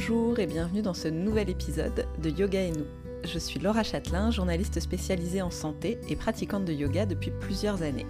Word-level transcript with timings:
Bonjour 0.00 0.38
et 0.38 0.46
bienvenue 0.46 0.80
dans 0.80 0.94
ce 0.94 1.08
nouvel 1.08 1.50
épisode 1.50 2.06
de 2.22 2.30
Yoga 2.30 2.62
et 2.62 2.70
nous. 2.70 2.86
Je 3.22 3.38
suis 3.38 3.60
Laura 3.60 3.82
Châtelain, 3.82 4.30
journaliste 4.30 4.80
spécialisée 4.80 5.42
en 5.42 5.50
santé 5.50 5.98
et 6.08 6.16
pratiquante 6.16 6.64
de 6.64 6.72
yoga 6.72 7.04
depuis 7.04 7.30
plusieurs 7.30 7.82
années. 7.82 8.06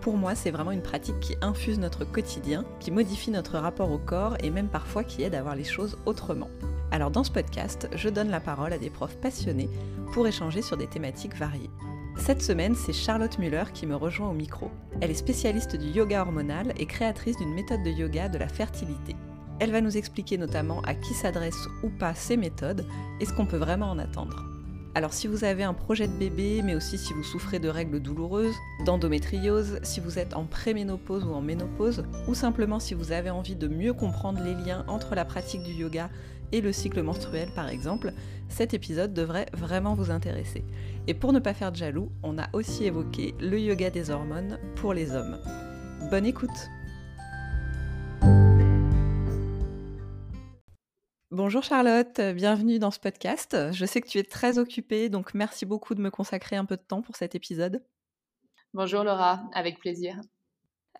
Pour 0.00 0.16
moi, 0.16 0.34
c'est 0.34 0.50
vraiment 0.50 0.70
une 0.70 0.80
pratique 0.80 1.20
qui 1.20 1.36
infuse 1.42 1.78
notre 1.78 2.06
quotidien, 2.06 2.64
qui 2.80 2.90
modifie 2.90 3.30
notre 3.30 3.58
rapport 3.58 3.90
au 3.90 3.98
corps 3.98 4.38
et 4.42 4.48
même 4.48 4.68
parfois 4.68 5.04
qui 5.04 5.22
aide 5.22 5.34
à 5.34 5.42
voir 5.42 5.54
les 5.54 5.64
choses 5.64 5.98
autrement. 6.06 6.48
Alors 6.90 7.10
dans 7.10 7.24
ce 7.24 7.30
podcast, 7.30 7.90
je 7.94 8.08
donne 8.08 8.30
la 8.30 8.40
parole 8.40 8.72
à 8.72 8.78
des 8.78 8.88
profs 8.88 9.18
passionnés 9.18 9.68
pour 10.14 10.26
échanger 10.26 10.62
sur 10.62 10.78
des 10.78 10.86
thématiques 10.86 11.36
variées. 11.36 11.70
Cette 12.16 12.40
semaine, 12.40 12.74
c'est 12.74 12.94
Charlotte 12.94 13.38
Muller 13.38 13.64
qui 13.74 13.86
me 13.86 13.96
rejoint 13.96 14.30
au 14.30 14.34
micro. 14.34 14.70
Elle 15.02 15.10
est 15.10 15.14
spécialiste 15.14 15.76
du 15.76 15.88
yoga 15.88 16.22
hormonal 16.22 16.72
et 16.78 16.86
créatrice 16.86 17.36
d'une 17.36 17.52
méthode 17.52 17.82
de 17.82 17.90
yoga 17.90 18.30
de 18.30 18.38
la 18.38 18.48
fertilité. 18.48 19.14
Elle 19.64 19.72
va 19.72 19.80
nous 19.80 19.96
expliquer 19.96 20.36
notamment 20.36 20.82
à 20.82 20.94
qui 20.94 21.14
s'adressent 21.14 21.70
ou 21.82 21.88
pas 21.88 22.14
ces 22.14 22.36
méthodes 22.36 22.84
et 23.18 23.24
ce 23.24 23.32
qu'on 23.32 23.46
peut 23.46 23.56
vraiment 23.56 23.90
en 23.90 23.98
attendre. 23.98 24.44
Alors 24.94 25.14
si 25.14 25.26
vous 25.26 25.42
avez 25.42 25.62
un 25.62 25.72
projet 25.72 26.06
de 26.06 26.12
bébé, 26.12 26.60
mais 26.62 26.74
aussi 26.74 26.98
si 26.98 27.14
vous 27.14 27.22
souffrez 27.22 27.60
de 27.60 27.70
règles 27.70 28.00
douloureuses, 28.00 28.54
d'endométriose, 28.84 29.78
si 29.82 30.00
vous 30.00 30.18
êtes 30.18 30.36
en 30.36 30.44
préménopause 30.44 31.24
ou 31.24 31.32
en 31.32 31.40
ménopause, 31.40 32.04
ou 32.28 32.34
simplement 32.34 32.78
si 32.78 32.92
vous 32.92 33.10
avez 33.10 33.30
envie 33.30 33.56
de 33.56 33.66
mieux 33.66 33.94
comprendre 33.94 34.42
les 34.44 34.52
liens 34.52 34.84
entre 34.86 35.14
la 35.14 35.24
pratique 35.24 35.62
du 35.62 35.72
yoga 35.72 36.10
et 36.52 36.60
le 36.60 36.70
cycle 36.70 37.02
menstruel 37.02 37.48
par 37.56 37.70
exemple, 37.70 38.12
cet 38.50 38.74
épisode 38.74 39.14
devrait 39.14 39.46
vraiment 39.54 39.94
vous 39.94 40.10
intéresser. 40.10 40.62
Et 41.06 41.14
pour 41.14 41.32
ne 41.32 41.38
pas 41.38 41.54
faire 41.54 41.72
de 41.72 41.78
jaloux, 41.78 42.12
on 42.22 42.36
a 42.36 42.50
aussi 42.52 42.84
évoqué 42.84 43.34
le 43.40 43.58
yoga 43.58 43.88
des 43.88 44.10
hormones 44.10 44.58
pour 44.76 44.92
les 44.92 45.12
hommes. 45.12 45.38
Bonne 46.10 46.26
écoute 46.26 46.68
Bonjour 51.34 51.64
Charlotte, 51.64 52.20
bienvenue 52.32 52.78
dans 52.78 52.92
ce 52.92 53.00
podcast. 53.00 53.56
Je 53.72 53.84
sais 53.86 54.00
que 54.00 54.06
tu 54.06 54.18
es 54.18 54.22
très 54.22 54.58
occupée, 54.58 55.08
donc 55.08 55.34
merci 55.34 55.66
beaucoup 55.66 55.96
de 55.96 56.00
me 56.00 56.08
consacrer 56.08 56.54
un 56.54 56.64
peu 56.64 56.76
de 56.76 56.82
temps 56.82 57.02
pour 57.02 57.16
cet 57.16 57.34
épisode. 57.34 57.84
Bonjour 58.72 59.02
Laura, 59.02 59.42
avec 59.52 59.80
plaisir. 59.80 60.20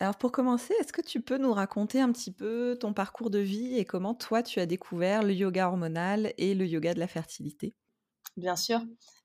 Alors 0.00 0.16
pour 0.16 0.32
commencer, 0.32 0.74
est-ce 0.80 0.92
que 0.92 1.02
tu 1.02 1.20
peux 1.20 1.38
nous 1.38 1.52
raconter 1.52 2.00
un 2.00 2.10
petit 2.10 2.32
peu 2.32 2.76
ton 2.80 2.92
parcours 2.92 3.30
de 3.30 3.38
vie 3.38 3.78
et 3.78 3.84
comment 3.84 4.12
toi 4.12 4.42
tu 4.42 4.58
as 4.58 4.66
découvert 4.66 5.22
le 5.22 5.34
yoga 5.34 5.68
hormonal 5.68 6.32
et 6.36 6.56
le 6.56 6.66
yoga 6.66 6.94
de 6.94 6.98
la 6.98 7.06
fertilité? 7.06 7.76
Bien 8.36 8.56
sûr. 8.56 8.80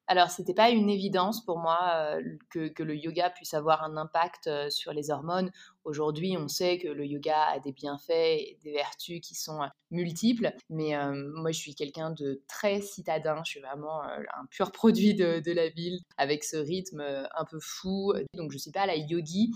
Alors, 0.10 0.32
ce 0.32 0.42
n'était 0.42 0.56
pas 0.56 0.72
une 0.72 0.90
évidence 0.90 1.46
pour 1.46 1.60
moi 1.60 1.78
euh, 1.94 2.22
que, 2.50 2.82
le 2.82 2.96
yoga 2.96 3.30
puisse 3.30 3.54
avoir 3.54 3.84
un 3.84 3.96
impact 3.96 4.48
euh, 4.48 4.70
sur 4.72 4.92
les 4.92 5.12
hormones. 5.12 5.52
Aujourd'hui, 5.86 6.36
on 6.38 6.48
sait 6.48 6.78
que 6.78 6.88
le 6.88 7.06
yoga 7.06 7.42
a 7.54 7.60
des 7.60 7.72
bienfaits 7.72 8.10
et 8.10 8.60
des 8.64 8.74
vertus 8.74 9.22
qui 9.22 9.34
sont 9.34 9.62
euh, 9.62 9.68
multiples, 9.92 10.54
mais 10.70 10.96
euh, 10.96 11.32
moi, 11.36 11.52
je 11.52 11.60
suis 11.60 11.74
quelqu'un 11.74 12.12
de 12.12 12.44
très 12.48 12.82
citadin. 12.82 13.42
Je 13.46 13.52
suis 13.52 13.60
vraiment 13.62 14.04
euh, 14.04 14.22
un 14.40 14.46
pur 14.48 14.72
produit 14.72 15.16
de, 15.16 15.52
la 15.52 15.70
ville, 15.70 16.00
avec 16.18 16.44
ce 16.44 16.58
rythme 16.58 17.02
un 17.02 17.46
peu 17.46 17.60
fou. 17.60 18.14
Donc, 18.34 18.52
je 18.52 18.58
ne 18.58 18.60
suis 18.60 18.72
pas 18.72 18.86
la 18.86 18.96
yogi 18.96 19.52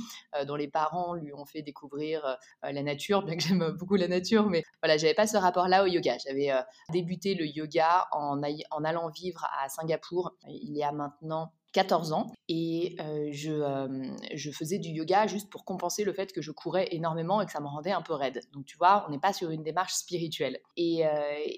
dont 0.47 0.55
les 0.55 0.67
parents 0.67 1.13
lui 1.13 1.33
ont 1.33 1.45
fait 1.45 1.61
découvrir 1.61 2.37
la 2.63 2.83
nature, 2.83 3.23
bien 3.23 3.35
que 3.35 3.43
j'aime 3.43 3.71
beaucoup 3.77 3.95
la 3.95 4.07
nature, 4.07 4.49
mais 4.49 4.63
voilà, 4.81 4.97
j'avais 4.97 5.13
pas 5.13 5.27
ce 5.27 5.37
rapport-là 5.37 5.83
au 5.83 5.87
yoga. 5.87 6.17
J'avais 6.25 6.49
débuté 6.91 7.35
le 7.35 7.45
yoga 7.45 8.07
en, 8.11 8.41
en 8.71 8.83
allant 8.83 9.09
vivre 9.09 9.45
à 9.61 9.69
Singapour 9.69 10.35
il 10.47 10.75
y 10.75 10.83
a 10.83 10.91
maintenant 10.91 11.53
14 11.73 12.13
ans 12.13 12.31
et 12.47 12.95
je, 13.31 14.07
je, 14.33 14.51
faisais 14.51 14.77
du 14.77 14.89
yoga 14.89 15.27
juste 15.27 15.49
pour 15.49 15.65
compenser 15.65 16.03
le 16.03 16.13
fait 16.13 16.31
que 16.31 16.41
je 16.41 16.51
courais 16.51 16.87
énormément 16.91 17.41
et 17.41 17.45
que 17.45 17.51
ça 17.51 17.59
me 17.59 17.67
rendait 17.67 17.91
un 17.91 18.01
peu 18.01 18.13
raide. 18.13 18.41
Donc 18.53 18.65
tu 18.65 18.77
vois, 18.77 19.05
on 19.07 19.11
n'est 19.11 19.19
pas 19.19 19.33
sur 19.33 19.49
une 19.49 19.63
démarche 19.63 19.93
spirituelle. 19.93 20.59
Et, 20.77 21.03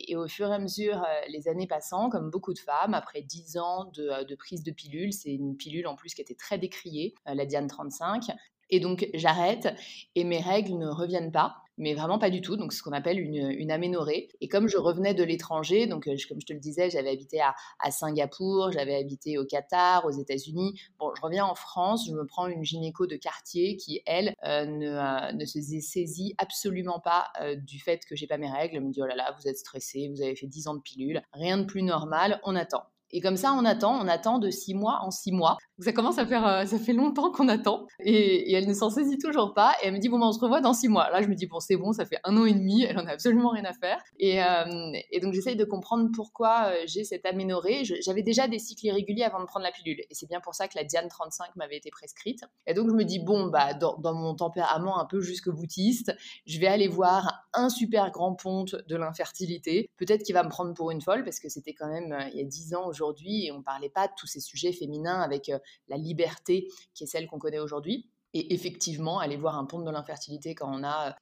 et, 0.07 0.15
au 0.15 0.27
fur 0.27 0.49
et 0.49 0.53
à 0.53 0.59
mesure, 0.59 1.05
les 1.29 1.47
années 1.47 1.67
passant, 1.67 2.09
comme 2.09 2.29
beaucoup 2.29 2.53
de 2.53 2.59
femmes, 2.59 2.93
après 2.93 3.21
10 3.21 3.57
ans 3.57 3.91
de, 3.93 4.23
de 4.23 4.35
prise 4.35 4.63
de 4.63 4.71
pilule, 4.71 5.11
c'est 5.11 5.33
une 5.33 5.57
pilule 5.57 5.87
en 5.87 5.95
plus 5.95 6.13
qui 6.13 6.21
était 6.21 6.35
très 6.35 6.57
décriée, 6.57 7.13
la 7.25 7.45
Diane 7.45 7.67
35, 7.67 8.31
et 8.69 8.79
donc 8.79 9.09
j'arrête 9.13 9.73
et 10.15 10.23
mes 10.23 10.39
règles 10.39 10.77
ne 10.77 10.87
reviennent 10.87 11.31
pas 11.31 11.57
mais 11.77 11.93
vraiment 11.93 12.19
pas 12.19 12.29
du 12.29 12.41
tout. 12.41 12.55
Donc, 12.55 12.73
ce 12.73 12.81
qu'on 12.81 12.93
appelle 12.93 13.19
une, 13.19 13.51
une, 13.51 13.71
aménorrhée. 13.71 14.29
Et 14.41 14.47
comme 14.47 14.67
je 14.67 14.77
revenais 14.77 15.13
de 15.13 15.23
l'étranger, 15.23 15.87
donc 15.87 16.07
euh, 16.07 16.15
comme 16.27 16.39
je 16.39 16.45
te 16.45 16.53
le 16.53 16.59
disais, 16.59 16.89
j'avais 16.89 17.09
habité 17.09 17.41
à, 17.41 17.91
Singapour, 17.91 18.71
j'avais 18.71 18.95
habité 18.95 19.37
au 19.37 19.45
Qatar, 19.45 20.05
aux 20.05 20.11
États-Unis. 20.11 20.79
Bon, 20.99 21.11
je 21.15 21.21
reviens 21.21 21.45
en 21.45 21.55
France, 21.55 22.07
je 22.07 22.13
me 22.13 22.25
prends 22.25 22.47
une 22.47 22.63
gynéco 22.63 23.07
de 23.07 23.15
quartier 23.15 23.77
qui, 23.77 24.01
elle, 24.05 24.33
euh, 24.43 24.65
ne, 24.65 24.87
euh, 24.87 25.31
ne, 25.33 25.45
se 25.45 25.59
saisit 25.81 26.35
absolument 26.37 26.99
pas 26.99 27.31
du 27.57 27.79
fait 27.79 28.05
que 28.05 28.15
j'ai 28.15 28.27
pas 28.27 28.37
mes 28.37 28.49
règles. 28.49 28.77
Elle 28.77 28.83
me 28.83 28.91
dit 28.91 29.01
oh 29.01 29.05
là 29.05 29.15
là, 29.15 29.35
vous 29.39 29.47
êtes 29.47 29.57
stressé, 29.57 30.09
vous 30.09 30.21
avez 30.21 30.35
fait 30.35 30.47
10 30.47 30.67
ans 30.67 30.75
de 30.75 30.81
pilule, 30.81 31.21
rien 31.33 31.57
de 31.57 31.65
plus 31.65 31.83
normal, 31.83 32.39
on 32.43 32.55
attend. 32.55 32.83
Et 33.11 33.21
comme 33.21 33.37
ça, 33.37 33.53
on 33.53 33.63
attend, 33.65 33.97
on 33.97 34.07
attend 34.07 34.39
de 34.39 34.49
six 34.49 34.73
mois 34.73 34.99
en 35.01 35.11
six 35.11 35.31
mois. 35.31 35.57
Ça 35.79 35.91
commence 35.91 36.17
à 36.17 36.25
faire, 36.25 36.47
euh, 36.47 36.65
ça 36.65 36.79
fait 36.79 36.93
longtemps 36.93 37.31
qu'on 37.31 37.49
attend. 37.49 37.87
Et, 37.99 38.53
elle 38.53 38.67
ne 38.67 38.73
s'en 38.73 38.89
saisit 38.89 39.17
toujours 39.17 39.53
pas. 39.53 39.73
Et 39.81 39.87
elle 39.87 39.93
me 39.93 39.99
dit, 39.99 40.07
bon, 40.07 40.19
ben, 40.19 40.27
on 40.27 40.31
se 40.31 40.39
revoit 40.39 40.61
dans 40.61 40.73
six 40.73 40.87
mois. 40.87 41.09
Là, 41.09 41.21
je 41.21 41.27
me 41.27 41.35
dis, 41.35 41.47
bon, 41.47 41.59
c'est 41.59 41.75
bon, 41.75 41.91
ça 41.91 42.05
fait 42.05 42.19
un 42.23 42.37
an 42.37 42.45
et 42.45 42.53
demi, 42.53 42.83
elle 42.83 42.97
en 42.97 43.05
a 43.05 43.11
absolument 43.11 43.49
rien 43.49 43.65
à 43.65 43.73
faire. 43.73 44.01
Et, 44.17 44.41
euh, 44.41 45.19
donc, 45.21 45.33
j'essaye 45.33 45.55
de 45.55 45.65
comprendre 45.65 46.09
pourquoi 46.13 46.67
euh, 46.67 46.83
j'ai 46.85 47.03
cette 47.03 47.25
aménorrhée. 47.25 47.83
J'avais 47.83 48.23
déjà 48.23 48.47
des 48.47 48.59
cycles 48.59 48.85
irréguliers 48.85 49.23
avant 49.23 49.41
de 49.41 49.45
prendre 49.45 49.65
la 49.65 49.71
pilule. 49.71 49.99
Et 49.99 50.13
c'est 50.13 50.27
bien 50.27 50.39
pour 50.39 50.55
ça 50.55 50.67
que 50.67 50.77
la 50.77 50.85
Diane 50.85 51.09
35 51.09 51.55
m'avait 51.57 51.77
été 51.77 51.89
prescrite. 51.91 52.41
Et 52.67 52.73
donc, 52.73 52.89
je 52.89 52.95
me 52.95 53.03
dis, 53.03 53.19
bon, 53.19 53.47
bah, 53.47 53.73
dans, 53.73 53.97
dans 53.97 54.13
mon 54.13 54.33
tempérament 54.33 54.99
un 54.99 55.05
peu 55.05 55.19
jusque 55.19 55.49
boutiste, 55.49 56.15
je 56.45 56.59
vais 56.59 56.67
aller 56.67 56.87
voir 56.87 57.45
un 57.53 57.69
super 57.69 58.11
grand 58.11 58.35
ponte 58.35 58.75
de 58.87 58.95
l'infertilité. 58.95 59.89
Peut-être 59.97 60.23
qu'il 60.23 60.35
va 60.35 60.43
me 60.43 60.49
prendre 60.49 60.73
pour 60.73 60.91
une 60.91 61.01
folle 61.01 61.23
parce 61.23 61.39
que 61.39 61.49
c'était 61.49 61.73
quand 61.73 61.87
même 61.87 62.17
il 62.31 62.37
y 62.37 62.41
a 62.41 62.45
dix 62.45 62.73
ans 62.75 62.87
aujourd'hui 62.87 63.45
et 63.45 63.51
on 63.51 63.61
parlait 63.61 63.89
pas 63.89 64.07
de 64.07 64.13
tous 64.17 64.27
ces 64.27 64.39
sujets 64.39 64.71
féminins 64.71 65.19
avec 65.19 65.51
la 65.87 65.97
liberté 65.97 66.67
qui 66.93 67.03
est 67.03 67.07
celle 67.07 67.27
qu'on 67.27 67.39
connaît 67.39 67.59
aujourd'hui. 67.59 68.09
Et 68.37 68.53
effectivement, 68.53 69.19
aller 69.19 69.37
voir 69.37 69.57
un 69.57 69.63
ponte 69.63 69.85
de 69.85 69.91
l'infertilité 69.91 70.55
quand 70.55 70.69
on 70.69 70.83
a, 70.83 71.15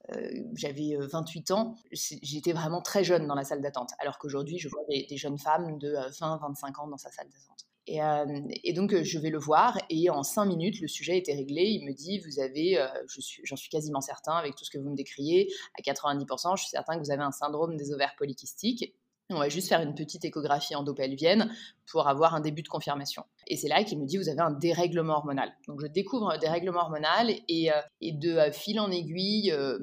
j'avais 0.56 0.96
28 0.98 1.52
ans, 1.52 1.76
j'étais 1.92 2.52
vraiment 2.52 2.82
très 2.82 3.04
jeune 3.04 3.28
dans 3.28 3.36
la 3.36 3.44
salle 3.44 3.62
d'attente. 3.62 3.90
Alors 4.00 4.18
qu'aujourd'hui, 4.18 4.58
je 4.58 4.68
vois 4.68 4.82
des, 4.88 5.16
jeunes 5.16 5.38
femmes 5.38 5.78
de 5.78 5.94
20-25 5.94 6.80
ans 6.80 6.88
dans 6.88 6.96
sa 6.96 7.12
salle 7.12 7.28
d'attente. 7.28 7.66
Et, 7.86 8.72
donc, 8.72 9.00
je 9.00 9.18
vais 9.20 9.30
le 9.30 9.38
voir 9.38 9.78
et 9.90 10.10
en 10.10 10.24
cinq 10.24 10.46
minutes, 10.46 10.80
le 10.80 10.88
sujet 10.88 11.16
était 11.16 11.34
réglé. 11.34 11.62
Il 11.62 11.86
me 11.86 11.92
dit, 11.92 12.18
vous 12.18 12.40
avez, 12.40 12.84
j'en 13.06 13.20
suis, 13.20 13.44
suis 13.56 13.68
quasiment 13.68 14.00
certain 14.00 14.32
avec 14.32 14.56
tout 14.56 14.64
ce 14.64 14.70
que 14.70 14.78
vous 14.78 14.90
me 14.90 14.96
décriez, 14.96 15.52
à 15.78 15.82
90%, 15.82 16.56
je 16.56 16.62
suis 16.62 16.70
certain 16.70 16.98
que 16.98 17.04
vous 17.04 17.12
avez 17.12 17.22
un 17.22 17.30
syndrome 17.30 17.76
des 17.76 17.92
ovaires 17.92 18.14
polykystiques. 18.18 18.92
On 19.30 19.38
va 19.38 19.48
juste 19.48 19.68
faire 19.68 19.80
une 19.80 19.94
petite 19.94 20.24
échographie 20.24 20.74
endopelvienne 20.74 21.50
pour 21.86 22.08
avoir 22.08 22.34
un 22.34 22.40
début 22.40 22.62
de 22.62 22.68
confirmation. 22.68 23.24
Et 23.46 23.56
c'est 23.56 23.68
là 23.68 23.84
qu'il 23.84 23.98
me 23.98 24.06
dit 24.06 24.16
vous 24.16 24.28
avez 24.28 24.40
un 24.40 24.50
dérèglement 24.50 25.14
hormonal. 25.14 25.52
Donc 25.68 25.80
je 25.80 25.86
découvre 25.86 26.30
un 26.30 26.38
dérèglement 26.38 26.80
hormonal 26.80 27.30
et, 27.48 27.70
euh, 27.70 27.80
et 28.00 28.12
de 28.12 28.32
euh, 28.32 28.52
fil 28.52 28.80
en 28.80 28.90
aiguille, 28.90 29.52
euh, 29.52 29.78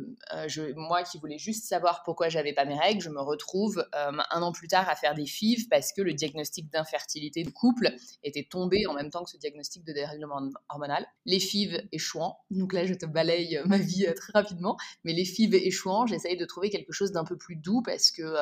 je, 0.47 0.73
moi 0.75 1.03
qui 1.03 1.19
voulais 1.19 1.37
juste 1.37 1.65
savoir 1.65 2.03
pourquoi 2.03 2.29
j'avais 2.29 2.53
pas 2.53 2.65
mes 2.65 2.77
règles, 2.77 3.01
je 3.01 3.09
me 3.09 3.21
retrouve 3.21 3.85
un 3.93 4.41
an 4.41 4.51
plus 4.51 4.67
tard 4.67 4.89
à 4.89 4.95
faire 4.95 5.13
des 5.13 5.25
FIV 5.25 5.67
parce 5.69 5.93
que 5.93 6.01
le 6.01 6.13
diagnostic 6.13 6.71
d'infertilité 6.71 7.43
de 7.43 7.49
couple 7.49 7.93
était 8.23 8.47
tombé 8.49 8.87
en 8.87 8.93
même 8.93 9.09
temps 9.09 9.23
que 9.23 9.29
ce 9.29 9.37
diagnostic 9.37 9.83
de 9.83 9.93
dérèglement 9.93 10.39
hormonal. 10.69 11.05
Les 11.25 11.39
FIV 11.39 11.87
échouant, 11.91 12.39
donc 12.49 12.73
là 12.73 12.85
je 12.85 12.93
te 12.93 13.05
balaye 13.05 13.59
ma 13.65 13.77
vie 13.77 14.07
très 14.15 14.33
rapidement, 14.33 14.77
mais 15.03 15.13
les 15.13 15.25
FIV 15.25 15.55
échouant, 15.55 16.05
j'essaye 16.05 16.37
de 16.37 16.45
trouver 16.45 16.69
quelque 16.69 16.91
chose 16.91 17.11
d'un 17.11 17.23
peu 17.23 17.37
plus 17.37 17.55
doux 17.55 17.81
parce 17.83 18.11
que 18.11 18.35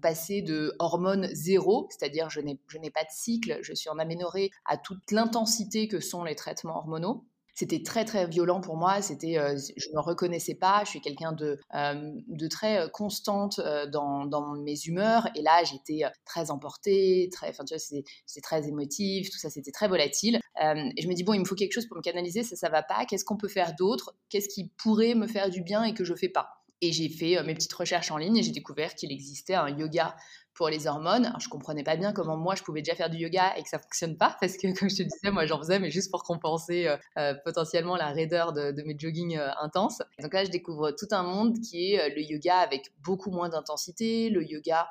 passer 0.00 0.42
de 0.42 0.74
hormones 0.78 1.28
zéro, 1.32 1.88
c'est-à-dire 1.90 2.30
je 2.30 2.40
n'ai 2.40 2.83
pas 2.90 3.04
de 3.04 3.10
cycle, 3.10 3.58
je 3.62 3.74
suis 3.74 3.90
en 3.90 3.98
aménorrhée 3.98 4.50
à 4.64 4.76
toute 4.76 5.10
l'intensité 5.10 5.88
que 5.88 6.00
sont 6.00 6.24
les 6.24 6.34
traitements 6.34 6.76
hormonaux 6.76 7.26
c'était 7.54 7.82
très 7.82 8.04
très 8.04 8.26
violent 8.26 8.60
pour 8.60 8.76
moi. 8.76 9.00
C'était, 9.00 9.38
euh, 9.38 9.56
je 9.76 9.88
me 9.94 10.00
reconnaissais 10.00 10.56
pas. 10.56 10.82
Je 10.84 10.90
suis 10.90 11.00
quelqu'un 11.00 11.32
de, 11.32 11.58
euh, 11.74 12.10
de 12.26 12.48
très 12.48 12.80
euh, 12.80 12.88
constante 12.88 13.60
dans, 13.92 14.26
dans, 14.26 14.54
mes 14.56 14.74
humeurs. 14.86 15.28
Et 15.36 15.42
là, 15.42 15.62
j'étais 15.64 16.02
très 16.24 16.50
emportée, 16.50 17.28
très, 17.32 17.50
enfin 17.50 17.64
tu 17.64 17.74
vois, 17.74 18.02
c'est 18.26 18.40
très 18.40 18.68
émotif. 18.68 19.30
Tout 19.30 19.38
ça, 19.38 19.50
c'était 19.50 19.70
très 19.70 19.88
volatile. 19.88 20.40
et 20.60 21.02
je 21.02 21.08
me 21.08 21.14
dis 21.14 21.22
bon, 21.22 21.32
il 21.34 21.40
me 21.40 21.44
faut 21.44 21.54
quelque 21.54 21.72
chose 21.72 21.86
pour 21.86 21.96
me 21.96 22.02
canaliser. 22.02 22.42
Ça, 22.42 22.56
ça 22.56 22.68
va 22.68 22.82
pas. 22.82 23.06
Qu'est-ce 23.06 23.24
qu'on 23.24 23.36
peut 23.36 23.48
faire 23.48 23.74
d'autre 23.76 24.16
Qu'est-ce 24.28 24.48
qui 24.48 24.70
pourrait 24.76 25.14
me 25.14 25.28
faire 25.28 25.48
du 25.48 25.62
bien 25.62 25.84
et 25.84 25.94
que 25.94 26.04
je 26.04 26.14
fais 26.14 26.28
pas? 26.28 26.48
Et 26.80 26.92
j'ai 26.92 27.08
fait 27.08 27.42
mes 27.44 27.54
petites 27.54 27.72
recherches 27.72 28.10
en 28.10 28.18
ligne 28.18 28.36
et 28.36 28.42
j'ai 28.42 28.52
découvert 28.52 28.94
qu'il 28.94 29.12
existait 29.12 29.54
un 29.54 29.68
yoga 29.70 30.16
pour 30.54 30.68
les 30.68 30.86
hormones. 30.86 31.26
Alors, 31.26 31.40
je 31.40 31.48
comprenais 31.48 31.82
pas 31.82 31.96
bien 31.96 32.12
comment 32.12 32.36
moi 32.36 32.54
je 32.54 32.62
pouvais 32.62 32.80
déjà 32.80 32.94
faire 32.94 33.10
du 33.10 33.18
yoga 33.18 33.56
et 33.56 33.62
que 33.62 33.68
ça 33.68 33.78
fonctionne 33.78 34.16
pas 34.16 34.36
parce 34.40 34.56
que 34.56 34.66
comme 34.78 34.88
je 34.88 34.96
te 34.96 35.02
disais, 35.02 35.30
moi 35.30 35.46
j'en 35.46 35.58
faisais 35.58 35.78
mais 35.78 35.90
juste 35.90 36.10
pour 36.10 36.22
compenser 36.22 36.86
euh, 36.86 36.96
euh, 37.18 37.34
potentiellement 37.44 37.96
la 37.96 38.12
raideur 38.12 38.52
de, 38.52 38.82
mes 38.84 38.96
joggings 38.98 39.36
euh, 39.36 39.50
intenses. 39.60 40.02
Donc 40.20 40.32
là, 40.32 40.44
je 40.44 40.50
découvre 40.50 40.92
tout 40.92 41.08
un 41.10 41.22
monde 41.22 41.58
qui 41.60 41.92
est 41.92 42.14
le 42.14 42.22
yoga 42.22 42.58
avec 42.58 42.92
beaucoup 43.02 43.30
moins 43.30 43.48
d'intensité, 43.48 44.30
le 44.30 44.44
yoga 44.44 44.88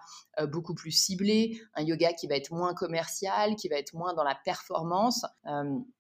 beaucoup 0.51 0.73
plus 0.73 0.91
ciblé, 0.91 1.61
un 1.75 1.83
yoga 1.83 2.11
qui 2.13 2.25
va 2.25 2.35
être 2.35 2.51
moins 2.51 2.73
commercial, 2.73 3.55
qui 3.55 3.69
va 3.69 3.75
être 3.75 3.93
moins 3.93 4.15
dans 4.15 4.23
la 4.23 4.35
performance. 4.43 5.25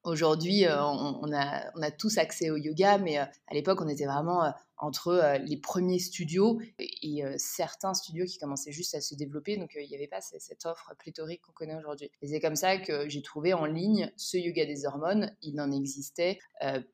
Aujourd'hui, 0.03 0.65
on, 0.67 1.31
a, 1.31 1.61
on 1.75 1.81
a 1.83 1.91
tous 1.91 2.17
accès 2.17 2.49
au 2.49 2.57
yoga, 2.57 2.97
mais 2.97 3.17
à 3.19 3.29
l'époque, 3.51 3.79
on 3.81 3.87
était 3.87 4.07
vraiment 4.07 4.51
entre 4.77 5.09
euh, 5.09 5.37
les 5.37 5.57
premiers 5.57 5.99
studios 5.99 6.59
et, 6.79 7.23
euh, 7.23 7.35
certains 7.37 7.93
studios 7.93 8.25
qui 8.25 8.37
commençaient 8.37 8.71
juste 8.71 8.95
à 8.95 9.01
se 9.01 9.15
développer. 9.15 9.57
Donc, 9.57 9.75
euh, 9.75 9.81
il 9.81 9.89
n'y 9.89 9.95
avait 9.95 10.07
pas 10.07 10.21
cette, 10.21 10.65
offre 10.65 10.93
pléthorique 10.97 11.41
qu'on 11.41 11.51
connaît 11.51 11.75
aujourd'hui. 11.75 12.09
Et 12.21 12.27
c'est 12.27 12.39
comme 12.39 12.55
ça 12.55 12.77
que 12.77 13.09
j'ai 13.09 13.21
trouvé 13.21 13.53
en 13.53 13.65
ligne 13.65 14.11
ce 14.17 14.37
yoga 14.37 14.65
des 14.65 14.85
hormones. 14.85 15.35
Il 15.41 15.55
n'en 15.55 15.71
existait 15.71 16.39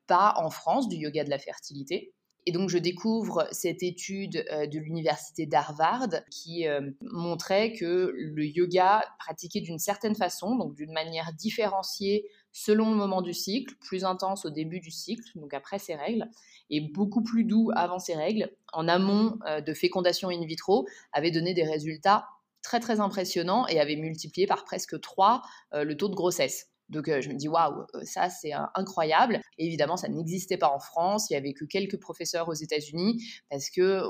pas 0.08 0.34
en 0.38 0.50
France 0.50 0.88
du 0.88 0.96
yoga 0.96 1.22
de 1.22 1.30
la 1.30 1.38
fertilité. 1.38 2.12
Et 2.46 2.52
donc, 2.52 2.68
je 2.68 2.78
découvre 2.78 3.46
cette 3.52 3.82
étude 3.82 4.32
de 4.32 4.78
l'université 4.78 5.46
d'Harvard 5.46 6.08
qui 6.30 6.64
montrait 7.02 7.74
que 7.74 8.12
le 8.14 8.44
yoga 8.44 9.04
pratiqué 9.20 9.60
d'une 9.60 9.78
certaine 9.78 10.16
façon, 10.16 10.56
donc 10.56 10.74
d'une 10.74 10.92
manière 10.92 11.32
différenciée 11.34 12.26
selon 12.52 12.90
le 12.90 12.96
moment 12.96 13.22
du 13.22 13.32
cycle, 13.32 13.74
plus 13.80 14.04
intense 14.04 14.44
au 14.44 14.50
début 14.50 14.80
du 14.80 14.90
cycle, 14.90 15.30
donc 15.36 15.54
après 15.54 15.78
ses 15.78 15.94
règles, 15.94 16.28
et 16.70 16.80
beaucoup 16.80 17.22
plus 17.22 17.44
doux 17.44 17.70
avant 17.74 17.98
ses 17.98 18.14
règles, 18.14 18.50
en 18.72 18.88
amont 18.88 19.38
euh, 19.46 19.60
de 19.60 19.74
fécondation 19.74 20.28
in 20.28 20.44
vitro, 20.44 20.86
avait 21.12 21.30
donné 21.30 21.54
des 21.54 21.64
résultats 21.64 22.26
très 22.62 22.80
très 22.80 23.00
impressionnants 23.00 23.66
et 23.68 23.80
avait 23.80 23.96
multiplié 23.96 24.46
par 24.46 24.64
presque 24.64 25.00
3 25.00 25.42
euh, 25.74 25.84
le 25.84 25.96
taux 25.96 26.08
de 26.08 26.14
grossesse. 26.14 26.69
Donc 26.90 27.08
euh, 27.08 27.20
je 27.20 27.28
me 27.30 27.34
dis 27.34 27.48
waouh, 27.48 27.86
ça 28.02 28.28
c'est 28.28 28.52
incroyable. 28.74 29.40
évidemment, 29.58 29.96
ça 29.96 30.08
n'existait 30.08 30.58
pas 30.58 30.70
en 30.70 30.78
France. 30.78 31.30
Il 31.30 31.34
y 31.34 31.36
avait 31.36 31.52
que 31.52 31.64
quelques 31.64 31.98
professeurs 31.98 32.48
aux 32.48 32.54
États-Unis 32.54 33.24
parce 33.48 33.70
que 33.70 34.02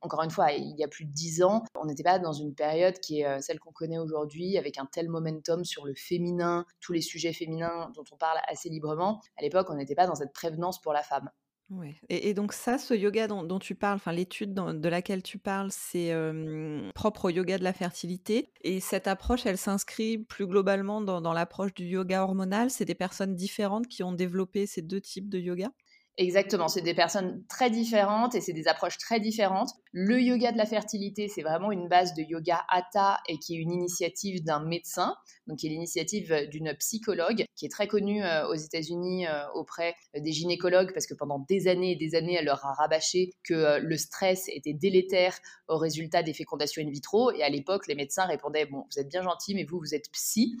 encore 0.00 0.22
une 0.22 0.30
fois, 0.30 0.52
il 0.52 0.74
y 0.78 0.84
a 0.84 0.88
plus 0.88 1.04
de 1.04 1.12
10 1.12 1.42
ans, 1.42 1.64
on 1.74 1.86
n'était 1.86 2.02
pas 2.02 2.18
dans 2.18 2.32
une 2.32 2.54
période 2.54 2.98
qui 2.98 3.22
est 3.22 3.40
celle 3.40 3.58
qu'on 3.58 3.72
connaît 3.72 3.98
aujourd'hui 3.98 4.58
avec 4.58 4.78
un 4.78 4.86
tel 4.86 5.08
momentum 5.08 5.64
sur 5.64 5.86
le 5.86 5.94
féminin, 5.94 6.66
tous 6.80 6.92
les 6.92 7.00
sujets 7.00 7.32
féminins 7.32 7.90
dont 7.94 8.04
on 8.12 8.16
parle 8.16 8.38
assez 8.48 8.68
librement. 8.68 9.20
À 9.36 9.42
l'époque, 9.42 9.68
on 9.70 9.74
n'était 9.74 9.94
pas 9.94 10.06
dans 10.06 10.14
cette 10.14 10.32
prévenance 10.32 10.80
pour 10.80 10.92
la 10.92 11.02
femme. 11.02 11.30
Ouais. 11.70 11.96
Et, 12.10 12.34
donc 12.34 12.52
ça, 12.52 12.78
ce 12.78 12.94
yoga 12.94 13.26
dont, 13.26 13.58
tu 13.58 13.74
parles, 13.74 13.96
enfin 13.96 14.12
l'étude 14.12 14.52
de 14.54 14.88
laquelle 14.88 15.22
tu 15.22 15.38
parles, 15.38 15.70
c'est 15.70 16.12
propre 16.94 17.26
au 17.26 17.28
yoga 17.30 17.58
de 17.58 17.64
la 17.64 17.72
fertilité. 17.72 18.52
Et 18.62 18.80
cette 18.80 19.06
approche, 19.08 19.46
elle 19.46 19.58
s'inscrit 19.58 20.18
plus 20.18 20.46
globalement 20.46 21.00
dans, 21.00 21.20
dans 21.20 21.32
l'approche 21.32 21.74
du 21.74 21.84
yoga 21.86 22.22
hormonal. 22.22 22.70
C'est 22.70 22.84
des 22.84 22.94
personnes 22.94 23.34
différentes 23.34 23.88
qui 23.88 24.02
ont 24.02 24.12
développé 24.12 24.66
ces 24.66 24.82
deux 24.82 25.00
types 25.00 25.28
de 25.28 25.38
yoga? 25.38 25.70
Exactement, 26.16 26.68
c'est 26.68 26.82
des 26.82 26.94
personnes 26.94 27.42
très 27.48 27.70
différentes 27.70 28.36
et 28.36 28.40
c'est 28.40 28.52
des 28.52 28.68
approches 28.68 28.98
très 28.98 29.18
différentes. 29.18 29.70
Le 29.90 30.20
yoga 30.20 30.52
de 30.52 30.58
la 30.58 30.66
fertilité, 30.66 31.26
c'est 31.26 31.42
vraiment 31.42 31.72
une 31.72 31.88
base 31.88 32.14
de 32.14 32.22
yoga 32.22 32.64
hatha 32.68 33.18
et 33.28 33.38
qui 33.38 33.56
est 33.56 33.58
une 33.58 33.72
initiative 33.72 34.44
d'un 34.44 34.64
médecin, 34.64 35.16
donc 35.48 35.58
qui 35.58 35.66
est 35.66 35.70
l'initiative 35.70 36.48
d'une 36.50 36.72
psychologue 36.78 37.44
qui 37.56 37.66
est 37.66 37.68
très 37.68 37.86
connue 37.86 38.24
euh, 38.24 38.48
aux 38.48 38.54
États-Unis 38.54 39.26
euh, 39.26 39.46
auprès 39.54 39.94
des 40.16 40.32
gynécologues 40.32 40.92
parce 40.92 41.06
que 41.06 41.14
pendant 41.14 41.44
des 41.48 41.68
années 41.68 41.92
et 41.92 41.96
des 41.96 42.14
années, 42.14 42.34
elle 42.34 42.46
leur 42.46 42.64
a 42.64 42.72
rabâché 42.74 43.32
que 43.44 43.54
euh, 43.54 43.78
le 43.78 43.96
stress 43.96 44.48
était 44.48 44.72
délétère 44.72 45.36
au 45.68 45.78
résultat 45.78 46.22
des 46.22 46.34
fécondations 46.34 46.82
in 46.82 46.90
vitro. 46.90 47.30
Et 47.32 47.42
à 47.42 47.48
l'époque, 47.48 47.86
les 47.86 47.94
médecins 47.94 48.24
répondaient 48.24 48.66
Bon, 48.66 48.86
vous 48.92 49.00
êtes 49.00 49.08
bien 49.08 49.22
gentil, 49.22 49.54
mais 49.54 49.64
vous, 49.64 49.78
vous 49.78 49.94
êtes 49.94 50.10
psy. 50.12 50.56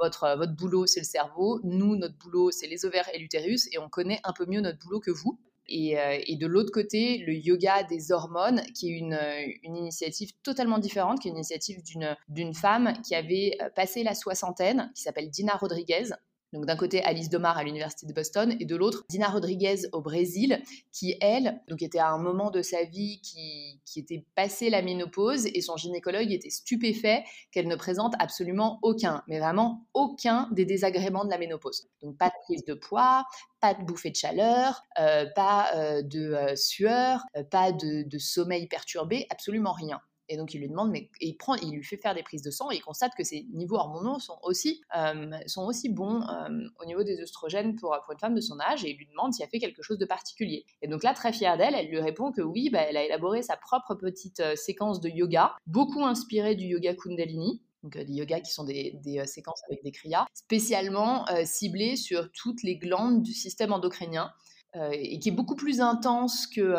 votre, 0.00 0.36
votre 0.36 0.54
boulot, 0.54 0.86
c'est 0.86 1.00
le 1.00 1.04
cerveau. 1.06 1.60
Nous, 1.64 1.96
notre 1.96 2.16
boulot, 2.18 2.50
c'est 2.50 2.66
les 2.66 2.84
ovaires 2.84 3.08
et 3.12 3.18
l'utérus. 3.18 3.68
Et 3.72 3.78
on 3.78 3.88
connaît 3.88 4.20
un 4.24 4.32
peu 4.32 4.46
mieux 4.46 4.60
notre 4.60 4.73
boulot 4.74 5.00
que 5.00 5.10
vous. 5.10 5.38
Euh, 5.70 6.18
et, 6.26 6.36
de 6.36 6.46
l'autre 6.46 6.72
côté, 6.72 7.18
le 7.18 7.34
yoga 7.34 7.82
des 7.84 8.12
hormones, 8.12 8.62
qui 8.74 8.90
est 8.90 8.98
une, 8.98 9.14
euh, 9.14 9.46
une 9.62 9.76
initiative 9.76 10.32
totalement 10.42 10.78
différente, 10.78 11.20
qui 11.20 11.28
est 11.28 11.30
une 11.30 11.38
initiative 11.38 11.80
d'une 12.28 12.54
femme 12.54 12.92
qui 13.02 13.14
avait 13.14 13.56
euh, 13.62 13.70
passé 13.70 14.02
la 14.02 14.14
soixantaine, 14.14 14.92
qui 14.94 15.02
s'appelle 15.02 15.30
Dina 15.30 15.54
Rodriguez, 15.56 16.10
donc 16.54 16.66
d'un 16.66 16.76
côté 16.76 17.02
Alice 17.02 17.28
Domar 17.28 17.58
à 17.58 17.64
l'université 17.64 18.06
de 18.06 18.12
Boston 18.12 18.56
et 18.60 18.64
de 18.64 18.76
l'autre 18.76 19.04
Dina 19.08 19.28
Rodriguez 19.28 19.88
au 19.92 20.00
Brésil, 20.00 20.62
qui 20.92 21.16
elle, 21.20 21.60
donc 21.68 21.82
était 21.82 21.98
à 21.98 22.10
un 22.10 22.18
moment 22.18 22.50
de 22.50 22.62
sa 22.62 22.84
vie 22.84 23.20
qui, 23.22 23.80
qui 23.84 23.98
était 23.98 24.24
passé 24.36 24.70
la 24.70 24.80
ménopause 24.80 25.46
et 25.46 25.60
son 25.60 25.76
gynécologue 25.76 26.30
était 26.30 26.50
stupéfait 26.50 27.24
qu'elle 27.50 27.66
ne 27.66 27.74
présente 27.74 28.14
absolument 28.20 28.78
aucun, 28.82 29.22
mais 29.26 29.40
vraiment 29.40 29.84
aucun 29.94 30.48
des 30.52 30.64
désagréments 30.64 31.24
de 31.24 31.30
la 31.30 31.38
ménopause. 31.38 31.88
Donc 32.00 32.16
pas 32.16 32.28
de 32.28 32.34
prise 32.44 32.64
de 32.64 32.74
poids, 32.74 33.24
pas 33.60 33.74
de 33.74 33.82
bouffée 33.82 34.10
de 34.10 34.16
chaleur, 34.16 34.84
euh, 35.00 35.26
pas 35.34 35.70
euh, 35.74 36.02
de 36.02 36.34
euh, 36.34 36.54
sueur, 36.54 37.22
pas 37.50 37.72
de, 37.72 38.08
de 38.08 38.18
sommeil 38.18 38.68
perturbé, 38.68 39.26
absolument 39.28 39.72
rien. 39.72 40.00
Et 40.28 40.36
donc 40.36 40.54
il 40.54 40.60
lui 40.60 40.68
demande, 40.68 40.90
mais 40.90 41.10
il 41.20 41.36
prend, 41.36 41.54
il 41.56 41.72
lui 41.72 41.84
fait 41.84 41.96
faire 41.96 42.14
des 42.14 42.22
prises 42.22 42.42
de 42.42 42.50
sang 42.50 42.70
et 42.70 42.76
il 42.76 42.80
constate 42.80 43.12
que 43.16 43.24
ses 43.24 43.46
niveaux 43.52 43.76
hormonaux 43.76 44.18
sont 44.18 44.38
aussi, 44.42 44.82
euh, 44.96 45.30
sont 45.46 45.64
aussi 45.64 45.88
bons 45.88 46.22
euh, 46.22 46.68
au 46.80 46.86
niveau 46.86 47.02
des 47.02 47.20
oestrogènes 47.20 47.76
pour, 47.76 47.96
pour, 48.04 48.12
une 48.12 48.18
femme 48.18 48.34
de 48.34 48.40
son 48.40 48.58
âge 48.60 48.84
et 48.84 48.90
il 48.90 48.96
lui 48.96 49.06
demande 49.06 49.34
s'il 49.34 49.44
a 49.44 49.48
fait 49.48 49.58
quelque 49.58 49.82
chose 49.82 49.98
de 49.98 50.06
particulier. 50.06 50.64
Et 50.82 50.88
donc 50.88 51.02
là, 51.02 51.12
très 51.12 51.32
fière 51.32 51.58
d'elle, 51.58 51.74
elle 51.74 51.88
lui 51.88 52.00
répond 52.00 52.32
que 52.32 52.40
oui, 52.40 52.70
bah, 52.70 52.80
elle 52.80 52.96
a 52.96 53.04
élaboré 53.04 53.42
sa 53.42 53.56
propre 53.56 53.94
petite 53.94 54.40
euh, 54.40 54.56
séquence 54.56 55.00
de 55.00 55.08
yoga, 55.08 55.54
beaucoup 55.66 56.04
inspirée 56.04 56.54
du 56.54 56.66
yoga 56.66 56.94
Kundalini, 56.94 57.62
donc 57.82 57.98
des 57.98 58.12
yogas 58.14 58.40
qui 58.40 58.52
sont 58.52 58.64
des, 58.64 58.98
des 59.04 59.26
séquences 59.26 59.60
avec 59.68 59.82
des 59.82 59.92
kriyas, 59.92 60.24
spécialement 60.32 61.26
ciblées 61.44 61.96
sur 61.96 62.32
toutes 62.32 62.62
les 62.62 62.78
glandes 62.78 63.22
du 63.22 63.34
système 63.34 63.74
endocrinien 63.74 64.32
et 64.74 65.18
qui 65.18 65.28
est 65.28 65.32
beaucoup 65.32 65.54
plus 65.54 65.82
intense 65.82 66.46
que 66.46 66.74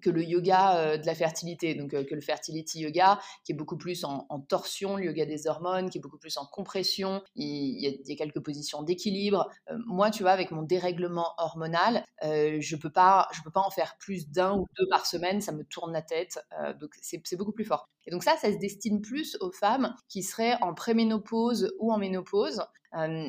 que 0.00 0.10
le 0.10 0.22
yoga 0.22 0.76
euh, 0.76 0.96
de 0.96 1.06
la 1.06 1.14
fertilité, 1.14 1.74
donc 1.74 1.94
euh, 1.94 2.04
que 2.04 2.14
le 2.14 2.20
fertility 2.20 2.80
yoga, 2.80 3.20
qui 3.44 3.52
est 3.52 3.54
beaucoup 3.54 3.76
plus 3.76 4.04
en, 4.04 4.24
torsion, 4.48 4.96
le 4.96 5.04
yoga 5.04 5.26
des 5.26 5.46
hormones, 5.46 5.90
qui 5.90 5.98
est 5.98 6.00
beaucoup 6.00 6.18
plus 6.18 6.36
en 6.36 6.46
compression. 6.46 7.22
Il, 7.36 7.80
y, 7.80 8.12
a, 8.12 8.16
quelques 8.16 8.40
positions 8.40 8.82
d'équilibre. 8.82 9.48
Euh, 9.70 9.78
moi, 9.86 10.10
tu 10.10 10.22
vois, 10.22 10.32
avec 10.32 10.50
mon 10.50 10.62
dérèglement 10.62 11.34
hormonal, 11.38 12.04
je 12.22 12.76
peux 12.76 12.90
pas, 12.90 13.28
je 13.32 13.42
peux 13.42 13.50
pas 13.50 13.60
en 13.60 13.70
faire 13.70 13.96
plus 13.98 14.30
d'un 14.30 14.56
ou 14.56 14.66
deux 14.78 14.86
par 14.88 15.06
semaine. 15.06 15.40
Ça 15.40 15.52
me 15.52 15.64
tourne 15.64 15.92
la 15.92 16.02
tête. 16.02 16.38
donc 16.80 16.90
c'est 17.00 17.36
beaucoup 17.36 17.52
plus 17.52 17.64
fort. 17.64 17.88
Et 18.06 18.10
donc 18.10 18.22
ça, 18.22 18.36
ça 18.36 18.52
se 18.52 18.58
destine 18.58 19.00
plus 19.00 19.36
aux 19.40 19.52
femmes 19.52 19.94
qui 20.08 20.22
seraient 20.22 20.56
en 20.62 20.74
préménopause 20.74 21.74
ou 21.78 21.92
en 21.92 21.98
ménopause 21.98 22.62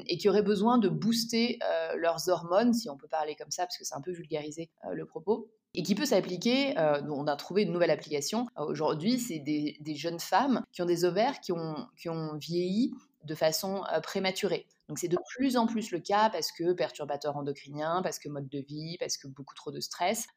et 0.08 0.18
qui 0.18 0.30
auraient 0.30 0.44
besoin 0.44 0.78
de 0.78 0.88
booster 0.88 1.60
leurs 1.98 2.30
hormones, 2.30 2.74
si 2.74 2.90
on 2.90 2.98
peut 2.98 3.08
parler 3.08 3.36
comme 3.36 3.52
ça, 3.52 3.64
parce 3.64 3.78
que 3.78 3.84
c'est 3.84 3.96
un 3.96 4.02
peu 4.02 4.12
vulgarisé 4.12 4.70
le 4.94 5.06
propos 5.06 5.50
et 5.76 5.84
qui 5.84 5.94
peut 5.94 6.06
s'appliquer, 6.06 6.78
euh, 6.78 7.02
on 7.10 7.28
a 7.28 7.36
trouvé 7.36 7.64
une 7.64 7.72
nouvelle 7.72 7.92
application 7.92 8.48
euh, 8.58 8.64
aujourd'hui, 8.66 9.20
c'est 9.20 9.40
des, 9.40 9.96
jeunes 9.96 10.20
femmes 10.20 10.64
qui 10.72 10.82
ont 10.82 10.86
des 10.86 11.06
ovaires 11.06 11.40
qui 11.40 11.52
ont, 11.52 11.88
qui 11.98 12.10
ont 12.10 12.38
vieilli 12.38 12.94
de 13.24 13.36
façon 13.36 13.84
euh, 13.94 14.00
prématurée. 14.00 14.68
Donc 14.88 15.00
c'est 15.00 15.08
de 15.08 15.18
plus 15.36 15.58
en 15.58 15.66
plus 15.66 15.92
le 15.92 16.00
cas 16.00 16.30
parce 16.30 16.52
que 16.52 16.72
perturbateurs 16.74 17.36
endocriniens, 17.36 18.02
parce 18.04 18.20
que 18.20 18.30
mode 18.30 18.48
de 18.50 18.60
vie, 18.60 18.98
parce 19.00 19.18
que 19.18 19.28
beaucoup 19.28 19.56
trop 19.56 19.72
de 19.72 19.80
stress. 19.80 20.28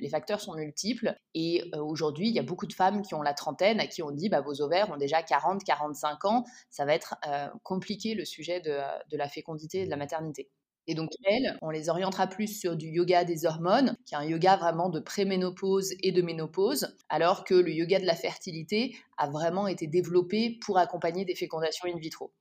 les 0.00 0.08
facteurs 0.08 0.40
sont 0.40 0.54
multiples 0.54 1.14
et 1.34 1.70
aujourd'hui 1.78 2.28
il 2.28 2.34
y 2.34 2.40
a 2.40 2.42
beaucoup 2.42 2.66
de 2.66 2.72
femmes 2.72 3.02
qui 3.02 3.14
ont 3.14 3.22
la 3.22 3.32
trentaine 3.32 3.78
à 3.78 3.86
qui 3.86 4.02
on 4.02 4.10
dit 4.10 4.28
bah, 4.28 4.40
vos 4.40 4.60
ovaires 4.60 4.90
ont 4.90 4.96
déjà 4.96 5.20
40-45 5.20 6.26
ans, 6.26 6.44
ça 6.68 6.84
va 6.84 6.94
être 6.94 7.14
compliqué 7.62 8.14
le 8.14 8.24
sujet 8.24 8.60
de, 8.60 8.80
de 9.08 9.16
la 9.16 9.28
fécondité 9.28 9.82
et 9.82 9.84
de 9.84 9.90
la 9.90 9.96
maternité. 9.96 10.50
Et 10.86 10.94
donc, 10.94 11.10
elles, 11.24 11.58
on 11.62 11.70
les 11.70 11.88
orientera 11.88 12.26
plus 12.26 12.48
sur 12.48 12.76
du 12.76 12.88
yoga 12.88 13.24
des 13.24 13.46
hormones, 13.46 13.96
qui 14.06 14.14
est 14.14 14.18
un 14.18 14.24
yoga 14.24 14.56
vraiment 14.56 14.88
de 14.90 15.00
préménopause 15.00 15.92
et 16.02 16.12
de 16.12 16.22
ménopause, 16.22 16.96
alors 17.08 17.44
que 17.44 17.54
le 17.54 17.72
yoga 17.72 18.00
de 18.00 18.06
la 18.06 18.16
fertilité 18.16 18.96
a 19.16 19.28
vraiment 19.30 19.66
été 19.68 19.86
développé 19.86 20.58
pour 20.64 20.78
accompagner 20.78 21.24
des 21.24 21.34
fécondations 21.36 21.88
in 21.88 21.98
vitro. 21.98 22.32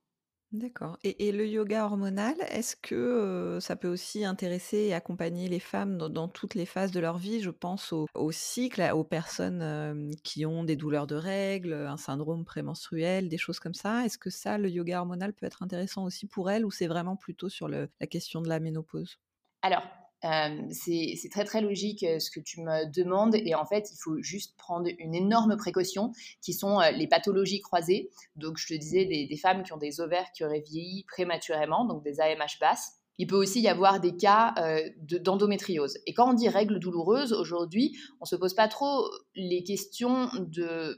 D'accord. 0.52 0.98
Et, 1.04 1.32
le 1.32 1.48
yoga 1.48 1.86
hormonal, 1.86 2.36
est-ce 2.50 2.76
que 2.76 3.60
ça 3.62 3.78
peut 3.78 3.88
aussi 3.88 4.26
intéresser 4.26 4.80
et 4.80 4.94
accompagner 4.94 5.48
les 5.48 5.62
femmes 5.62 5.98
dans, 5.98 6.28
toutes 6.28 6.56
les 6.56 6.66
phases 6.66 6.92
de 6.92 7.00
leur 7.00 7.18
vie? 7.18 7.40
Je 7.40 7.52
pense 7.52 7.94
au, 7.94 8.32
cycle, 8.32 8.82
aux 8.94 9.06
personnes 9.06 10.12
qui 10.24 10.46
ont 10.46 10.66
des 10.66 10.76
douleurs 10.76 11.08
de 11.08 11.16
règles, 11.16 11.74
un 11.74 11.96
syndrome 11.96 12.44
prémenstruel, 12.44 13.30
des 13.30 13.38
choses 13.38 13.60
comme 13.62 13.74
ça. 13.74 14.06
Est-ce 14.06 14.18
que 14.18 14.30
ça, 14.30 14.58
le 14.58 14.70
yoga 14.70 15.00
hormonal 15.00 15.32
peut 15.32 15.46
être 15.46 15.64
intéressant 15.64 16.04
aussi 16.04 16.28
pour 16.28 16.52
elles 16.52 16.66
ou 16.66 16.72
c'est 16.72 16.88
vraiment 16.88 17.16
plutôt 17.16 17.48
sur 17.48 17.70
la 17.70 17.88
question 18.10 18.42
de 18.42 18.50
la 18.50 18.60
ménopause? 18.60 19.20
Alors, 19.62 19.84
c'est 20.22 21.30
très 21.32 21.46
très 21.46 21.62
logique 21.62 22.06
ce 22.20 22.30
que 22.30 22.40
tu 22.40 22.62
me 22.62 22.92
demandes 22.92 23.36
et 23.36 23.56
en 23.56 23.66
fait 23.66 23.90
il 23.92 23.98
faut 23.98 24.22
juste 24.22 24.56
prendre 24.58 24.90
une 25.00 25.16
énorme 25.16 25.58
précaution 25.58 26.12
qui 26.42 26.54
sont 26.54 26.80
les 26.94 27.08
pathologies 27.08 27.62
croisées. 27.62 28.10
Donc 28.36 28.58
je 28.58 28.68
te 28.68 28.74
disais 28.74 29.06
des, 29.06 29.38
femmes 29.38 29.64
qui 29.64 29.74
ont 29.74 29.78
des 29.78 30.00
ovaires 30.00 30.32
qui 30.34 30.44
auraient 30.44 30.64
vieilli 30.66 31.04
prématurément, 31.06 31.86
donc 31.86 32.04
des 32.04 32.20
AMH 32.20 32.60
basses. 32.60 33.01
Il 33.22 33.28
peut 33.28 33.36
aussi 33.36 33.62
y 33.62 33.68
avoir 33.68 34.00
des 34.00 34.16
cas 34.18 34.56
euh, 34.58 34.82
d'endométriose. 35.22 36.00
et 36.08 36.14
quand 36.16 36.32
on 36.32 36.34
dit 36.34 36.50
règles 36.50 36.80
douloureuses, 36.80 37.34
aujourd'hui, 37.34 37.96
on 38.20 38.24
ne 38.24 38.28
se 38.28 38.36
pose 38.36 38.56
pas 38.56 38.68
trop 38.68 39.08
les 39.36 39.64
questions 39.64 40.28
de, 40.40 40.98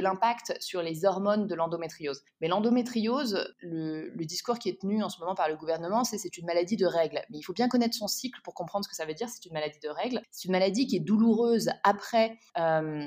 l'impact 0.00 0.56
sur 0.58 0.82
les 0.82 1.04
hormones 1.04 1.46
de 1.46 1.54
l'endométriose. 1.54 2.22
Mais 2.40 2.48
l'endométriose, 2.48 3.54
le, 3.60 4.08
le, 4.08 4.24
discours 4.24 4.58
qui 4.58 4.68
est 4.68 4.80
tenu 4.80 5.00
en 5.04 5.08
ce 5.08 5.20
moment 5.20 5.36
par 5.36 5.48
le 5.48 5.54
gouvernement, 5.54 6.02
c'est 6.02 6.18
c'est 6.18 6.38
une 6.38 6.46
maladie 6.46 6.76
de 6.76 6.86
règles. 6.86 7.20
Mais 7.30 7.38
il 7.38 7.42
faut 7.42 7.52
bien 7.52 7.68
connaître 7.68 7.94
son 7.94 8.08
cycle 8.08 8.40
pour 8.42 8.54
comprendre 8.54 8.84
ce 8.84 8.88
que 8.88 8.96
ça 8.96 9.06
veut 9.06 9.14
dire, 9.14 9.28
c'est 9.28 9.44
une 9.46 9.52
maladie 9.52 9.78
de 9.80 9.90
règles. 9.90 10.20
C'est 10.32 10.46
une 10.46 10.52
maladie 10.52 10.88
qui 10.88 10.96
est 10.96 11.00
douloureuse 11.00 11.70
après... 11.84 12.36
Euh, 12.58 13.06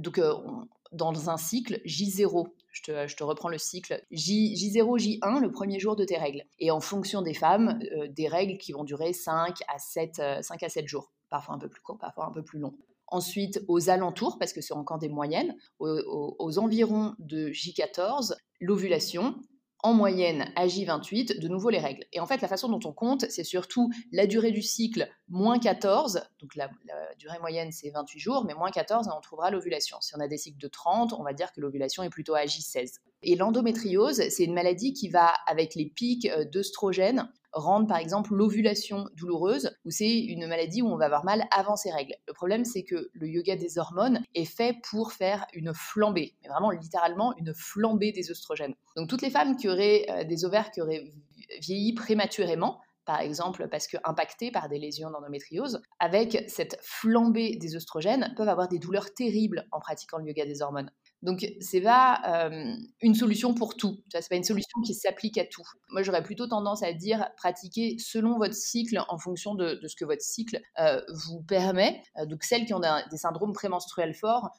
donc, 0.00 0.18
euh, 0.18 0.34
dans 0.92 1.30
un 1.30 1.36
cycle 1.36 1.80
J0. 1.84 2.46
Je 2.84 3.14
te, 3.16 3.24
reprends 3.24 3.48
le 3.48 3.56
cycle 3.56 4.04
J, 4.10 4.54
0 4.54 4.98
J1, 4.98 5.40
le 5.40 5.50
premier 5.50 5.78
jour 5.78 5.96
de 5.96 6.04
tes 6.04 6.18
règles. 6.18 6.42
Et 6.58 6.70
en 6.70 6.80
fonction 6.80 7.22
des 7.22 7.32
femmes, 7.32 7.80
euh, 7.96 8.06
des 8.08 8.28
règles 8.28 8.58
qui 8.58 8.72
vont 8.72 8.84
durer 8.84 9.14
5 9.14 9.56
à 9.68 9.78
7, 9.78 10.16
5 10.42 10.62
euh, 10.62 10.66
à 10.66 10.68
7 10.68 10.86
jours, 10.86 11.12
parfois 11.30 11.54
un 11.54 11.58
peu 11.58 11.68
plus 11.68 11.80
court, 11.80 11.98
parfois 11.98 12.26
un 12.26 12.32
peu 12.32 12.42
plus 12.42 12.58
long. 12.58 12.74
Ensuite, 13.06 13.62
aux 13.68 13.88
alentours, 13.88 14.38
parce 14.38 14.52
que 14.52 14.60
c'est 14.60 14.74
encore 14.74 14.98
des 14.98 15.08
moyennes, 15.08 15.56
aux 15.78 16.58
environs 16.58 17.14
de 17.20 17.48
J14, 17.50 18.34
l'ovulation, 18.60 19.36
en 19.82 19.92
moyenne 19.92 20.52
à 20.56 20.66
J28, 20.66 21.38
de 21.38 21.48
nouveau 21.48 21.70
les 21.70 21.78
règles. 21.78 22.04
Et 22.12 22.20
en 22.20 22.26
fait, 22.26 22.40
la 22.40 22.48
façon 22.48 22.68
dont 22.68 22.80
on 22.88 22.92
compte, 22.92 23.26
c'est 23.28 23.44
surtout 23.44 23.90
la 24.12 24.26
durée 24.26 24.50
du 24.50 24.62
cycle 24.62 25.08
moins 25.28 25.58
14, 25.58 26.22
donc 26.40 26.56
la, 26.56 26.70
durée 27.18 27.38
moyenne 27.38 27.72
c'est 27.72 27.90
28 27.90 28.18
jours, 28.18 28.44
mais 28.44 28.54
moins 28.54 28.70
14, 28.70 29.08
on 29.16 29.20
trouvera 29.20 29.50
l'ovulation. 29.50 29.98
Si 30.00 30.14
on 30.16 30.20
a 30.20 30.28
des 30.28 30.38
cycles 30.38 30.58
de 30.58 30.68
30, 30.68 31.12
on 31.12 31.22
va 31.22 31.32
dire 31.32 31.52
que 31.52 31.60
l'ovulation 31.60 32.02
est 32.02 32.10
plutôt 32.10 32.34
à 32.34 32.44
J16. 32.44 32.96
Et 33.22 33.36
l'endométriose, 33.36 34.22
c'est 34.28 34.44
une 34.44 34.54
maladie 34.54 34.92
qui 34.92 35.08
va, 35.08 35.32
avec 35.46 35.74
les 35.74 35.86
pics 35.86 36.26
euh, 36.26 36.44
d'œstrogène, 36.44 37.28
rendre 37.56 37.86
par 37.86 37.96
exemple 37.96 38.34
l'ovulation 38.34 39.08
douloureuse, 39.16 39.70
ou 39.84 39.90
c'est 39.90 40.18
une 40.18 40.46
maladie 40.46 40.82
où 40.82 40.88
on 40.88 40.96
va 40.96 41.06
avoir 41.06 41.24
mal 41.24 41.44
avant 41.50 41.76
ses 41.76 41.90
règles. 41.90 42.14
Le 42.28 42.32
problème, 42.32 42.64
c'est 42.64 42.84
que 42.84 43.08
le 43.12 43.28
yoga 43.28 43.56
des 43.56 43.78
hormones 43.78 44.22
est 44.34 44.44
fait 44.44 44.76
pour 44.90 45.12
faire 45.12 45.46
une 45.52 45.72
flambée, 45.74 46.34
mais 46.42 46.48
vraiment 46.48 46.70
littéralement 46.70 47.36
une 47.38 47.54
flambée 47.54 48.12
des 48.12 48.30
oestrogènes. 48.30 48.74
Donc 48.96 49.08
toutes 49.08 49.22
les 49.22 49.30
femmes 49.30 49.56
qui 49.56 49.68
auraient 49.68 50.06
euh, 50.10 50.24
des 50.24 50.44
ovaires 50.44 50.70
qui 50.70 50.80
auraient 50.80 51.04
vieilli 51.60 51.94
prématurément, 51.94 52.80
par 53.04 53.20
exemple 53.20 53.68
parce 53.68 53.86
que 53.86 53.96
impactées 54.04 54.50
par 54.50 54.68
des 54.68 54.78
lésions 54.78 55.10
d'endométriose, 55.10 55.80
avec 55.98 56.44
cette 56.48 56.78
flambée 56.82 57.56
des 57.56 57.76
oestrogènes, 57.76 58.34
peuvent 58.36 58.48
avoir 58.48 58.68
des 58.68 58.78
douleurs 58.78 59.14
terribles 59.14 59.66
en 59.72 59.80
pratiquant 59.80 60.18
le 60.18 60.26
yoga 60.26 60.44
des 60.44 60.60
hormones. 60.60 60.90
Donc, 61.26 61.44
c'est 61.60 61.80
pas 61.80 62.48
une 63.02 63.14
solution 63.14 63.52
pour 63.52 63.76
tout. 63.76 63.98
C'est 64.10 64.28
pas 64.28 64.36
une 64.36 64.44
solution 64.44 64.80
qui 64.80 64.94
s'applique 64.94 65.36
à 65.38 65.44
tout. 65.44 65.66
Moi, 65.90 66.02
j'aurais 66.02 66.22
plutôt 66.22 66.46
tendance 66.46 66.82
à 66.84 66.92
dire 66.92 67.28
pratiquer 67.36 67.96
selon 67.98 68.38
votre 68.38 68.54
cycle, 68.54 69.04
en 69.08 69.18
fonction 69.18 69.56
de, 69.56 69.80
ce 69.86 69.96
que 69.96 70.04
votre 70.04 70.22
cycle 70.22 70.60
vous 71.08 71.42
permet. 71.42 72.00
donc, 72.26 72.44
celles 72.44 72.64
qui 72.64 72.74
ont 72.74 72.80
des 72.80 73.16
syndromes 73.16 73.52
prémenstruels 73.52 74.14
forts, 74.14 74.50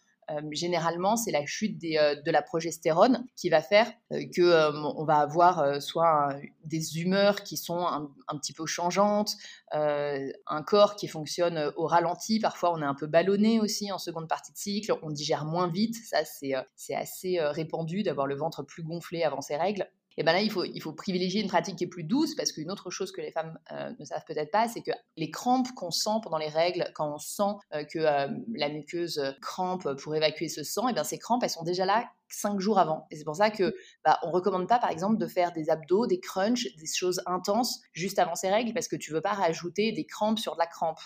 généralement, 0.51 1.15
c'est 1.15 1.31
la 1.31 1.45
chute 1.45 1.81
euh, 1.83 2.15
de 2.15 2.31
la 2.31 2.41
progestérone 2.41 3.25
qui 3.35 3.49
va 3.49 3.61
faire 3.61 3.91
euh, 4.11 4.23
que 4.35 4.71
on 4.97 5.05
va 5.05 5.17
avoir 5.17 5.81
soit 5.81 6.29
des 6.63 6.99
humeurs 6.99 7.43
qui 7.43 7.57
sont 7.57 7.85
un, 7.85 8.37
petit 8.37 8.53
peu 8.53 8.65
changeantes, 8.65 9.31
un 9.71 10.63
corps 10.65 10.95
qui 10.95 11.07
fonctionne 11.07 11.71
au 11.75 11.87
ralenti. 11.87 12.39
Parfois, 12.39 12.73
on 12.73 12.81
est 12.81 12.85
un 12.85 12.95
peu 12.95 13.07
ballonné 13.07 13.59
aussi 13.59 13.91
en 13.91 13.97
seconde 13.97 14.27
partie 14.27 14.51
de 14.51 14.57
cycle. 14.57 14.93
On 15.01 15.09
digère 15.09 15.45
moins 15.45 15.69
vite. 15.69 15.95
Ça, 15.95 16.19
c'est 16.25 16.95
assez 16.95 17.39
répandu 17.39 18.03
d'avoir 18.03 18.27
le 18.27 18.35
ventre 18.35 18.63
plus 18.63 18.83
gonflé 18.83 19.23
avant 19.23 19.41
ses 19.41 19.55
règles 19.55 19.87
et 20.17 20.23
ben 20.23 20.33
là, 20.33 20.41
il 20.41 20.51
faut, 20.51 20.63
il 20.63 20.81
faut 20.81 20.93
privilégier 20.93 21.41
une 21.41 21.47
pratique 21.47 21.75
qui 21.75 21.83
est 21.83 21.87
plus 21.87 22.03
douce 22.03 22.33
parce 22.35 22.51
qu'une 22.51 22.71
autre 22.71 22.89
chose 22.89 23.11
que 23.11 23.21
les 23.21 23.31
femmes 23.31 23.57
euh, 23.71 23.91
ne 23.99 24.03
savent 24.03 24.23
peut-être 24.25 24.51
pas, 24.51 24.67
c'est 24.67 24.81
que 24.81 24.91
les 25.15 25.29
crampes 25.29 25.71
qu'on 25.75 25.91
sent 25.91 26.19
pendant 26.23 26.39
les 26.39 26.49
règles, 26.49 26.91
quand 26.95 27.13
on 27.13 27.19
sent 27.19 27.53
euh, 27.73 27.83
que 27.83 27.99
euh, 27.99 28.27
la 28.55 28.69
muqueuse 28.69 29.21
crampe 29.41 29.87
pour 30.01 30.15
évacuer 30.15 30.49
ce 30.49 30.63
sang, 30.63 30.87
et 30.89 30.93
bien 30.93 31.03
ces 31.03 31.19
crampes, 31.19 31.43
elles 31.43 31.51
sont 31.51 31.63
déjà 31.63 31.85
là 31.85 32.09
cinq 32.29 32.59
jours 32.59 32.79
avant. 32.79 33.05
Et 33.11 33.15
c'est 33.15 33.23
pour 33.23 33.35
ça 33.35 33.51
que 33.51 33.75
bah, 34.03 34.19
on 34.23 34.31
recommande 34.31 34.67
pas, 34.67 34.79
par 34.79 34.89
exemple, 34.89 35.17
de 35.17 35.27
faire 35.27 35.51
des 35.51 35.69
abdos, 35.69 36.07
des 36.07 36.19
crunchs, 36.19 36.75
des 36.77 36.87
choses 36.87 37.21
intenses 37.27 37.79
juste 37.93 38.17
avant 38.17 38.35
ces 38.35 38.49
règles 38.49 38.73
parce 38.73 38.87
que 38.87 38.95
tu 38.95 39.13
veux 39.13 39.21
pas 39.21 39.33
rajouter 39.33 39.91
des 39.91 40.05
crampes 40.05 40.39
sur 40.39 40.55
de 40.55 40.59
la 40.59 40.67
crampe. 40.67 40.99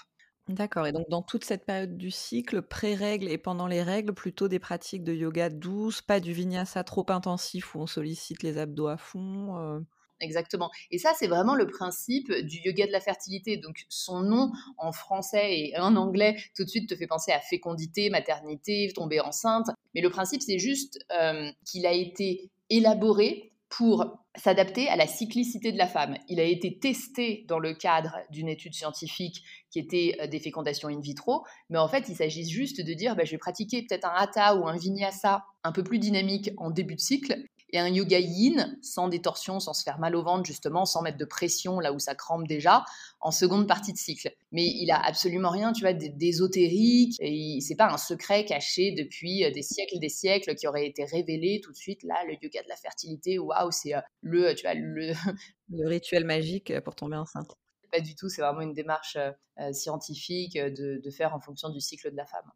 D'accord 0.52 0.86
et 0.86 0.92
donc 0.92 1.08
dans 1.10 1.22
toute 1.22 1.46
cette 1.46 1.66
période 1.66 1.98
du 1.98 2.12
cycle, 2.12 2.62
pré-règles 2.62 3.30
et 3.30 3.38
pendant 3.38 3.68
les 3.68 3.82
règles, 3.84 4.14
plutôt 4.14 4.48
des 4.48 4.60
pratiques 4.60 5.04
de 5.04 5.14
yoga 5.14 5.50
douces, 5.50 6.02
pas 6.02 6.20
du 6.20 6.34
vinyasa 6.34 6.84
trop 6.84 7.06
intensif 7.10 7.74
où 7.74 7.80
on 7.80 7.88
sollicite 7.88 8.44
les 8.44 8.58
abdos 8.58 8.88
à 8.88 8.98
fond, 8.98 9.58
euh? 9.58 9.80
Exactement. 10.20 10.70
Et 10.92 11.00
ça, 11.00 11.14
c'est 11.18 11.28
vraiment 11.28 11.56
le 11.56 11.68
principe 11.68 12.32
du 12.32 12.58
yoga 12.64 12.86
de 12.86 12.92
la 12.92 13.00
fertilité. 13.00 13.58
Donc, 13.58 13.86
son 13.90 14.22
nom 14.22 14.52
en 14.78 14.92
français 14.92 15.58
et 15.58 15.80
en 15.80 15.96
anglais, 15.96 16.38
tout 16.56 16.64
de 16.64 16.70
suite, 16.70 16.88
te 16.88 16.96
fait 16.96 17.08
penser 17.08 17.32
à 17.32 17.40
fécondité, 17.40 18.10
maternité, 18.12 18.92
tomber 18.94 19.20
enceinte. 19.20 19.68
Mais 19.96 20.02
le 20.02 20.12
principe, 20.12 20.44
c'est 20.44 20.60
juste 20.60 21.00
euh, 21.12 21.50
qu'il 21.66 21.88
a 21.88 21.94
été 21.94 22.52
élaboré 22.70 23.51
pour 23.72 24.18
s'adapter 24.36 24.90
à 24.90 24.98
la 24.98 25.08
cyclicité 25.08 25.72
de 25.72 25.78
la 25.78 25.88
femme. 25.88 26.16
Il 26.28 26.40
a 26.40 26.44
été 26.44 26.78
testé 26.78 27.46
dans 27.48 27.58
le 27.58 27.74
cadre 27.74 28.18
d'une 28.30 28.50
étude 28.50 28.74
scientifique 28.74 29.44
qui 29.70 29.80
était 29.80 30.18
euh, 30.22 30.28
des 30.28 30.40
fécondations 30.40 30.90
in 30.90 31.00
vitro, 31.00 31.46
mais 31.70 31.80
en 31.80 31.88
fait, 31.88 32.10
il 32.10 32.16
s'agit 32.16 32.48
juste 32.48 32.86
de 32.86 32.94
dire, 32.94 33.16
bah, 33.16 33.24
je 33.24 33.32
vais 33.32 33.38
pratiquer 33.38 33.84
peut-être 33.84 34.06
un 34.06 34.14
hatha 34.14 34.56
ou 34.56 34.68
un 34.68 34.78
vinyasa 34.78 35.46
un 35.64 35.72
peu 35.72 35.84
plus 35.84 36.00
dynamique 36.00 36.52
en 36.58 36.70
début 36.70 36.96
de 36.96 37.00
cycle, 37.00 37.36
et 37.72 37.80
un 37.80 37.88
yoga 37.88 38.20
yin, 38.20 38.78
sans 38.82 39.08
détorsion, 39.08 39.60
sans 39.60 39.74
se 39.74 39.84
faire 39.84 40.00
mal 40.00 40.16
au 40.16 40.24
ventre, 40.24 40.46
justement, 40.46 40.86
sans 40.86 41.02
mettre 41.02 41.18
de 41.18 41.26
pression 41.26 41.80
là 41.80 41.94
où 41.94 42.00
ça 42.00 42.16
crampe 42.16 42.48
déjà, 42.48 42.84
en 43.20 43.32
seconde 43.32 43.68
partie 43.68 43.94
de 43.94 43.98
cycle. 43.98 44.32
Mais 44.52 44.66
il 44.66 44.92
a 44.92 45.00
absolument 45.00 45.50
rien, 45.50 45.72
tu 45.72 45.82
vois, 45.82 45.94
d'ésotérique, 45.94 47.16
et 47.20 47.60
c'est 47.62 47.76
pas 47.76 47.92
un 47.92 47.98
secret 47.98 48.46
caché 48.46 48.92
depuis 48.92 49.46
euh, 49.46 49.52
des 49.52 49.62
siècles 49.62 50.00
des 50.00 50.10
siècles 50.10 50.56
qui 50.56 50.68
aurait 50.68 50.88
été 50.88 51.06
révélé 51.06 51.62
tout 51.64 51.72
de 51.72 51.78
suite. 51.78 52.04
Là, 52.04 52.16
le 52.28 52.34
yoga 52.42 52.62
de 52.64 52.70
la 52.70 52.76
fertilité, 52.76 53.40
waouh, 53.40 53.72
c'est 53.72 53.96
euh, 53.96 54.02
le, 54.22 54.54
tu 54.54 54.64
vois, 54.64 54.74
le... 54.74 55.14
le 55.70 55.88
rituel 55.88 56.26
magique 56.26 56.78
pour 56.82 56.96
tomber 56.96 57.16
enceinte. 57.16 57.56
Pas 57.92 58.02
du 58.02 58.16
tout, 58.16 58.30
c'est 58.30 58.42
vraiment 58.42 58.62
une 58.62 58.74
démarche 58.74 59.18
euh, 59.18 59.74
scientifique 59.74 60.58
de 60.58 61.10
faire 61.10 61.36
en 61.36 61.40
fonction 61.40 61.70
du 61.70 61.80
cycle 61.80 62.12
de 62.12 62.18
la 62.18 62.26
femme. 62.26 62.50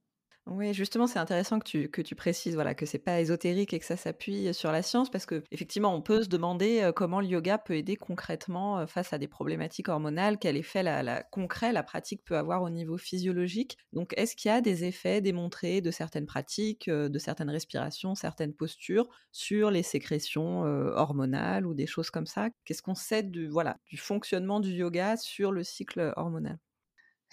Oui, 0.47 0.75
justement, 0.75 1.07
c'est 1.07 1.17
intéressant 1.17 1.57
que 1.57 1.67
tu, 1.67 1.89
que 1.89 2.03
tu 2.03 2.13
précises 2.13 2.53
voilà, 2.53 2.75
que 2.75 2.85
c'est 2.85 2.99
pas 2.99 3.19
ésotérique 3.19 3.73
et 3.73 3.79
que 3.79 3.85
ça 3.85 3.97
s'appuie 3.97 4.53
sur 4.53 4.71
la 4.71 4.83
science, 4.83 5.09
parce 5.09 5.25
que 5.25 5.43
effectivement, 5.49 5.95
on 5.95 6.03
peut 6.03 6.21
se 6.21 6.29
demander 6.29 6.91
comment 6.95 7.19
le 7.19 7.25
yoga 7.25 7.57
peut 7.57 7.73
aider 7.75 7.95
concrètement 7.95 8.85
face 8.85 9.11
à 9.11 9.17
des 9.17 9.27
problématiques 9.27 9.89
hormonales, 9.89 10.37
quel 10.37 10.55
effet 10.55 10.83
la, 10.83 11.01
la, 11.01 11.23
concret 11.23 11.71
la 11.73 11.81
pratique 11.81 12.23
peut 12.23 12.37
avoir 12.37 12.61
au 12.61 12.69
niveau 12.69 12.95
physiologique. 12.95 13.79
Donc, 13.91 14.13
est-ce 14.17 14.35
qu'il 14.35 14.49
y 14.49 14.51
a 14.53 14.61
des 14.61 14.83
effets 14.83 15.19
démontrés 15.19 15.81
de 15.81 15.89
certaines 15.89 16.27
pratiques, 16.27 16.91
de 16.91 17.17
certaines 17.19 17.49
respirations, 17.49 18.13
certaines 18.13 18.53
postures 18.53 19.09
sur 19.31 19.71
les 19.71 19.81
sécrétions 19.81 20.59
hormonales 20.61 21.65
ou 21.65 21.73
des 21.73 21.87
choses 21.87 22.11
comme 22.11 22.27
ça? 22.27 22.49
Qu'est-ce 22.65 22.83
qu'on 22.83 22.93
sait 22.93 23.23
du, 23.23 23.47
voilà, 23.47 23.77
du 23.87 23.97
fonctionnement 23.97 24.59
du 24.59 24.69
yoga 24.73 25.17
sur 25.17 25.51
le 25.51 25.63
cycle 25.63 26.13
hormonal? 26.17 26.59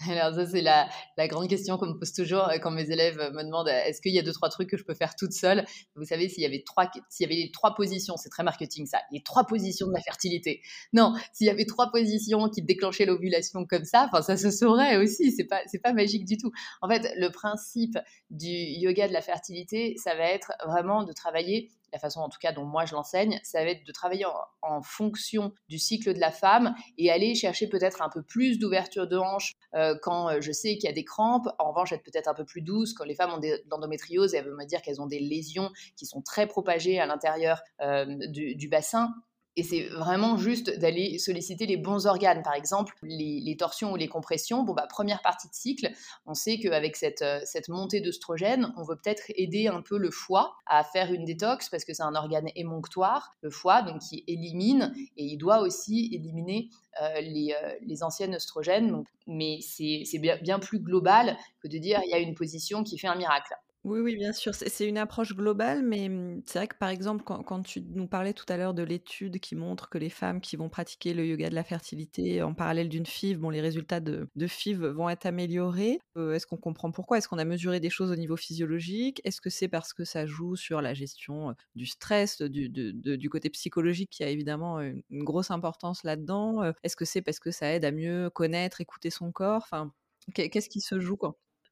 Alors 0.09 0.35
ça, 0.35 0.45
c'est 0.45 0.61
la, 0.61 0.87
grande 1.27 1.47
question 1.47 1.77
qu'on 1.77 1.87
me 1.87 1.99
pose 1.99 2.13
toujours 2.13 2.47
euh, 2.49 2.57
quand 2.61 2.71
mes 2.71 2.89
élèves 2.91 3.17
me 3.33 3.43
demandent 3.43 3.67
euh, 3.67 3.83
est-ce 3.85 4.01
qu'il 4.01 4.13
y 4.13 4.19
a 4.19 4.21
deux, 4.21 4.31
trois 4.31 4.49
trucs 4.49 4.69
que 4.69 4.77
je 4.77 4.83
peux 4.83 4.93
faire 4.93 5.15
toute 5.15 5.33
seule? 5.33 5.65
Vous 5.95 6.05
savez, 6.05 6.29
s'il 6.29 6.43
y 6.43 6.45
avait 6.45 6.63
trois, 6.65 6.89
s'il 7.09 7.29
y 7.29 7.33
avait 7.33 7.51
trois 7.51 7.75
positions, 7.75 8.17
c'est 8.17 8.29
très 8.29 8.43
marketing 8.43 8.85
ça, 8.85 8.99
les 9.11 9.21
trois 9.21 9.45
positions 9.45 9.87
de 9.87 9.93
la 9.93 10.01
fertilité. 10.01 10.61
Non, 10.93 11.13
s'il 11.33 11.47
y 11.47 11.49
avait 11.49 11.65
trois 11.65 11.91
positions 11.91 12.49
qui 12.49 12.61
déclenchaient 12.61 13.05
l'ovulation 13.05 13.65
comme 13.65 13.85
ça, 13.85 14.09
enfin 14.11 14.21
ça 14.21 14.37
se 14.37 14.51
saurait 14.51 14.97
aussi, 14.97 15.31
c'est 15.31 15.45
pas, 15.45 15.61
c'est 15.67 15.79
pas 15.79 15.93
magique 15.93 16.25
du 16.25 16.37
tout. 16.37 16.51
En 16.81 16.89
fait, 16.89 17.13
le 17.17 17.29
principe 17.29 17.97
du 18.29 18.47
yoga 18.47 19.07
de 19.07 19.13
la 19.13 19.21
fertilité, 19.21 19.95
ça 19.97 20.15
va 20.15 20.25
être 20.25 20.51
vraiment 20.65 21.03
de 21.03 21.13
travailler 21.13 21.69
la 21.93 21.99
façon 21.99 22.19
en 22.19 22.29
tout 22.29 22.39
cas 22.41 22.51
dont 22.51 22.65
moi 22.65 22.85
je 22.85 22.93
l'enseigne, 22.93 23.39
ça 23.43 23.63
va 23.63 23.69
être 23.69 23.85
de 23.85 23.91
travailler 23.91 24.25
en, 24.61 24.81
fonction 24.81 25.53
du 25.69 25.77
cycle 25.77 26.13
de 26.13 26.19
la 26.19 26.31
femme 26.31 26.75
et 26.97 27.11
aller 27.11 27.35
chercher 27.35 27.69
peut-être 27.69 28.01
un 28.01 28.09
peu 28.09 28.23
plus 28.23 28.59
d'ouverture 28.59 29.07
de 29.07 29.17
hanche 29.17 29.53
euh, 29.75 29.95
quand 30.01 30.29
euh, 30.29 30.41
je 30.41 30.51
sais 30.51 30.75
qu'il 30.75 30.85
y 30.85 30.87
a 30.87 30.93
des 30.93 31.05
crampes. 31.05 31.47
En 31.59 31.69
revanche, 31.69 31.93
être 31.93 32.03
peut-être 32.03 32.27
un 32.27 32.33
peu 32.33 32.43
plus 32.43 32.61
douce 32.61 32.93
quand 32.93 33.05
les 33.05 33.15
femmes 33.15 33.33
ont 33.33 33.37
de 33.37 33.61
l'endométriose, 33.69 34.33
elles 34.33 34.45
veulent 34.45 34.57
me 34.57 34.65
dire 34.65 34.81
qu'elles 34.81 35.01
ont 35.01 35.05
des 35.05 35.19
lésions 35.19 35.71
qui 35.95 36.05
sont 36.05 36.21
très 36.21 36.47
propagées 36.47 36.99
à 36.99 37.05
l'intérieur 37.05 37.61
euh, 37.81 38.05
du 38.27 38.67
bassin 38.67 39.13
et 39.55 39.63
c'est 39.63 39.87
vraiment 39.89 40.37
juste 40.37 40.79
d'aller 40.79 41.19
solliciter 41.19 41.65
les 41.65 41.77
bons 41.77 42.07
organes. 42.07 42.41
Par 42.41 42.55
exemple, 42.55 42.95
les, 43.03 43.55
torsions 43.57 43.91
ou 43.91 43.95
les 43.95 44.07
compressions, 44.07 44.63
bon, 44.63 44.73
bah, 44.73 44.87
première 44.89 45.21
partie 45.21 45.47
de 45.47 45.53
cycle, 45.53 45.91
on 46.25 46.33
sait 46.33 46.57
qu'avec 46.57 46.95
cette, 46.95 47.21
euh, 47.21 47.39
cette 47.45 47.69
montée 47.69 48.01
d'œstrogène, 48.01 48.73
on 48.77 48.83
veut 48.83 48.95
peut-être 48.95 49.23
aider 49.35 49.67
un 49.67 49.81
peu 49.81 49.97
le 49.97 50.09
foie 50.09 50.55
à 50.65 50.83
faire 50.83 51.13
une 51.13 51.25
détox 51.25 51.69
parce 51.69 51.85
que 51.85 51.93
c'est 51.93 52.03
un 52.03 52.15
organe 52.15 52.49
émonctoire, 52.55 53.31
le 53.41 53.51
foie, 53.51 53.83
donc 53.83 54.01
qui 54.01 54.23
élimine 54.27 54.93
et 55.17 55.25
il 55.25 55.37
doit 55.37 55.59
aussi 55.59 56.09
éliminer 56.13 56.69
euh, 57.01 57.21
les, 57.21 57.55
euh, 57.61 57.73
les, 57.81 58.03
anciennes 58.03 58.35
œstrogènes. 58.35 59.03
mais 59.27 59.59
c'est 59.61 60.19
bien, 60.19 60.37
bien 60.37 60.59
plus 60.59 60.79
global 60.79 61.37
que 61.61 61.67
de 61.67 61.77
dire 61.77 62.01
il 62.05 62.09
y 62.09 62.13
a 62.13 62.19
une 62.19 62.35
position 62.35 62.83
qui 62.83 62.97
fait 62.97 63.07
un 63.07 63.15
miracle. 63.15 63.53
Oui, 63.85 63.99
oui, 63.99 64.15
bien 64.15 64.31
sûr, 64.31 64.55
c'est 64.55 64.87
une 64.87 64.97
approche 64.97 65.35
globale, 65.35 65.83
mais 65.83 66.07
mmh, 66.07 66.43
c'est 66.45 66.57
vrai 66.59 66.67
que, 66.69 66.77
par 66.77 66.87
exemple, 66.87 67.21
quand 67.25 67.63
tu 67.63 67.81
nous 67.81 68.07
parlais 68.07 68.31
tout 68.31 68.45
à 68.47 68.55
l'heure 68.55 68.73
de 68.73 68.81
l'étude 68.81 69.41
qui 69.41 69.55
montre 69.55 69.89
que 69.89 69.97
les 69.97 70.09
femmes 70.09 70.39
qui 70.39 70.55
vont 70.55 70.69
pratiquer 70.69 71.13
le 71.13 71.25
yoga 71.25 71.49
de 71.49 71.55
la 71.55 71.65
fertilité 71.65 72.41
en 72.43 72.53
parallèle 72.53 72.87
d'une 72.87 73.05
FIV, 73.05 73.39
bon, 73.39 73.49
les 73.49 73.59
résultats 73.59 73.99
de 73.99 74.29
de 74.37 74.47
FIV 74.47 74.85
vont 74.87 75.09
être 75.09 75.25
améliorés. 75.25 75.99
Heu, 76.17 76.33
est-ce 76.33 76.47
qu'on 76.47 76.55
comprend 76.55 76.91
pourquoi? 76.91 77.17
Est-ce 77.17 77.27
qu'on 77.27 77.37
a 77.39 77.43
mesuré 77.43 77.81
des 77.81 77.89
choses 77.89 78.09
au 78.09 78.15
niveau 78.15 78.37
physiologique? 78.37 79.19
Est-ce 79.25 79.41
que 79.41 79.49
c'est 79.49 79.67
parce 79.67 79.91
que 79.93 80.05
ça 80.05 80.25
joue 80.25 80.55
sur 80.55 80.81
la 80.81 80.93
gestion, 80.93 81.53
du 81.75 81.85
stress, 81.85 82.41
du 82.41 82.69
du 82.69 83.29
côté 83.29 83.49
psychologique 83.49 84.09
qui 84.11 84.23
a 84.23 84.29
évidemment, 84.29 84.79
une 84.79 85.23
grosse 85.25 85.51
importance 85.51 86.03
là-dedans? 86.05 86.63
Est-ce 86.83 86.95
que 86.95 87.03
c'est 87.05 87.21
parce 87.21 87.39
que 87.39 87.51
ça 87.51 87.73
aide 87.73 87.83
à 87.83 87.91
mieux 87.91 88.29
connaître, 88.29 88.79
écouter 88.79 89.09
son 89.09 89.33
corps? 89.33 89.63
Enfin, 89.63 89.91
qu'est 90.33 90.49
qu'est-ce 90.49 90.69
qui 90.69 90.79
se 90.79 91.01
joue? 91.01 91.17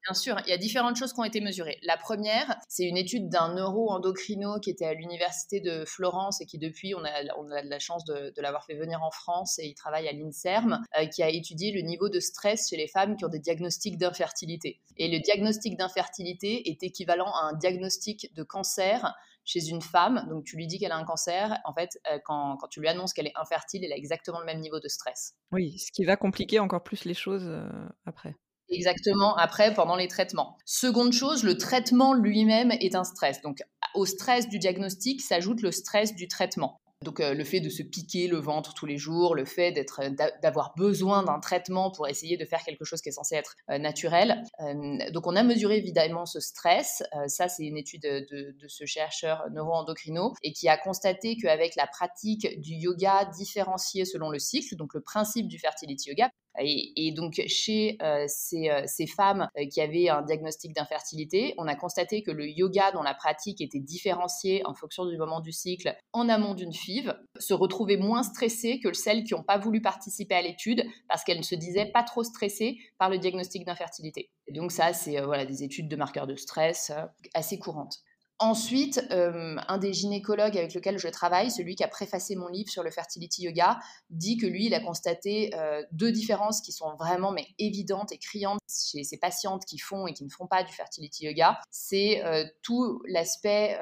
Bien 0.04 0.14
sûr, 0.14 0.36
il 0.46 0.50
y 0.50 0.52
a 0.52 0.56
différentes 0.56 0.96
choses 0.96 1.12
qui 1.12 1.20
ont 1.20 1.24
été 1.24 1.40
mesurées. 1.40 1.78
La 1.82 1.96
première, 1.96 2.56
c'est 2.68 2.84
une 2.84 2.96
étude 2.96 3.28
d'un 3.28 3.54
neuro-endocrino 3.54 4.58
qui 4.58 4.70
était 4.70 4.84
à 4.84 4.94
l'université 4.94 5.60
de 5.60 5.84
Florence 5.84 6.40
et 6.40 6.46
qui 6.46 6.58
depuis, 6.58 6.94
on 6.94 7.04
a, 7.04 7.22
de 7.62 7.68
la 7.68 7.78
chance 7.78 8.04
de, 8.04 8.32
l'avoir 8.38 8.64
fait 8.64 8.74
venir 8.74 9.00
en 9.02 9.12
France 9.12 9.60
et 9.60 9.66
il 9.66 9.74
travaille 9.74 10.08
à 10.08 10.12
l'INSERM, 10.12 10.80
euh, 10.98 11.06
qui 11.06 11.22
a 11.22 11.28
étudié 11.28 11.70
le 11.70 11.82
niveau 11.82 12.08
de 12.08 12.18
stress 12.18 12.70
chez 12.70 12.76
les 12.76 12.88
femmes 12.88 13.16
qui 13.16 13.24
ont 13.24 13.28
des 13.28 13.38
diagnostics 13.38 13.96
d'infertilité. 13.96 14.80
Et 14.96 15.08
le 15.08 15.20
diagnostic 15.20 15.76
d'infertilité 15.76 16.68
est 16.68 16.82
équivalent 16.82 17.32
à 17.32 17.50
un 17.50 17.52
diagnostic 17.52 18.34
de 18.34 18.42
cancer 18.42 19.14
chez 19.44 19.68
une 19.68 19.82
femme, 19.82 20.26
donc 20.28 20.44
tu 20.44 20.56
lui 20.56 20.66
dis 20.66 20.78
qu'elle 20.78 20.92
a 20.92 20.96
un 20.96 21.04
cancer, 21.04 21.58
en 21.64 21.74
fait, 21.74 21.98
euh, 22.10 22.18
quand, 22.24 22.56
quand, 22.58 22.68
tu 22.68 22.80
lui 22.80 22.88
annonces 22.88 23.12
qu'elle 23.12 23.26
est 23.26 23.36
infertile, 23.36 23.84
elle 23.84 23.92
a 23.92 23.96
exactement 23.96 24.38
le 24.38 24.46
même 24.46 24.60
niveau 24.60 24.78
de 24.78 24.88
stress. 24.88 25.34
Oui, 25.50 25.78
ce 25.78 25.90
qui 25.90 26.04
va 26.04 26.16
compliquer 26.16 26.60
encore 26.60 26.82
plus 26.82 27.04
les 27.04 27.14
choses 27.14 27.46
euh, 27.46 27.68
après. 28.06 28.36
Exactement, 28.72 29.36
après, 29.36 29.74
pendant 29.74 29.96
les 29.96 30.08
traitements. 30.08 30.56
Seconde 30.64 31.12
chose, 31.12 31.44
le 31.44 31.56
traitement 31.56 32.14
lui-même 32.14 32.72
est 32.72 32.94
un 32.94 33.04
stress. 33.04 33.40
Donc, 33.42 33.62
au 33.94 34.06
stress 34.06 34.48
du 34.48 34.58
diagnostic 34.58 35.20
s'ajoute 35.20 35.60
le 35.62 35.70
stress 35.70 36.14
du 36.14 36.28
traitement. 36.28 36.80
Donc 37.02 37.20
euh, 37.20 37.34
le 37.34 37.44
fait 37.44 37.60
de 37.60 37.68
se 37.68 37.82
piquer 37.82 38.28
le 38.28 38.38
ventre 38.38 38.74
tous 38.74 38.86
les 38.86 38.96
jours, 38.96 39.34
le 39.34 39.44
fait 39.44 39.72
d'être, 39.72 40.00
euh, 40.02 40.10
d'avoir 40.42 40.74
besoin 40.76 41.22
d'un 41.22 41.40
traitement 41.40 41.90
pour 41.90 42.08
essayer 42.08 42.36
de 42.36 42.44
faire 42.44 42.62
quelque 42.62 42.84
chose 42.84 43.00
qui 43.02 43.08
est 43.08 43.12
censé 43.12 43.34
être 43.34 43.56
euh, 43.70 43.78
naturel. 43.78 44.42
donc 45.12 45.26
on 45.26 45.36
a 45.36 45.42
mesuré 45.42 45.78
évidemment 45.78 46.26
ce 46.26 46.40
stress. 46.40 47.02
ça 47.26 47.48
c'est 47.48 47.64
une 47.64 47.76
étude 47.76 48.02
de, 48.02 48.54
de 48.58 48.68
ce 48.68 48.86
chercheur 48.86 49.44
neuroendocrino 49.50 50.32
et 50.42 50.52
qui 50.52 50.68
a 50.68 50.76
constaté 50.76 51.36
qu'avec 51.36 51.74
la 51.76 51.86
pratique 51.86 52.60
du 52.60 52.74
yoga 52.74 53.24
différencié 53.36 54.04
selon 54.04 54.30
le 54.30 54.38
cycle, 54.38 54.76
donc 54.76 54.94
le 54.94 55.00
principe 55.00 55.48
du 55.48 55.58
fertility 55.58 56.10
yoga, 56.10 56.30
et, 56.58 57.12
donc, 57.12 57.40
chez 57.46 57.96
euh, 58.02 58.26
euh, 58.26 58.82
ces, 58.86 59.06
femmes 59.06 59.48
euh, 59.58 59.66
qui 59.66 59.80
avaient 59.80 60.08
un 60.08 60.22
diagnostic 60.22 60.74
d'infertilité, 60.74 61.54
on 61.58 61.66
a 61.66 61.74
constaté 61.74 62.22
que 62.22 62.30
le 62.30 62.46
yoga 62.46 62.92
dont 62.92 63.02
la 63.02 63.14
pratique 63.14 63.60
était 63.60 63.80
différenciée 63.80 64.62
en 64.66 64.74
fonction 64.74 65.06
du 65.06 65.16
moment 65.16 65.40
du 65.40 65.52
cycle 65.52 65.96
en 66.12 66.28
amont 66.28 66.54
d'une 66.54 66.72
FIV 66.72 67.14
se 67.38 67.54
retrouvait 67.54 67.96
moins 67.96 68.22
stressées 68.22 68.80
que 68.80 68.92
celles 68.92 69.24
qui 69.24 69.34
n'ont 69.34 69.42
pas 69.42 69.58
voulu 69.58 69.80
participer 69.80 70.34
à 70.34 70.42
l'étude 70.42 70.84
parce 71.08 71.24
qu'elles 71.24 71.38
ne 71.38 71.42
se 71.42 71.54
disaient 71.54 71.90
pas 71.90 72.02
trop 72.02 72.22
stressées 72.22 72.78
par 72.98 73.08
le 73.08 73.18
diagnostic 73.18 73.64
d'infertilité. 73.64 74.30
Donc 74.50 74.72
ça, 74.72 74.92
c'est 74.92 75.20
voilà, 75.20 75.46
des 75.46 75.62
études 75.62 75.88
de 75.88 75.96
marqueurs 75.96 76.26
de 76.26 76.36
stress 76.36 76.92
assez 77.34 77.58
courantes. 77.58 78.02
Ensuite, 78.42 79.00
euh, 79.12 79.54
un 79.68 79.78
des 79.78 79.92
gynécologues 79.92 80.58
avec 80.58 80.74
lequel 80.74 80.98
je 80.98 81.06
travaille, 81.06 81.48
celui 81.48 81.76
qui 81.76 81.84
a 81.84 81.88
préfacé 81.88 82.34
mon 82.34 82.48
livre 82.48 82.68
sur 82.68 82.82
le 82.82 82.90
fertility 82.90 83.42
yoga, 83.42 83.78
dit 84.10 84.36
que 84.36 84.46
lui, 84.46 84.66
il 84.66 84.74
a 84.74 84.80
constaté 84.80 85.52
euh, 85.54 85.80
deux 85.92 86.10
différences 86.10 86.60
qui 86.60 86.72
sont 86.72 86.92
vraiment 86.98 87.30
mais 87.30 87.46
évidentes 87.60 88.10
et 88.10 88.18
criantes 88.18 88.58
chez 88.68 89.04
ces 89.04 89.16
patientes 89.16 89.64
qui 89.64 89.78
font 89.78 90.08
et 90.08 90.12
qui 90.12 90.24
ne 90.24 90.28
font 90.28 90.48
pas 90.48 90.64
du 90.64 90.72
fertility 90.72 91.26
yoga. 91.26 91.60
C'est 91.70 92.24
euh, 92.24 92.44
tout 92.62 93.00
l'aspect 93.06 93.78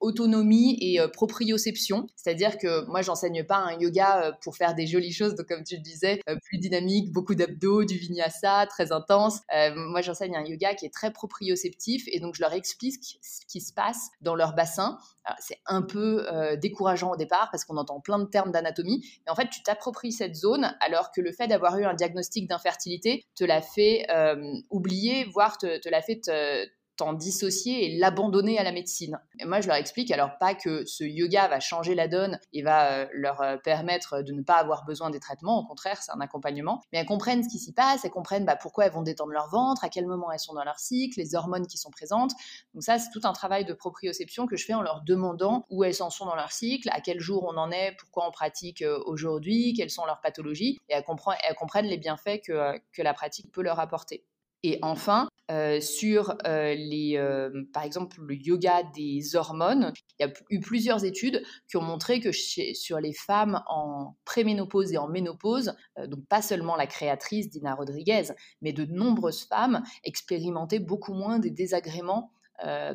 autonomie 0.00 0.78
et 0.80 1.00
proprioception, 1.12 2.06
c'est-à-dire 2.16 2.56
que 2.56 2.86
moi, 2.86 3.02
j'enseigne 3.02 3.44
pas 3.44 3.58
un 3.58 3.78
yoga 3.78 4.32
pour 4.42 4.56
faire 4.56 4.74
des 4.74 4.86
jolies 4.86 5.12
choses, 5.12 5.34
donc 5.34 5.48
comme 5.48 5.64
tu 5.64 5.76
le 5.76 5.82
disais, 5.82 6.22
plus 6.44 6.56
dynamique, 6.56 7.12
beaucoup 7.12 7.34
d'abdos, 7.34 7.84
du 7.84 7.98
vinyasa, 7.98 8.66
très 8.66 8.90
intense. 8.90 9.40
moi, 9.74 10.00
j'enseigne 10.00 10.34
un 10.36 10.44
yoga 10.44 10.74
qui 10.74 10.86
est 10.86 10.94
très 10.94 11.12
proprioceptif 11.12 12.04
et 12.10 12.20
donc 12.20 12.36
je 12.36 12.40
leur 12.40 12.54
explique 12.54 13.18
ce 13.20 13.44
qui 13.46 13.60
se 13.60 13.72
passe 13.74 13.97
dans 14.20 14.34
leur 14.34 14.54
bassin. 14.54 14.98
C'est 15.38 15.60
un 15.66 15.82
peu 15.82 16.26
euh, 16.32 16.56
décourageant 16.56 17.12
au 17.12 17.16
départ 17.16 17.48
parce 17.50 17.64
qu'on 17.64 17.76
entend 17.76 18.00
plein 18.00 18.18
de 18.18 18.24
termes 18.24 18.50
d'anatomie. 18.50 19.04
Mais 19.26 19.32
en 19.32 19.34
fait, 19.34 19.48
tu 19.50 19.62
t'appropries 19.62 20.12
cette 20.12 20.34
zone 20.34 20.74
alors 20.80 21.12
que 21.12 21.20
le 21.20 21.32
fait 21.32 21.46
d'avoir 21.46 21.76
eu 21.78 21.84
un 21.84 21.94
diagnostic 21.94 22.48
d'infertilité 22.48 23.26
te 23.34 23.44
l'a 23.44 23.60
fait 23.60 24.06
euh, 24.10 24.54
oublier, 24.70 25.24
voire 25.24 25.58
te, 25.58 25.78
te 25.80 25.88
l'a 25.88 26.00
fait 26.00 26.20
te, 26.20 26.66
t'en 26.98 27.12
dissocier 27.12 27.86
et 27.86 27.96
l'abandonner 27.96 28.58
à 28.58 28.64
la 28.64 28.72
médecine. 28.72 29.18
Et 29.38 29.44
moi, 29.44 29.60
je 29.60 29.68
leur 29.68 29.76
explique 29.76 30.10
alors 30.10 30.36
pas 30.38 30.54
que 30.54 30.84
ce 30.84 31.04
yoga 31.04 31.48
va 31.48 31.60
changer 31.60 31.94
la 31.94 32.08
donne 32.08 32.38
et 32.52 32.62
va 32.62 32.92
euh, 32.92 33.06
leur 33.12 33.40
euh, 33.40 33.56
permettre 33.56 34.22
de 34.22 34.32
ne 34.32 34.42
pas 34.42 34.56
avoir 34.56 34.84
besoin 34.84 35.08
des 35.08 35.20
traitements, 35.20 35.60
au 35.60 35.64
contraire, 35.64 36.02
c'est 36.02 36.10
un 36.10 36.20
accompagnement, 36.20 36.82
mais 36.92 36.98
elles 36.98 37.06
comprennent 37.06 37.42
ce 37.42 37.48
qui 37.48 37.58
s'y 37.58 37.72
passe, 37.72 38.04
elles 38.04 38.10
comprennent 38.10 38.44
bah, 38.44 38.56
pourquoi 38.56 38.84
elles 38.84 38.92
vont 38.92 39.02
détendre 39.02 39.32
leur 39.32 39.48
ventre, 39.48 39.84
à 39.84 39.88
quel 39.88 40.06
moment 40.06 40.30
elles 40.32 40.40
sont 40.40 40.54
dans 40.54 40.64
leur 40.64 40.80
cycle, 40.80 41.18
les 41.20 41.36
hormones 41.36 41.66
qui 41.66 41.78
sont 41.78 41.90
présentes. 41.90 42.32
Donc 42.74 42.82
ça, 42.82 42.98
c'est 42.98 43.10
tout 43.10 43.22
un 43.24 43.32
travail 43.32 43.64
de 43.64 43.72
proprioception 43.72 44.46
que 44.46 44.56
je 44.56 44.64
fais 44.64 44.74
en 44.74 44.82
leur 44.82 45.02
demandant 45.02 45.66
où 45.70 45.84
elles 45.84 46.02
en 46.02 46.10
sont 46.10 46.26
dans 46.26 46.36
leur 46.36 46.50
cycle, 46.50 46.90
à 46.90 47.00
quel 47.00 47.20
jour 47.20 47.44
on 47.44 47.56
en 47.56 47.70
est, 47.70 47.96
pourquoi 48.00 48.26
on 48.26 48.32
pratique 48.32 48.82
euh, 48.82 48.98
aujourd'hui, 49.06 49.72
quelles 49.72 49.90
sont 49.90 50.04
leurs 50.04 50.20
pathologies, 50.20 50.78
et 50.88 50.94
elles 50.94 51.04
comprennent, 51.04 51.86
les 51.86 51.96
bienfaits 51.96 52.40
que 52.44 53.02
la 53.02 53.14
pratique 53.14 53.52
peut 53.52 53.62
leur 53.62 53.78
apporter. 53.78 54.24
Et 54.64 54.78
enfin, 54.82 55.27
euh, 55.50 55.80
sur 55.80 56.36
euh, 56.46 56.74
les, 56.74 57.16
euh, 57.16 57.64
par 57.72 57.82
exemple 57.82 58.20
le 58.20 58.34
yoga 58.34 58.82
des 58.94 59.34
hormones, 59.34 59.94
il 60.18 60.26
y 60.26 60.28
a 60.28 60.32
eu 60.50 60.60
plusieurs 60.60 61.06
études 61.06 61.42
qui 61.68 61.78
ont 61.78 61.82
montré 61.82 62.20
que 62.20 62.32
sur 62.32 63.00
les 63.00 63.14
femmes 63.14 63.62
en 63.66 64.16
préménopause 64.26 64.92
et 64.92 64.98
en 64.98 65.08
ménopause, 65.08 65.74
donc 66.06 66.26
pas 66.26 66.42
seulement 66.42 66.76
la 66.76 66.86
créatrice 66.86 67.48
Dina 67.48 67.74
Rodriguez, 67.74 68.24
mais 68.60 68.74
de 68.74 68.84
nombreuses 68.84 69.44
femmes 69.44 69.82
expérimentaient 70.04 70.80
beaucoup 70.80 71.14
moins 71.14 71.38
des 71.38 71.50
désagréments 71.50 72.30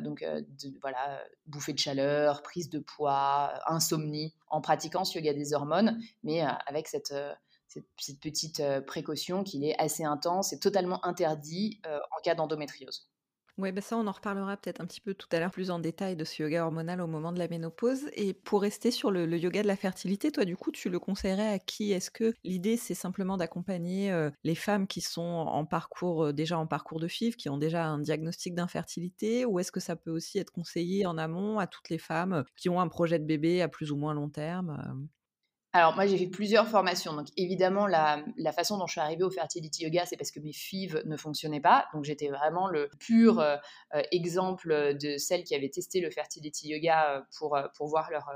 donc 0.02 0.22
voilà, 0.82 1.24
bouffée 1.46 1.72
de 1.72 1.78
chaleur, 1.78 2.42
prise 2.42 2.68
de 2.68 2.80
poids, 2.80 3.54
insomnie, 3.66 4.34
en 4.48 4.60
pratiquant 4.60 5.04
ce 5.04 5.18
yoga 5.18 5.32
des 5.32 5.54
hormones, 5.54 5.98
mais 6.22 6.42
avec 6.66 6.86
cette, 6.86 7.14
cette, 7.98 8.20
petite 8.20 8.60
euh, 8.60 8.80
précaution 8.80 9.44
qu'il 9.44 9.64
est 9.64 9.78
assez 9.80 10.04
intense 10.04 10.52
et 10.52 10.58
totalement 10.58 11.04
interdit 11.04 11.80
euh, 11.86 11.98
en 12.16 12.22
cas 12.22 12.34
d'endométriose. 12.34 13.08
Oui, 13.56 13.70
bah 13.70 13.80
ça, 13.80 13.96
on 13.96 14.08
en 14.08 14.10
reparlera 14.10 14.56
peut-être 14.56 14.80
un 14.80 14.86
petit 14.86 15.00
peu 15.00 15.14
tout 15.14 15.28
à 15.30 15.38
l'heure 15.38 15.52
plus 15.52 15.70
en 15.70 15.78
détail 15.78 16.16
de 16.16 16.24
ce 16.24 16.42
yoga 16.42 16.64
hormonal 16.64 17.00
au 17.00 17.06
moment 17.06 17.30
de 17.30 17.38
la 17.38 17.46
ménopause. 17.46 18.10
Et 18.14 18.34
pour 18.34 18.62
rester 18.62 18.90
sur 18.90 19.12
le, 19.12 19.28
yoga 19.38 19.62
de 19.62 19.68
la 19.68 19.76
fertilité, 19.76 20.32
toi, 20.32 20.44
du 20.44 20.56
coup, 20.56 20.72
tu 20.72 20.90
le 20.90 20.98
conseillerais 20.98 21.52
à 21.52 21.58
qui? 21.60 21.92
Est-ce 21.92 22.10
que 22.10 22.34
l'idée, 22.42 22.76
c'est 22.76 22.94
simplement 22.94 23.36
d'accompagner 23.36 24.10
euh, 24.10 24.28
les 24.42 24.56
femmes 24.56 24.88
qui 24.88 25.00
sont 25.00 25.64
déjà 26.32 26.58
en 26.58 26.66
parcours 26.66 26.98
de 26.98 27.06
FIV, 27.06 27.36
qui 27.36 27.48
ont 27.48 27.56
déjà 27.56 27.84
un 27.86 28.00
diagnostic 28.00 28.56
d'infertilité? 28.56 29.44
Ou 29.44 29.60
est-ce 29.60 29.70
que 29.70 29.78
ça 29.78 29.94
peut 29.94 30.10
aussi 30.10 30.40
être 30.40 30.50
conseillé 30.50 31.06
en 31.06 31.16
amont 31.16 31.60
à 31.60 31.68
toutes 31.68 31.90
les 31.90 31.98
femmes 31.98 32.44
qui 32.56 32.68
ont 32.68 32.80
un 32.80 32.88
projet 32.88 33.20
de 33.20 33.24
bébé 33.24 33.62
à 33.62 33.68
plus 33.68 33.92
ou 33.92 33.96
moins 33.96 34.14
long 34.14 34.30
terme 34.30 35.06
alors 35.76 35.96
moi 35.96 36.06
j'ai 36.06 36.16
fait 36.16 36.28
plusieurs 36.28 36.68
formations, 36.68 37.14
donc 37.14 37.26
évidemment 37.36 37.88
la, 37.88 38.22
façon 38.52 38.78
dont 38.78 38.86
je 38.86 38.92
suis 38.92 39.00
arrivée 39.00 39.24
au 39.24 39.30
fertility 39.30 39.82
yoga 39.82 40.06
c'est 40.06 40.16
parce 40.16 40.30
que 40.30 40.38
mes 40.38 40.52
FIV 40.52 41.02
ne 41.04 41.16
fonctionnaient 41.16 41.60
pas, 41.60 41.88
donc 41.92 42.04
j'étais 42.04 42.28
vraiment 42.28 42.68
le 42.68 42.88
pur 43.00 43.40
euh, 43.40 43.56
euh, 43.94 44.02
exemple 44.12 44.96
de 44.96 45.18
celles 45.18 45.42
qui 45.42 45.52
avaient 45.56 45.68
testé 45.68 46.00
le 46.00 46.10
fertility 46.10 46.68
yoga 46.68 47.16
euh, 47.16 47.22
pour, 47.36 47.58
pour 47.76 47.88
voir 47.88 48.08
leur 48.12 48.30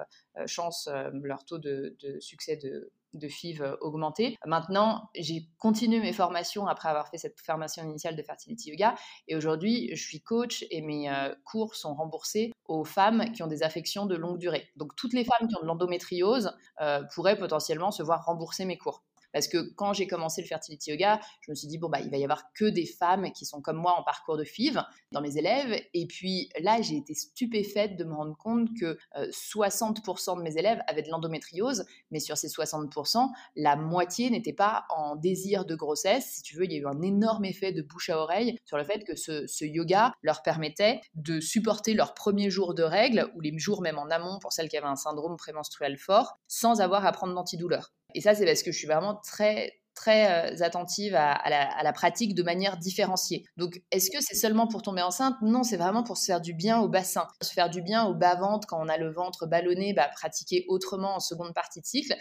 chance, 0.46 0.88
leur 1.22 1.44
taux 1.44 1.58
de, 1.58 1.96
de 2.00 2.18
succès 2.18 2.56
de, 2.56 2.90
de 3.14 3.28
FIV 3.28 3.62
euh, 3.62 3.76
augmenter. 3.80 4.36
Maintenant, 4.46 5.10
j'ai 5.14 5.48
continué 5.58 6.00
mes 6.00 6.12
formations 6.12 6.66
après 6.66 6.88
avoir 6.88 7.08
fait 7.08 7.18
cette 7.18 7.40
formation 7.40 7.82
initiale 7.84 8.16
de 8.16 8.22
fertility 8.22 8.70
yoga 8.70 8.94
et 9.26 9.36
aujourd'hui, 9.36 9.90
je 9.94 10.02
suis 10.02 10.20
coach 10.20 10.64
et 10.70 10.80
mes 10.82 11.10
euh, 11.10 11.34
cours 11.44 11.74
sont 11.74 11.94
remboursés 11.94 12.52
aux 12.66 12.84
femmes 12.84 13.32
qui 13.32 13.42
ont 13.42 13.46
des 13.46 13.62
affections 13.62 14.06
de 14.06 14.16
longue 14.16 14.38
durée. 14.38 14.68
Donc 14.76 14.94
toutes 14.96 15.14
les 15.14 15.24
femmes 15.24 15.48
qui 15.48 15.56
ont 15.56 15.62
de 15.62 15.66
l'endométriose 15.66 16.56
euh, 16.80 17.02
pourraient 17.14 17.38
potentiellement 17.38 17.90
se 17.90 18.02
voir 18.02 18.24
rembourser 18.24 18.64
mes 18.64 18.78
cours. 18.78 19.02
Parce 19.32 19.48
que 19.48 19.72
quand 19.74 19.92
j'ai 19.92 20.06
commencé 20.06 20.40
le 20.40 20.46
fertility 20.46 20.90
yoga, 20.90 21.20
je 21.40 21.50
me 21.50 21.54
suis 21.54 21.68
dit, 21.68 21.78
bon, 21.78 21.88
bah, 21.88 22.00
il 22.00 22.10
va 22.10 22.16
y 22.16 22.24
avoir 22.24 22.52
que 22.54 22.64
des 22.64 22.86
femmes 22.86 23.30
qui 23.32 23.44
sont 23.44 23.60
comme 23.60 23.76
moi 23.76 23.94
en 23.98 24.02
parcours 24.02 24.36
de 24.36 24.44
FIV 24.44 24.82
dans 25.12 25.20
mes 25.20 25.36
élèves. 25.36 25.80
Et 25.94 26.06
puis 26.06 26.50
là, 26.60 26.80
j'ai 26.80 26.96
été 26.96 27.14
stupéfaite 27.14 27.96
de 27.96 28.04
me 28.04 28.14
rendre 28.14 28.36
compte 28.36 28.68
que 28.78 28.98
60% 29.16 30.32
euh, 30.32 30.36
de 30.36 30.42
mes 30.42 30.56
élèves 30.56 30.80
avaient 30.86 31.02
de 31.02 31.10
l'endométriose, 31.10 31.84
mais 32.10 32.20
sur 32.20 32.36
ces 32.36 32.48
60%, 32.48 33.28
la 33.56 33.76
moitié 33.76 34.30
n'était 34.30 34.52
pas 34.52 34.86
en 34.90 35.16
désir 35.16 35.64
de 35.64 35.74
grossesse. 35.74 36.36
Si 36.36 36.42
tu 36.42 36.56
veux, 36.56 36.64
il 36.64 36.72
y 36.72 36.76
a 36.76 36.78
eu 36.78 36.86
un 36.86 37.02
énorme 37.02 37.44
effet 37.44 37.72
de 37.72 37.82
bouche 37.82 38.10
à 38.10 38.18
oreille 38.18 38.56
sur 38.64 38.76
le 38.76 38.84
fait 38.84 39.04
que 39.04 39.16
ce, 39.16 39.64
yoga 39.64 40.12
leur 40.22 40.42
permettait 40.42 41.00
de 41.14 41.40
supporter 41.40 41.94
leurs 41.94 42.14
premiers 42.14 42.50
jours 42.50 42.74
de 42.74 42.82
règles, 42.82 43.30
ou 43.34 43.40
les 43.40 43.56
jours 43.58 43.82
même 43.82 43.98
en 43.98 44.08
amont 44.10 44.38
pour 44.40 44.52
celles 44.52 44.68
qui 44.68 44.76
avaient 44.76 44.86
un 44.86 44.96
syndrome 44.96 45.36
prémenstruel 45.36 45.98
fort, 45.98 46.38
sans 46.46 46.80
avoir 46.80 47.04
à 47.04 47.12
prendre 47.12 47.34
d'antidouleur. 47.34 47.92
Et 48.14 48.20
ça, 48.20 48.34
c'est 48.34 48.46
parce 48.46 48.62
que 48.62 48.72
je 48.72 48.78
suis 48.78 48.86
vraiment 48.86 49.16
très 49.16 49.78
très 49.98 50.62
attentive 50.62 51.14
à, 51.16 51.82
la, 51.82 51.92
pratique 51.92 52.34
de 52.34 52.44
manière 52.44 52.76
différenciée. 52.76 53.44
Donc, 53.56 53.82
est-ce 53.90 54.10
que 54.10 54.18
c'est 54.20 54.36
seulement 54.36 54.68
pour 54.68 54.82
tomber 54.82 55.02
enceinte? 55.02 55.34
Non, 55.42 55.64
c'est 55.64 55.76
vraiment 55.76 56.04
pour 56.04 56.18
se 56.18 56.24
faire 56.24 56.40
du 56.40 56.54
bien 56.54 56.78
au 56.78 56.88
bassin, 56.88 57.26
se 57.42 57.52
faire 57.52 57.68
du 57.68 57.82
bien 57.82 58.04
au 58.04 58.14
bas-ventre 58.14 58.68
quand 58.68 58.80
on 58.80 58.88
a 58.88 58.96
le 58.96 59.10
ventre 59.10 59.46
ballonné, 59.46 59.94
bah, 59.94 60.08
pratiquer 60.14 60.64
autrement 60.68 61.16
en 61.16 61.20
seconde 61.20 61.52
partie 61.52 61.80
de 61.80 61.86
cycle. 61.86 62.14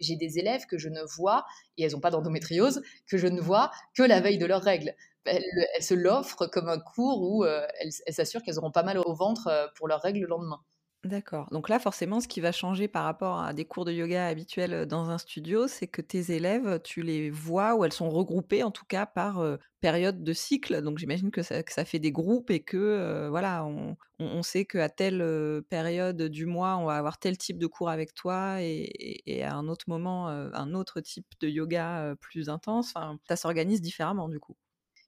J'ai 0.00 0.14
des 0.14 0.38
élèves 0.38 0.66
que 0.66 0.78
je 0.78 0.88
ne 0.88 1.02
vois, 1.16 1.44
et 1.76 1.82
elles 1.84 1.92
n'ont 1.92 2.00
pas 2.00 2.10
d'endométriose, 2.10 2.82
que 3.08 3.18
je 3.18 3.26
ne 3.26 3.40
vois 3.40 3.72
que 3.96 4.04
la 4.04 4.20
veille 4.20 4.38
de 4.38 4.46
leurs 4.46 4.62
règles. 4.62 4.94
Elles, 5.24 5.42
se 5.80 5.94
l'offrent 5.94 6.46
comme 6.46 6.68
un 6.68 6.78
cours 6.78 7.20
où 7.22 7.44
elles 7.44 8.14
s'assurent 8.14 8.42
qu'elles 8.42 8.58
auront 8.58 8.70
pas 8.70 8.84
mal 8.84 8.98
au 8.98 9.14
ventre 9.14 9.72
pour 9.76 9.88
leurs 9.88 10.02
règles 10.02 10.20
le 10.20 10.28
lendemain. 10.28 10.60
D'accord. 11.04 11.48
Donc 11.50 11.68
là, 11.68 11.78
forcément, 11.78 12.20
ce 12.20 12.28
qui 12.28 12.40
va 12.40 12.50
changer 12.50 12.88
par 12.88 13.04
rapport 13.04 13.38
à 13.38 13.52
des 13.52 13.66
cours 13.66 13.84
de 13.84 13.92
yoga 13.92 14.26
habituels 14.26 14.86
dans 14.86 15.10
un 15.10 15.18
studio, 15.18 15.68
c'est 15.68 15.86
que 15.86 16.00
tes 16.00 16.32
élèves, 16.32 16.80
tu 16.82 17.02
les 17.02 17.28
vois 17.28 17.74
ou 17.74 17.84
elles 17.84 17.92
sont 17.92 18.08
regroupées 18.08 18.62
en 18.62 18.70
tout 18.70 18.86
cas 18.86 19.04
par 19.04 19.44
période 19.82 20.24
de 20.24 20.32
cycle. 20.32 20.80
Donc 20.80 20.96
j'imagine 20.96 21.30
que 21.30 21.42
ça, 21.42 21.62
fait 21.84 21.98
des 21.98 22.10
groupes 22.10 22.50
et 22.50 22.60
que 22.60 23.28
voilà, 23.28 23.66
on, 23.66 24.42
sait 24.42 24.64
qu'à 24.64 24.88
telle 24.88 25.22
période 25.68 26.22
du 26.22 26.46
mois, 26.46 26.78
on 26.78 26.86
va 26.86 26.96
avoir 26.96 27.18
tel 27.18 27.36
type 27.36 27.58
de 27.58 27.66
cours 27.66 27.90
avec 27.90 28.14
toi 28.14 28.62
et, 28.62 29.42
à 29.42 29.54
un 29.54 29.68
autre 29.68 29.84
moment, 29.88 30.28
un 30.28 30.72
autre 30.72 31.02
type 31.02 31.26
de 31.40 31.48
yoga 31.48 32.14
plus 32.18 32.48
intense. 32.48 32.94
Ça 33.28 33.36
s'organise 33.36 33.82
différemment 33.82 34.30
du 34.30 34.40
coup. 34.40 34.56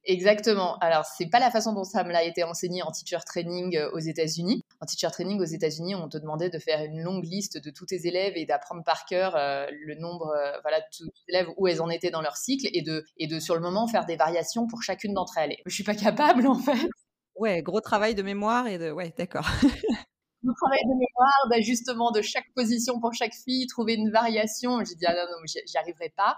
Exactement. 0.06 0.78
Alors, 0.78 1.04
c'est 1.04 1.26
pas 1.26 1.40
la 1.40 1.50
façon 1.50 1.72
dont 1.72 1.82
ça 1.82 2.04
me 2.04 2.12
l'a 2.12 2.22
été 2.22 2.44
enseigné 2.44 2.82
en 2.82 2.92
teacher 2.92 3.18
training 3.26 3.76
euh, 3.76 3.90
aux 3.90 3.98
États-Unis. 3.98 4.62
En 4.80 4.86
teacher 4.86 5.10
training 5.10 5.40
aux 5.40 5.44
États-Unis, 5.44 5.96
on 5.96 6.08
te 6.08 6.16
demandait 6.16 6.48
de 6.48 6.58
faire 6.60 6.84
une 6.84 7.02
longue 7.02 7.24
liste 7.24 7.62
de 7.62 7.70
tous 7.70 7.86
tes 7.86 8.06
élèves 8.06 8.34
et 8.36 8.46
d'apprendre 8.46 8.84
par 8.84 9.04
cœur 9.04 9.34
euh, 9.34 9.66
le 9.84 9.96
nombre, 9.96 10.28
euh, 10.28 10.60
voilà, 10.62 10.78
de 10.78 10.86
tous 10.96 11.06
tes 11.06 11.32
élèves 11.32 11.48
où 11.56 11.66
elles 11.66 11.82
en 11.82 11.90
étaient 11.90 12.10
dans 12.10 12.22
leur 12.22 12.36
cycle 12.36 12.68
et 12.72 12.82
de, 12.82 13.04
et 13.16 13.26
de 13.26 13.40
sur 13.40 13.56
le 13.56 13.60
moment 13.60 13.88
faire 13.88 14.06
des 14.06 14.16
variations 14.16 14.68
pour 14.68 14.82
chacune 14.82 15.12
d'entre 15.12 15.38
elles. 15.38 15.56
je 15.66 15.74
suis 15.74 15.84
pas 15.84 15.96
capable 15.96 16.46
en 16.46 16.58
fait. 16.58 16.88
Ouais, 17.34 17.60
gros 17.62 17.80
travail 17.80 18.14
de 18.14 18.22
mémoire 18.22 18.68
et 18.68 18.78
de, 18.78 18.90
ouais, 18.90 19.12
d'accord. 19.18 19.46
gros 20.42 20.54
travail 20.54 20.80
de 20.84 20.92
mémoire, 20.92 21.48
d'ajustement 21.50 22.12
de 22.12 22.22
chaque 22.22 22.46
position 22.54 23.00
pour 23.00 23.12
chaque 23.12 23.34
fille, 23.34 23.66
trouver 23.66 23.94
une 23.94 24.10
variation. 24.10 24.78
J'ai 24.84 24.94
dit, 24.94 25.04
ah 25.06 25.14
non, 25.14 25.22
non, 25.32 25.44
j'y 25.44 25.76
arriverai 25.76 26.12
pas. 26.16 26.36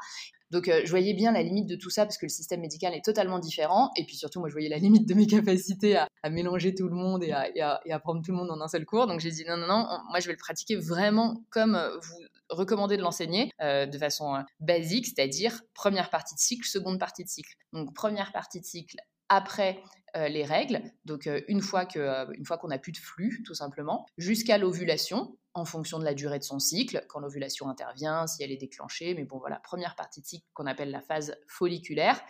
Donc, 0.51 0.69
euh, 0.69 0.81
je 0.85 0.91
voyais 0.91 1.15
bien 1.15 1.33
la 1.33 1.43
limite 1.43 1.67
de 1.67 1.77
tout 1.77 1.91
ça 1.91 2.05
parce 2.05 2.17
que 2.17 2.27
le 2.27 2.31
système 2.31 2.61
médical 2.61 2.95
est 2.95 3.05
totalement 3.05 3.39
différent. 3.39 3.91
Et 3.97 4.05
puis 4.05 4.17
surtout, 4.17 4.41
moi, 4.41 4.49
je 4.49 4.55
voyais 4.55 4.69
la 4.69 4.79
limite 4.79 5.07
de 5.07 5.15
mes 5.15 5.27
capacités 5.27 5.97
à, 5.97 6.09
mélanger 6.31 6.75
tout 6.75 6.89
le 6.89 6.95
monde 6.95 7.23
et 7.23 7.33
à, 7.33 7.99
prendre 8.01 8.23
tout 8.23 8.33
le 8.33 8.37
monde 8.37 8.51
en 8.51 8.61
un 8.61 8.69
seul 8.69 8.85
cours. 8.85 9.07
Donc, 9.07 9.21
j'ai 9.21 9.31
dit 9.31 9.45
non, 9.47 9.57
non, 9.57 9.67
non, 9.67 9.87
moi, 10.09 10.21
je 10.21 10.27
vais 10.27 10.33
le 10.33 10.39
pratiquer 10.39 10.77
vraiment 10.77 11.43
comme 11.51 11.75
euh, 11.75 11.91
vous 11.99 12.19
recommandez 12.51 12.97
de 12.97 13.03
l'enseigner, 13.03 13.51
euh, 13.61 13.87
de 13.87 13.99
façon 13.99 14.43
basique, 14.61 15.07
c'est-à-dire 15.07 15.61
première 15.75 16.09
partie 16.09 16.35
de 16.35 16.41
cycle, 16.41 16.67
seconde 16.67 16.99
partie 16.99 17.25
de 17.25 17.29
cycle. 17.29 17.55
Donc, 17.73 17.95
première 17.95 18.33
partie 18.33 18.61
de 18.61 18.65
cycle 18.65 18.97
après 19.29 19.83
les 20.15 20.43
règles, 20.43 20.81
donc 21.05 21.29
une 21.49 21.61
fois 21.61 21.85
qu'on 21.85 22.69
n'a 22.69 22.79
plus 22.79 22.93
de 22.93 22.97
flux, 22.97 23.43
tout 23.45 23.53
simplement, 23.53 24.07
jusqu'à 24.17 24.57
l'ovulation 24.57 25.37
en 25.59 25.65
fonction 25.65 25.99
de 25.99 26.05
la 26.05 26.15
durée 26.15 26.39
de 26.39 26.45
son 26.45 26.59
cycle, 26.59 27.05
quand 27.09 27.21
l'ovulation 27.21 27.69
intervient, 27.69 28.27
si 28.27 28.43
elle 28.43 28.53
est 28.53 28.57
déclenchée. 28.57 29.15
Mais 29.15 29.25
bon, 29.25 29.39
voilà, 29.39 29.61
première 29.63 29.95
partie 29.95 30.23
cycle 30.23 30.47
qu'on 30.55 30.67
appelle 30.67 30.91
la 30.91 31.01
phase 31.01 31.37
folliculaire. 31.47 32.21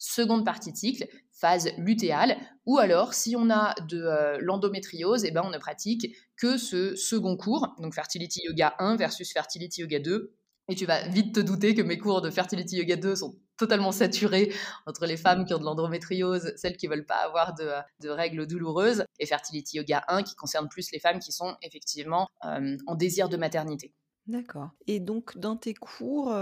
Seconde 0.00 0.44
partie 0.44 0.74
cycle, 0.76 1.08
phase 1.32 1.70
lutéale, 1.76 2.36
ou 2.66 2.78
alors 2.78 3.14
si 3.14 3.34
on 3.36 3.50
a 3.50 3.74
de 3.88 4.00
euh, 4.00 4.38
l'endométriose, 4.40 5.24
eh 5.24 5.32
ben, 5.32 5.42
on 5.44 5.50
ne 5.50 5.58
pratique 5.58 6.14
que 6.36 6.56
ce 6.56 6.94
second 6.94 7.36
cours, 7.36 7.74
donc 7.78 7.94
Fertility 7.94 8.42
Yoga 8.44 8.76
1 8.78 8.94
versus 8.94 9.32
Fertility 9.32 9.80
Yoga 9.80 9.98
2, 9.98 10.36
et 10.68 10.74
tu 10.76 10.86
vas 10.86 11.08
vite 11.08 11.34
te 11.34 11.40
douter 11.40 11.74
que 11.74 11.82
mes 11.82 11.98
cours 11.98 12.20
de 12.20 12.30
Fertility 12.30 12.76
Yoga 12.76 12.94
2 12.94 13.16
sont 13.16 13.40
totalement 13.58 13.92
saturés 13.92 14.54
entre 14.86 15.04
les 15.04 15.18
femmes 15.18 15.44
qui 15.44 15.52
ont 15.52 15.58
de 15.58 15.64
l'endométriose, 15.64 16.54
celles 16.56 16.76
qui 16.76 16.86
veulent 16.86 17.04
pas 17.04 17.16
avoir 17.16 17.54
de, 17.54 18.08
règles 18.08 18.46
douloureuses, 18.46 19.04
et 19.18 19.26
Fertility 19.26 19.76
Yoga 19.76 20.04
1 20.08 20.22
qui 20.22 20.34
concerne 20.34 20.68
plus 20.68 20.90
les 20.92 21.00
femmes 21.00 21.18
qui 21.18 21.32
sont 21.32 21.56
effectivement 21.62 22.28
euh, 22.44 22.76
en 22.86 22.94
désir 22.94 23.28
de 23.28 23.36
maternité. 23.36 23.92
D'accord. 24.26 24.68
Et 24.86 25.00
donc, 25.00 25.38
dans 25.38 25.56
tes 25.56 25.72
cours, 25.72 26.34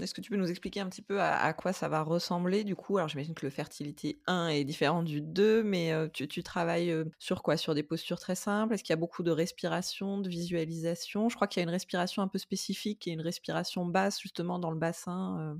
est-ce 0.00 0.14
que 0.14 0.22
tu 0.22 0.30
peux 0.30 0.38
nous 0.38 0.50
expliquer 0.50 0.80
un 0.80 0.88
petit 0.88 1.02
peu 1.02 1.20
à, 1.20 1.52
quoi 1.52 1.74
ça 1.74 1.86
va 1.86 2.00
ressembler 2.00 2.64
du 2.64 2.74
coup? 2.74 2.96
Alors, 2.96 3.10
j'imagine 3.10 3.34
que 3.34 3.44
le 3.44 3.50
Fertility 3.50 4.18
1 4.26 4.48
est 4.48 4.64
différent 4.64 5.02
du 5.02 5.20
2, 5.20 5.62
mais 5.62 5.92
tu, 6.14 6.42
travailles 6.42 6.94
sur 7.18 7.42
quoi? 7.42 7.58
Sur 7.58 7.74
des 7.74 7.82
postures 7.82 8.18
très 8.18 8.36
simples? 8.36 8.72
Est-ce 8.72 8.82
qu'il 8.82 8.94
y 8.94 8.94
a 8.94 8.96
beaucoup 8.96 9.22
de 9.22 9.30
respiration, 9.30 10.18
de 10.18 10.30
visualisation? 10.30 11.28
Je 11.28 11.34
crois 11.34 11.46
qu'il 11.46 11.60
y 11.60 11.62
a 11.62 11.64
une 11.64 11.74
respiration 11.74 12.22
un 12.22 12.28
peu 12.28 12.38
spécifique 12.38 13.06
et 13.06 13.10
une 13.10 13.20
respiration 13.20 13.84
basse 13.84 14.18
justement 14.18 14.58
dans 14.58 14.70
le 14.70 14.78
bassin 14.78 15.58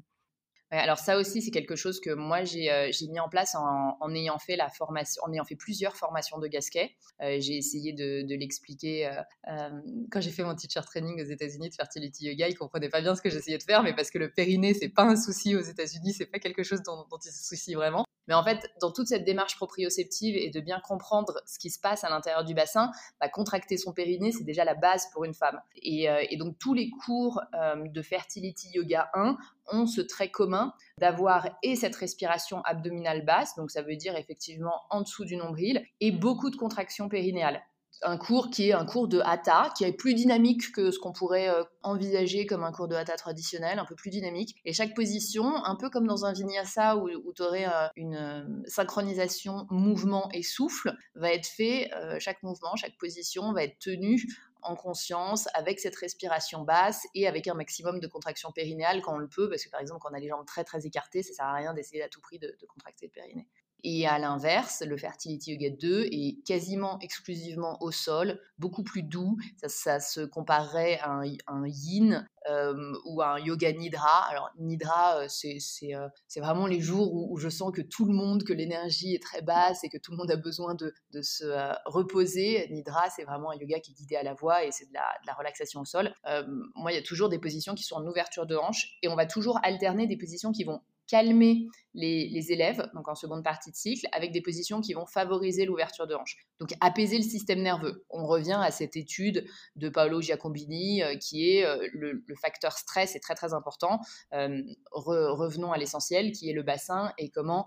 alors 0.70 0.98
ça 0.98 1.16
aussi, 1.16 1.42
c'est 1.42 1.52
quelque 1.52 1.76
chose 1.76 2.00
que 2.00 2.10
moi 2.10 2.42
j'ai 2.44 2.72
euh, 2.72 2.90
mis 3.08 3.20
en 3.20 3.28
place 3.28 3.54
en, 3.54 4.14
ayant 4.14 4.38
fait 4.38 4.56
la 4.56 4.68
formation, 4.68 5.22
en 5.24 5.32
ayant 5.32 5.44
fait 5.44 5.54
plusieurs 5.54 5.96
formations 5.96 6.38
de 6.38 6.48
Gasquet. 6.48 6.96
Euh, 7.22 7.36
j'ai 7.38 7.56
essayé 7.56 7.92
de, 7.92 8.26
l'expliquer 8.36 9.06
euh, 9.06 9.70
quand 10.10 10.20
j'ai 10.20 10.30
fait 10.30 10.42
mon 10.42 10.54
teacher 10.54 10.80
training 10.84 11.22
aux 11.22 11.30
États-Unis 11.30 11.70
de 11.70 11.74
fertility 11.74 12.26
yoga. 12.26 12.48
Ils 12.48 12.56
comprenaient 12.56 12.88
pas 12.88 13.00
bien 13.00 13.14
ce 13.14 13.22
que 13.22 13.30
j'essayais 13.30 13.58
de 13.58 13.62
faire, 13.62 13.82
mais 13.82 13.94
parce 13.94 14.10
que 14.10 14.18
le 14.18 14.30
périnée 14.30 14.74
c'est 14.74 14.88
pas 14.88 15.04
un 15.04 15.16
souci 15.16 15.54
aux 15.54 15.60
États-Unis, 15.60 16.12
c'est 16.12 16.26
pas 16.26 16.40
quelque 16.40 16.64
chose 16.64 16.82
dont, 16.82 17.06
ils 17.24 17.30
se 17.30 17.44
soucient 17.44 17.78
vraiment. 17.78 18.04
Mais 18.28 18.34
en 18.34 18.42
fait, 18.42 18.68
dans 18.80 18.90
toute 18.90 19.06
cette 19.06 19.24
démarche 19.24 19.54
proprioceptive 19.54 20.34
et 20.34 20.50
de 20.50 20.58
bien 20.58 20.80
comprendre 20.80 21.40
ce 21.46 21.60
qui 21.60 21.70
se 21.70 21.78
passe 21.78 22.02
à 22.02 22.08
l'intérieur 22.08 22.44
du 22.44 22.54
bassin, 22.54 22.90
bah, 23.20 23.28
contracter 23.28 23.76
son 23.76 23.92
périnée, 23.92 24.32
c'est 24.32 24.42
déjà 24.42 24.64
la 24.64 24.74
base 24.74 25.06
pour 25.12 25.24
une 25.24 25.34
femme. 25.34 25.60
Et, 25.76 26.08
donc, 26.36 26.58
tous 26.58 26.74
les 26.74 26.90
cours 27.04 27.40
de 27.54 28.02
Fertility 28.02 28.70
Yoga 28.74 29.10
1 29.14 29.36
ont 29.68 29.86
ce 29.86 30.00
trait 30.00 30.30
commun 30.30 30.72
d'avoir 30.98 31.48
et 31.62 31.76
cette 31.76 31.96
respiration 31.96 32.62
abdominale 32.62 33.24
basse, 33.24 33.54
donc 33.56 33.70
ça 33.70 33.82
veut 33.82 33.96
dire 33.96 34.16
effectivement 34.16 34.82
en 34.90 35.02
dessous 35.02 35.24
du 35.24 35.36
nombril, 35.36 35.84
et 36.00 36.12
beaucoup 36.12 36.50
de 36.50 36.56
contractions 36.56 37.08
périnéales 37.08 37.62
un 38.02 38.16
cours 38.16 38.50
qui 38.50 38.68
est 38.68 38.72
un 38.72 38.84
cours 38.84 39.08
de 39.08 39.20
hatha, 39.20 39.70
qui 39.76 39.84
est 39.84 39.92
plus 39.92 40.14
dynamique 40.14 40.72
que 40.72 40.90
ce 40.90 40.98
qu'on 40.98 41.12
pourrait 41.12 41.48
euh, 41.48 41.62
envisager 41.82 42.46
comme 42.46 42.64
un 42.64 42.72
cours 42.72 42.88
de 42.88 42.94
hatha 42.94 43.16
traditionnel, 43.16 43.78
un 43.78 43.84
peu 43.84 43.94
plus 43.94 44.10
dynamique. 44.10 44.56
Et 44.64 44.72
chaque 44.72 44.94
position, 44.94 45.64
un 45.64 45.76
peu 45.76 45.90
comme 45.90 46.06
dans 46.06 46.24
un 46.24 46.32
vinyasa 46.32 46.96
où, 46.96 47.08
tu 47.34 47.42
aurais 47.42 47.66
euh, 47.66 47.88
une 47.96 48.14
euh, 48.14 48.44
synchronisation 48.66 49.66
mouvement 49.70 50.28
et 50.32 50.42
souffle, 50.42 50.94
va 51.14 51.32
être 51.32 51.46
fait, 51.46 51.90
chaque 52.18 52.42
mouvement, 52.42 52.76
chaque 52.76 52.96
position 52.98 53.52
va 53.52 53.64
être 53.64 53.78
tenue 53.78 54.22
en 54.62 54.76
conscience, 54.76 55.48
avec 55.54 55.80
cette 55.80 55.96
respiration 55.96 56.62
basse 56.62 57.06
et 57.14 57.26
avec 57.26 57.46
un 57.48 57.54
maximum 57.54 58.00
de 58.00 58.06
contraction 58.06 58.52
périnéale 58.52 59.02
quand 59.02 59.14
on 59.14 59.18
le 59.18 59.28
peut, 59.28 59.48
parce 59.48 59.64
que 59.64 59.70
par 59.70 59.80
exemple, 59.80 60.00
quand 60.00 60.10
on 60.10 60.14
a 60.14 60.20
les 60.20 60.28
jambes 60.28 60.46
très 60.46 60.64
très 60.64 60.86
écartées, 60.86 61.22
ça 61.22 61.32
sert 61.34 61.46
à 61.46 61.54
rien 61.54 61.74
d'essayer 61.74 62.02
à 62.02 62.08
tout 62.08 62.20
prix 62.20 62.38
de, 62.38 62.56
contracter 62.68 63.06
le 63.06 63.12
périnée. 63.12 63.46
Et 63.84 64.06
à 64.06 64.18
l'inverse, 64.18 64.82
le 64.84 64.96
Fertility 64.96 65.52
Yoga 65.52 65.70
2 65.70 66.08
est 66.10 66.42
quasiment 66.44 66.98
exclusivement 67.00 67.80
au 67.82 67.92
sol, 67.92 68.40
beaucoup 68.58 68.82
plus 68.82 69.02
doux. 69.02 69.36
Ça, 69.66 70.00
se 70.00 70.22
comparerait 70.22 70.98
à 71.00 71.20
un, 71.46 71.66
yin 71.66 72.26
euh, 72.48 72.92
ou 73.04 73.22
à 73.22 73.34
un 73.34 73.38
yoga 73.38 73.72
nidra. 73.72 74.24
Alors 74.28 74.50
nidra, 74.58 75.18
euh, 75.18 75.26
euh, 75.26 76.08
c'est 76.26 76.40
vraiment 76.40 76.66
les 76.66 76.80
jours 76.80 77.12
où, 77.14 77.36
je 77.38 77.48
sens 77.48 77.70
que 77.72 77.82
tout 77.82 78.06
le 78.06 78.12
monde, 78.12 78.44
que 78.44 78.52
l'énergie 78.52 79.14
est 79.14 79.22
très 79.22 79.42
basse 79.42 79.84
et 79.84 79.88
que 79.88 79.98
tout 79.98 80.10
le 80.10 80.16
monde 80.16 80.30
a 80.30 80.36
besoin 80.36 80.74
de, 80.74 80.92
se 81.22 81.44
reposer. 81.86 82.68
Nidra, 82.70 83.08
c'est 83.10 83.24
vraiment 83.24 83.50
un 83.50 83.56
yoga 83.56 83.78
qui 83.80 83.92
est 83.92 83.94
guidé 83.94 84.16
à 84.16 84.22
la 84.22 84.34
voix 84.34 84.64
et 84.64 84.72
c'est 84.72 84.86
de 84.86 84.96
de 84.96 85.26
la, 85.26 85.34
relaxation 85.34 85.82
au 85.82 85.84
sol. 85.84 86.12
moi, 86.74 86.90
il 86.90 86.94
y 86.94 86.98
a 86.98 87.02
toujours 87.02 87.28
des 87.28 87.38
positions 87.38 87.74
qui 87.74 87.84
sont 87.84 87.96
en 87.96 88.06
ouverture 88.06 88.46
de 88.46 88.56
hanche 88.56 88.96
et 89.02 89.08
on 89.08 89.16
va 89.16 89.26
toujours 89.26 89.60
alterner 89.62 90.06
des 90.06 90.16
positions 90.16 90.50
qui 90.52 90.64
vont 90.64 90.80
calmer 91.08 91.66
les, 91.94 92.52
élèves, 92.52 92.88
donc 92.94 93.08
en 93.08 93.14
seconde 93.14 93.42
partie 93.42 93.70
de 93.70 93.76
cycle, 93.76 94.06
avec 94.12 94.32
des 94.32 94.42
positions 94.42 94.80
qui 94.80 94.92
vont 94.92 95.06
favoriser 95.06 95.64
l'ouverture 95.64 96.06
de 96.06 96.14
hanche. 96.14 96.36
Donc 96.60 96.74
apaiser 96.80 97.16
le 97.16 97.22
système 97.22 97.62
nerveux. 97.62 98.04
On 98.10 98.26
revient 98.26 98.58
à 98.60 98.70
cette 98.70 98.96
étude 98.96 99.46
de 99.76 99.88
Paolo 99.88 100.20
Giacobini 100.20 101.02
euh, 101.02 101.16
qui 101.16 101.50
est 101.50 101.64
euh, 101.64 101.88
le, 101.92 102.22
facteur 102.40 102.76
stress 102.76 103.16
est 103.16 103.20
très 103.20 103.34
très 103.34 103.54
important. 103.54 104.00
Euh, 104.34 104.62
revenons 104.92 105.72
à 105.72 105.78
l'essentiel 105.78 106.32
qui 106.32 106.50
est 106.50 106.52
le 106.52 106.62
bassin 106.62 107.12
et 107.18 107.30
comment 107.30 107.66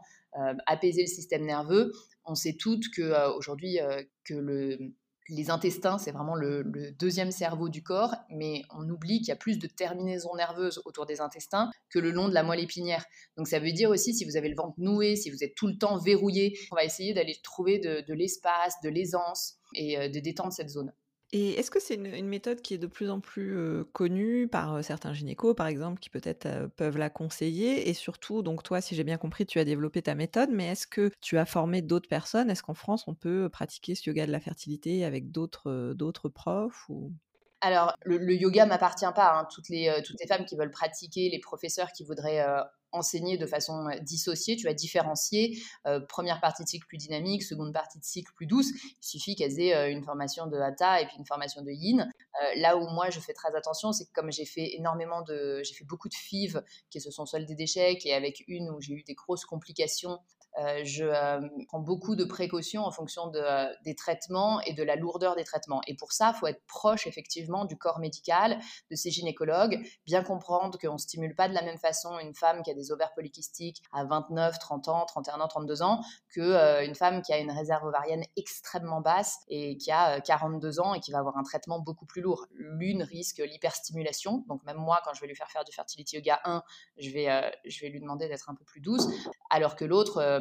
apaiser 0.68 1.02
le 1.02 1.08
système 1.08 1.44
nerveux. 1.44 1.92
On 2.24 2.36
sait 2.36 2.54
toutes 2.54 2.84
que 2.96 3.36
aujourd'hui 3.36 3.80
que 4.24 4.36
le 4.36 4.94
les 5.30 5.50
intestins, 5.50 5.98
c'est 5.98 6.12
vraiment 6.12 6.36
le, 6.36 6.64
deuxième 7.00 7.32
cerveau 7.32 7.70
du 7.70 7.84
corps, 7.84 8.16
mais 8.30 8.64
on 8.72 8.88
oublie 8.90 9.20
qu'il 9.20 9.30
y 9.30 9.32
a 9.32 9.36
plus 9.36 9.60
de 9.60 9.68
terminaisons 9.68 10.36
nerveuses 10.36 10.82
autour 10.86 11.06
des 11.06 11.22
intestins 11.22 11.70
que 11.90 12.00
le 12.00 12.12
long 12.12 12.28
de 12.28 12.34
la 12.34 12.44
moelle 12.44 12.60
épinière. 12.60 13.06
Donc 13.38 13.48
ça 13.48 13.60
veut 13.60 13.72
dire 13.72 13.90
aussi, 13.90 14.14
si 14.14 14.26
vous 14.26 14.38
avez 14.38 14.50
le 14.50 14.56
ventre 14.56 14.76
noué, 14.78 15.16
si 15.16 15.30
vous 15.30 15.44
êtes 15.44 15.56
tout 15.56 15.68
le 15.68 15.78
temps 15.78 15.98
verrouillé, 15.98 16.58
on 16.72 16.76
va 16.76 16.84
essayer 16.84 17.14
d'aller 17.14 17.38
trouver 17.44 17.80
de 17.80 18.14
l'espace, 18.14 18.76
de 18.84 18.90
l'aisance 18.90 19.60
et 19.76 19.98
euh, 19.98 20.10
de 20.10 20.20
détendre 20.20 20.54
cette 20.54 20.70
zone. 20.70 20.92
Et 21.32 21.60
est-ce 21.60 21.70
que 21.70 21.80
c'est 21.80 21.96
une, 21.96 22.28
méthode 22.28 22.62
qui 22.62 22.74
est 22.74 22.80
de 22.80 22.88
plus 22.88 23.10
en 23.12 23.20
plus 23.20 23.84
connue 23.94 24.48
par 24.48 24.84
certains 24.84 25.14
gynécos, 25.14 25.56
par 25.56 25.68
exemple, 25.68 26.00
qui 26.00 26.10
peut-être 26.10 26.68
peuvent 26.76 26.98
la 26.98 27.12
conseiller? 27.12 27.88
Et 27.88 27.94
surtout, 27.94 28.42
donc 28.42 28.64
toi, 28.64 28.82
si 28.82 28.96
j'ai 28.96 29.04
bien 29.04 29.18
compris, 29.18 29.46
tu 29.46 29.60
as 29.60 29.66
développé 29.66 30.02
ta 30.02 30.16
méthode, 30.16 30.50
mais 30.52 30.70
est-ce 30.70 30.88
que 30.88 31.12
tu 31.22 31.38
as 31.38 31.46
formé 31.46 31.84
d'autres 31.84 32.10
personnes? 32.10 32.50
Est-ce 32.50 32.64
qu'en 32.64 32.74
France, 32.74 33.08
on 33.08 33.14
peut 33.14 33.48
pratiquer 33.50 33.94
ce 33.94 34.10
yoga 34.10 34.26
de 34.26 34.32
la 34.32 34.40
fertilité 34.40 35.06
avec 35.06 35.32
d'autres 35.32 35.94
d'autres 35.96 36.30
profs 36.30 36.90
ou... 36.90 37.14
Alors, 37.62 37.94
le, 38.04 38.34
yoga 38.34 38.66
m'appartient 38.66 39.06
pas. 39.16 39.34
Hein. 39.34 39.48
Toutes, 39.54 39.70
les, 39.70 40.02
toutes 40.06 40.20
les 40.20 40.28
femmes 40.28 40.46
qui 40.46 40.56
veulent 40.56 40.72
pratiquer, 40.72 41.30
les 41.30 41.40
professeurs 41.40 41.92
qui 41.92 42.04
voudraient 42.04 42.46
enseigner 42.92 43.38
de 43.38 43.46
façon 43.46 43.88
dissociée, 44.02 44.56
tu 44.56 44.66
vas 44.66 44.74
différencier 44.74 45.62
première 46.08 46.42
partie 46.42 46.64
de 46.64 46.68
cycle 46.68 46.88
plus 46.88 46.98
dynamique, 46.98 47.44
seconde 47.44 47.74
partie 47.74 48.00
de 48.00 48.04
cycle 48.04 48.32
plus 48.34 48.48
douce. 48.48 48.72
Il 48.84 49.06
suffit 49.06 49.36
qu'elles 49.36 49.60
aient 49.60 49.92
une 49.92 50.04
formation 50.04 50.48
de 50.48 50.58
Hatha 50.58 51.02
et 51.02 51.06
puis 51.06 51.18
une 51.20 51.26
formation 51.26 51.62
de 51.62 51.70
Yin. 51.70 52.10
là 52.56 52.78
où 52.78 52.88
moi 52.90 53.10
je 53.10 53.20
fais 53.20 53.34
très 53.34 53.56
attention, 53.56 53.92
c'est 53.92 54.06
que 54.06 54.12
comme 54.14 54.32
j'ai 54.32 54.46
fait 54.46 54.76
énormément 54.76 55.22
de, 55.22 55.62
j'ai 55.64 55.74
fait 55.74 55.86
beaucoup 55.86 56.10
de 56.10 56.16
FIV 56.16 56.62
qui 56.90 57.00
se 57.02 57.12
sont 57.12 57.26
soldées 57.26 57.56
d'échecs 57.56 58.06
et 58.06 58.14
avec 58.14 58.44
une 58.48 58.70
où 58.70 58.82
j'ai 58.82 58.94
eu 58.94 59.04
des 59.04 59.14
grosses 59.14 59.46
complications 59.46 60.20
euh, 60.60 60.82
je 60.84 61.06
euh, 61.06 61.40
prends 61.68 61.80
beaucoup 61.80 62.16
de 62.16 62.26
précautions 62.26 62.84
en 62.84 62.92
fonction 62.92 63.32
euh, 63.36 63.68
des 63.86 63.96
traitements 63.96 64.60
et 64.62 64.74
de 64.74 64.84
la 64.84 64.96
lourdeur 64.96 65.36
des 65.36 65.44
traitements. 65.44 65.82
Et 65.88 65.96
pour 65.96 66.12
ça, 66.12 66.34
il 66.36 66.40
faut 66.40 66.48
être 66.48 66.66
proche 66.68 67.08
effectivement 67.08 67.66
du 67.66 67.78
corps 67.78 68.00
médical, 68.00 68.60
de 68.92 68.96
ces 68.96 69.10
gynécologues, 69.10 69.80
bien 70.06 70.24
comprendre 70.24 70.78
qu'on 70.78 70.94
ne 70.94 70.98
stimule 70.98 71.36
pas 71.36 71.48
de 71.48 71.54
la 71.54 71.62
même 71.62 71.78
façon 71.78 72.20
une 72.20 72.34
femme 72.34 72.62
qui 72.64 72.72
a 72.72 72.74
des 72.74 72.92
ovaires 72.92 73.14
polykystiques 73.14 73.82
à 73.94 74.04
29, 74.04 74.60
30 74.60 74.88
ans, 74.90 75.06
31 75.06 75.40
ans, 75.40 75.48
32 75.48 75.82
ans, 75.82 76.02
qu'une 76.30 76.96
femme 76.96 77.22
qui 77.22 77.32
a 77.32 77.38
une 77.38 77.52
réserve 77.52 77.86
ovarienne 77.86 78.24
extrêmement 78.36 79.02
basse 79.02 79.40
et 79.48 79.78
qui 79.78 79.92
a 79.92 80.20
42 80.20 80.80
ans 80.80 80.94
et 80.94 81.00
qui 81.00 81.12
va 81.12 81.20
avoir 81.20 81.38
un 81.38 81.44
traitement 81.44 81.80
beaucoup 81.80 82.06
plus 82.06 82.22
lourd. 82.22 82.48
L'une 82.54 83.04
risque 83.04 83.38
l'hyperstimulation, 83.38 84.44
donc 84.48 84.64
même 84.66 84.78
moi, 84.78 85.02
quand 85.06 85.14
je 85.14 85.22
vais 85.22 85.28
lui 85.28 85.36
faire 85.36 85.50
faire 85.50 85.64
du 85.64 85.72
fertility 85.72 86.18
yoga 86.18 86.42
1, 86.44 86.64
je 86.98 87.10
vais, 87.12 87.52
je 87.66 87.82
vais 87.82 87.90
lui 87.90 88.00
demander 88.00 88.28
d'être 88.28 88.50
un 88.50 88.56
peu 88.56 88.66
plus 88.66 88.82
douce, 88.82 89.08
alors 89.50 89.76
que 89.76 89.86
l'autre 89.86 90.40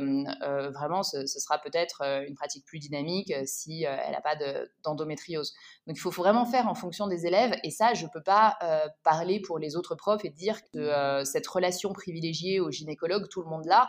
vraiment, 0.73 1.03
ce, 1.03 1.27
sera 1.27 1.59
peut-être 1.59 2.03
euh, 2.03 2.25
une 2.27 2.35
pratique 2.35 2.65
plus 2.65 2.79
dynamique 2.79 3.33
si 3.45 3.85
elle 3.85 4.13
n'a 4.13 4.21
pas 4.21 4.37
d'endométriose. 4.85 5.55
Donc, 5.87 5.97
il 5.97 6.01
faut 6.01 6.11
vraiment 6.11 6.45
faire 6.45 6.69
en 6.69 6.75
fonction 6.75 7.07
des 7.07 7.27
élèves. 7.27 7.55
Et 7.65 7.71
ça, 7.71 7.95
je 7.95 8.05
ne 8.05 8.11
peux 8.11 8.23
pas 8.23 8.59
parler 9.03 9.41
pour 9.41 9.59
les 9.59 9.77
autres 9.77 9.95
profs 9.95 10.25
et 10.25 10.31
dire 10.31 10.61
que 10.73 11.25
cette 11.25 11.47
relation 11.47 11.93
privilégiée 11.93 12.61
au 12.61 12.71
gynécologue, 12.71 13.29
tout 13.29 13.43
le 13.43 13.49
monde 13.49 13.65
l'a. 13.65 13.87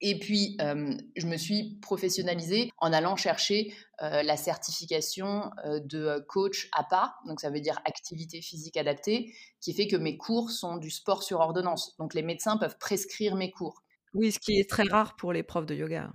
et 0.00 0.18
puis, 0.18 0.56
je 0.58 1.26
me 1.26 1.36
suis 1.36 1.78
professionnalisée 1.80 2.70
en 2.78 2.92
allant 2.92 3.16
chercher 3.16 3.72
la 4.00 4.36
certification 4.36 5.50
de 5.64 6.24
coach 6.28 6.68
APA, 6.72 7.14
donc 7.26 7.40
ça 7.40 7.50
veut 7.50 7.60
dire 7.60 7.80
activité 7.84 8.40
physique 8.40 8.76
adaptée, 8.76 9.32
qui 9.60 9.72
fait 9.72 9.86
que 9.86 9.96
mes 9.96 10.16
cours 10.16 10.50
sont 10.50 10.76
du 10.76 10.90
sport 10.90 11.22
sur 11.22 11.40
ordonnance. 11.40 11.96
Donc 11.98 12.14
les 12.14 12.22
médecins 12.22 12.56
peuvent 12.56 12.78
prescrire 12.78 13.34
mes 13.34 13.50
cours. 13.50 13.82
Oui, 14.14 14.32
ce 14.32 14.38
qui 14.38 14.58
est 14.58 14.68
très 14.68 14.84
rare 14.84 15.16
pour 15.16 15.32
les 15.32 15.42
profs 15.42 15.66
de 15.66 15.74
yoga. 15.74 16.10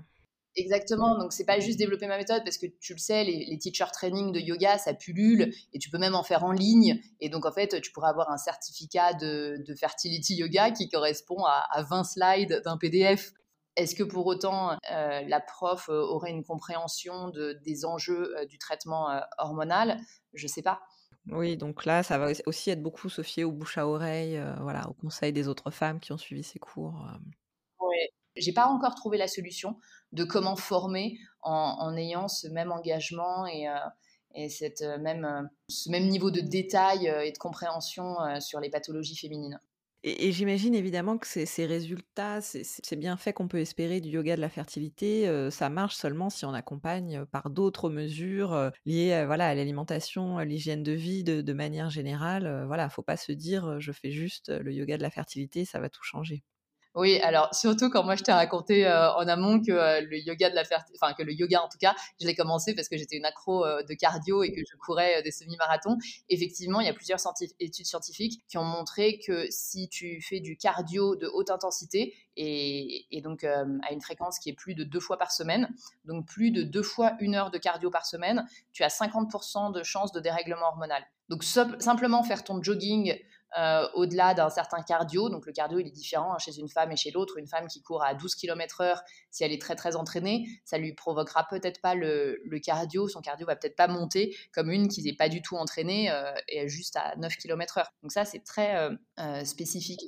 Exactement, 0.56 1.18
donc 1.18 1.34
c'est 1.34 1.46
pas 1.46 1.60
juste 1.60 1.80
développer 1.80 2.06
ma 2.06 2.18
méthode 2.18 2.44
parce 2.44 2.60
que 2.60 2.68
tu 2.80 2.94
le 2.94 3.00
sais, 3.00 3.24
les, 3.24 3.58
teacher 3.58 3.86
training 3.92 4.32
de 4.32 4.40
yoga 4.40 4.78
ça 4.78 4.94
pullule 4.94 5.52
et 5.74 5.80
tu 5.80 5.90
peux 5.90 5.98
même 5.98 6.14
en 6.14 6.22
faire 6.22 6.44
en 6.44 6.52
ligne 6.52 7.02
et 7.20 7.30
donc 7.30 7.48
en 7.48 7.52
fait 7.52 7.82
tu 7.82 7.92
pourrais 7.92 8.10
avoir 8.10 8.30
un 8.30 8.38
certificat 8.38 9.14
de, 9.14 9.64
fertility 9.76 10.36
yoga 10.36 10.70
qui 10.70 10.90
correspond 10.90 11.44
à, 11.44 11.82
20 11.82 12.04
slides 12.04 12.62
d'un 12.64 12.78
PDF. 12.78 13.34
Est-ce 13.76 13.96
que 13.96 14.04
pour 14.04 14.28
autant 14.28 14.78
euh, 14.92 15.22
la 15.28 15.40
prof 15.40 15.90
euh, 15.90 16.00
aurait 16.00 16.30
une 16.30 16.44
compréhension 16.44 17.30
de, 17.30 17.60
des 17.66 17.86
enjeux 17.86 18.38
euh, 18.38 18.46
du 18.46 18.60
traitement 18.60 19.08
hormonal? 19.40 20.00
Je 20.34 20.46
sais 20.46 20.62
pas. 20.62 20.82
Oui, 21.32 21.58
donc 21.58 21.86
là, 21.86 22.04
ça 22.04 22.20
va 22.20 22.32
aussi 22.46 22.70
être 22.70 22.84
beaucoup 22.84 23.10
Sophie 23.10 23.44
au 23.44 23.52
bouche 23.52 23.80
à 23.80 23.88
oreille, 23.88 24.40
voilà, 24.60 24.88
au 24.90 24.94
conseil 24.94 25.34
des 25.34 25.48
autres 25.48 25.72
femmes 25.72 26.00
qui 26.00 26.12
ont 26.12 26.18
suivi 26.18 26.44
ces 26.44 26.60
cours. 26.60 27.08
J'ai 28.36 28.54
pas 28.54 28.66
encore 28.66 28.96
trouvé 28.96 29.18
la 29.18 29.28
solution 29.28 29.78
de 30.12 30.24
comment 30.24 30.56
former 30.56 31.18
en, 31.42 31.96
ayant 31.96 32.28
ce 32.28 32.48
même 32.48 32.72
engagement 32.72 33.46
et, 33.46 33.68
euh, 33.68 34.48
cette 34.50 34.82
euh, 34.82 34.98
même, 34.98 35.26
euh, 35.26 35.44
ce 35.68 35.90
même 35.90 36.08
niveau 36.08 36.32
de 36.32 36.40
détail 36.40 37.08
et 37.08 37.32
de 37.32 37.38
compréhension 37.38 38.16
sur 38.40 38.60
les 38.60 38.70
pathologies 38.70 39.18
féminines. 39.18 39.60
Et, 40.06 40.34
j'imagine 40.34 40.76
évidemment 40.76 41.18
que 41.18 41.28
ces, 41.28 41.66
résultats, 41.66 42.42
c'est 42.42 42.96
bien 42.98 43.16
fait 43.16 43.32
qu'on 43.32 43.48
peut 43.48 43.60
espérer 43.60 44.02
du 44.02 44.10
yoga 44.10 44.36
de 44.36 44.42
la 44.42 44.50
fertilité. 44.50 45.50
ça 45.50 45.70
marche 45.70 45.96
seulement 45.96 46.30
si 46.30 46.44
on 46.44 46.54
accompagne 46.54 47.24
par 47.26 47.50
d'autres 47.50 47.90
mesures 47.90 48.72
liées 48.86 49.24
voilà, 49.26 49.48
à 49.48 49.56
l'alimentation, 49.56 50.38
à 50.38 50.44
l'hygiène 50.44 50.84
de 50.84 50.92
vie 50.92 51.24
de, 51.24 51.54
manière 51.54 51.90
générale. 51.90 52.66
voilà, 52.68 52.90
faut 52.90 53.02
pas 53.02 53.16
se 53.16 53.32
dire 53.32 53.80
je 53.80 53.94
fais 53.94 54.12
juste 54.12 54.50
le 54.50 54.74
yoga 54.74 54.98
de 54.98 55.04
la 55.04 55.10
fertilité, 55.10 55.64
ça 55.64 55.80
va 55.80 55.90
tout 55.90 56.04
changer. 56.04 56.44
Oui, 56.96 57.20
alors 57.22 57.56
surtout 57.56 57.90
quand 57.90 58.04
moi 58.04 58.16
je 58.16 58.22
t'ai 58.22 58.32
raconté 58.32 58.86
euh, 58.86 59.12
en 59.14 59.28
amont 59.28 59.60
que 59.60 59.72
euh, 59.72 60.02
le 60.02 60.20
yoga 60.20 60.52
de 60.52 60.56
la 60.56 60.62
enfin 60.96 61.14
que 61.14 61.24
le 61.24 61.34
yoga 61.34 61.64
en 61.64 61.68
tout 61.68 61.80
cas, 61.80 61.96
je 62.22 62.28
l'ai 62.28 62.36
commencé 62.36 62.76
parce 62.76 62.88
que 62.88 62.98
j'étais 62.98 63.18
une 63.18 63.26
accro 63.26 63.66
euh, 63.66 63.82
de 63.82 63.96
cardio 63.96 64.44
et 64.44 64.52
que 64.52 64.62
je 64.62 64.78
courais 64.78 65.24
des 65.24 65.32
semi-marathons. 65.32 65.98
Effectivement, 66.30 66.82
il 66.82 66.86
y 66.86 66.90
a 66.90 66.94
plusieurs 66.94 67.20
études 67.60 67.88
scientifiques 67.88 68.44
qui 68.48 68.60
ont 68.60 68.64
montré 68.64 69.20
que 69.26 69.48
si 69.50 69.90
tu 69.90 70.22
fais 70.22 70.40
du 70.40 70.56
cardio 70.56 71.16
de 71.16 71.28
haute 71.34 71.50
intensité 71.50 72.14
et 72.36 73.22
donc 73.24 73.44
à 73.44 73.92
une 73.92 74.02
fréquence 74.02 74.40
qui 74.40 74.50
est 74.50 74.54
plus 74.54 74.76
de 74.76 74.84
deux 74.84 75.00
fois 75.00 75.18
par 75.18 75.32
semaine, 75.32 75.70
donc 76.06 76.28
plus 76.28 76.52
de 76.52 76.64
deux 76.64 76.84
fois 76.84 77.14
une 77.20 77.36
heure 77.36 77.52
de 77.52 77.58
cardio 77.58 77.90
par 77.90 78.06
semaine, 78.06 78.46
tu 78.72 78.84
as 78.84 78.88
50% 78.88 79.72
de 79.72 79.84
chances 79.84 80.12
de 80.12 80.20
dérèglement 80.20 80.68
hormonal. 80.68 81.04
Donc 81.30 81.44
simplement 81.44 82.24
faire 82.24 82.44
ton 82.44 82.62
jogging 82.62 83.18
euh, 83.58 83.88
au-delà 83.94 84.34
d'un 84.34 84.50
certain 84.50 84.82
cardio. 84.82 85.30
Donc 85.30 85.46
le 85.46 85.54
cardio, 85.54 85.80
il 85.80 85.88
est 85.88 85.92
différent 85.92 86.34
hein, 86.34 86.38
chez 86.40 86.58
une 86.58 86.70
femme 86.70 86.92
et 86.92 86.96
chez 86.96 87.12
l'autre. 87.12 87.38
Une 87.38 87.48
femme 87.48 87.68
qui 87.68 87.82
court 87.82 88.04
à 88.04 88.16
12 88.16 88.36
km/h, 88.36 88.98
si 89.30 89.44
elle 89.44 89.52
est 89.52 89.62
très 89.62 89.76
très 89.76 89.96
entraînée, 89.96 90.46
ça 90.66 90.78
lui 90.78 90.94
provoquera 90.94 91.48
peut-être 91.50 91.82
pas 91.82 91.94
le, 91.96 92.40
cardio. 92.64 93.08
Son 93.08 93.22
cardio 93.22 93.46
va 93.46 93.56
peut-être 93.56 93.76
pas 93.76 93.88
monter 93.88 94.36
comme 94.54 94.72
une 94.72 94.88
qui 94.88 95.04
n'est 95.04 95.16
pas 95.16 95.30
du 95.30 95.42
tout 95.42 95.56
entraînée 95.56 96.10
euh, 96.10 96.34
et 96.48 96.68
juste 96.68 96.96
à 96.96 97.16
9 97.18 97.36
km/h. 97.38 97.86
Donc 98.02 98.12
ça, 98.12 98.26
c'est 98.26 98.44
très 98.44 98.76
euh, 99.20 99.46
spécifique. 99.46 100.02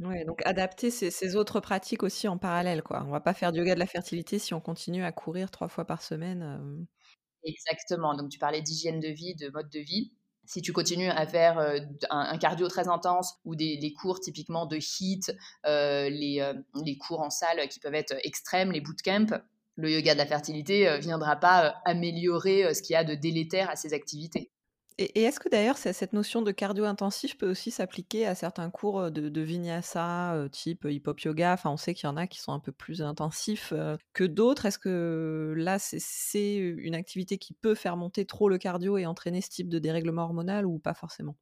Ouais, 0.00 0.24
donc 0.24 0.44
adapter 0.44 0.90
ces, 0.90 1.36
autres 1.36 1.60
pratiques 1.60 2.02
aussi 2.02 2.26
en 2.26 2.36
parallèle, 2.36 2.82
quoi. 2.82 3.04
On 3.06 3.10
va 3.10 3.20
pas 3.20 3.32
faire 3.32 3.52
du 3.52 3.60
yoga 3.60 3.74
de 3.74 3.78
la 3.78 3.86
fertilité 3.86 4.38
si 4.40 4.52
on 4.52 4.60
continue 4.60 5.04
à 5.04 5.12
courir 5.12 5.50
trois 5.50 5.68
fois 5.68 5.84
par 5.84 6.02
semaine. 6.02 6.86
Exactement. 7.44 8.14
Donc 8.14 8.30
tu 8.30 8.38
parlais 8.38 8.60
d'hygiène 8.60 9.00
de 9.00 9.08
vie, 9.08 9.34
de 9.36 9.48
mode 9.50 9.70
de 9.70 9.80
vie 9.80 10.12
si 10.46 10.62
tu 10.62 10.72
continues 10.72 11.10
à 11.10 11.26
faire 11.26 11.58
euh, 11.58 11.78
un, 12.10 12.36
cardio 12.38 12.68
très 12.68 12.88
intense 12.88 13.34
ou 13.44 13.54
des, 13.54 13.92
cours 13.92 14.20
typiquement 14.20 14.66
de 14.66 14.76
HIIT, 14.76 15.32
euh, 15.66 16.08
les, 16.08 16.40
euh, 16.40 16.54
les, 16.84 16.96
cours 16.96 17.20
en 17.20 17.30
salle 17.30 17.68
qui 17.68 17.80
peuvent 17.80 17.94
être 17.94 18.14
extrêmes, 18.24 18.72
les 18.72 18.80
bootcamps, 18.80 19.40
le 19.76 19.90
yoga 19.90 20.14
de 20.14 20.18
la 20.18 20.26
fertilité 20.26 20.84
ne 20.84 20.98
viendra 20.98 21.36
pas 21.36 21.76
améliorer 21.84 22.72
ce 22.74 22.82
qu'il 22.82 22.94
y 22.94 22.96
a 22.96 23.02
de 23.02 23.14
délétère 23.14 23.70
à 23.70 23.76
ces 23.76 23.92
activités. 23.92 24.50
Et, 24.98 25.22
est-ce 25.24 25.40
que 25.40 25.48
d'ailleurs 25.48 25.76
cette 25.76 26.12
notion 26.12 26.40
de 26.42 26.52
cardio 26.52 26.84
intensif 26.84 27.36
peut 27.36 27.50
aussi 27.50 27.70
s'appliquer 27.70 28.26
à 28.26 28.34
certains 28.34 28.70
cours 28.70 29.10
de, 29.10 29.40
vinyasa, 29.40 30.46
type 30.52 30.86
hip-hop 30.88 31.20
yoga? 31.20 31.54
Enfin, 31.54 31.70
on 31.70 31.76
sait 31.76 31.94
qu'il 31.94 32.06
y 32.06 32.10
en 32.10 32.16
a 32.16 32.26
qui 32.26 32.40
sont 32.40 32.52
un 32.52 32.60
peu 32.60 32.72
plus 32.72 33.02
intensifs 33.02 33.72
que 34.12 34.24
d'autres. 34.24 34.66
Est-ce 34.66 34.78
que 34.78 35.52
là, 35.56 35.78
c'est 35.80 36.56
une 36.56 36.94
activité 36.94 37.38
qui 37.38 37.54
peut 37.54 37.74
faire 37.74 37.96
monter 37.96 38.24
trop 38.24 38.48
le 38.48 38.58
cardio 38.58 38.96
et 38.96 39.06
entraîner 39.06 39.40
ce 39.40 39.50
type 39.50 39.68
de 39.68 39.80
dérèglement 39.80 40.22
hormonal 40.22 40.64
ou 40.64 40.78
pas 40.78 40.94
forcément? 40.94 41.36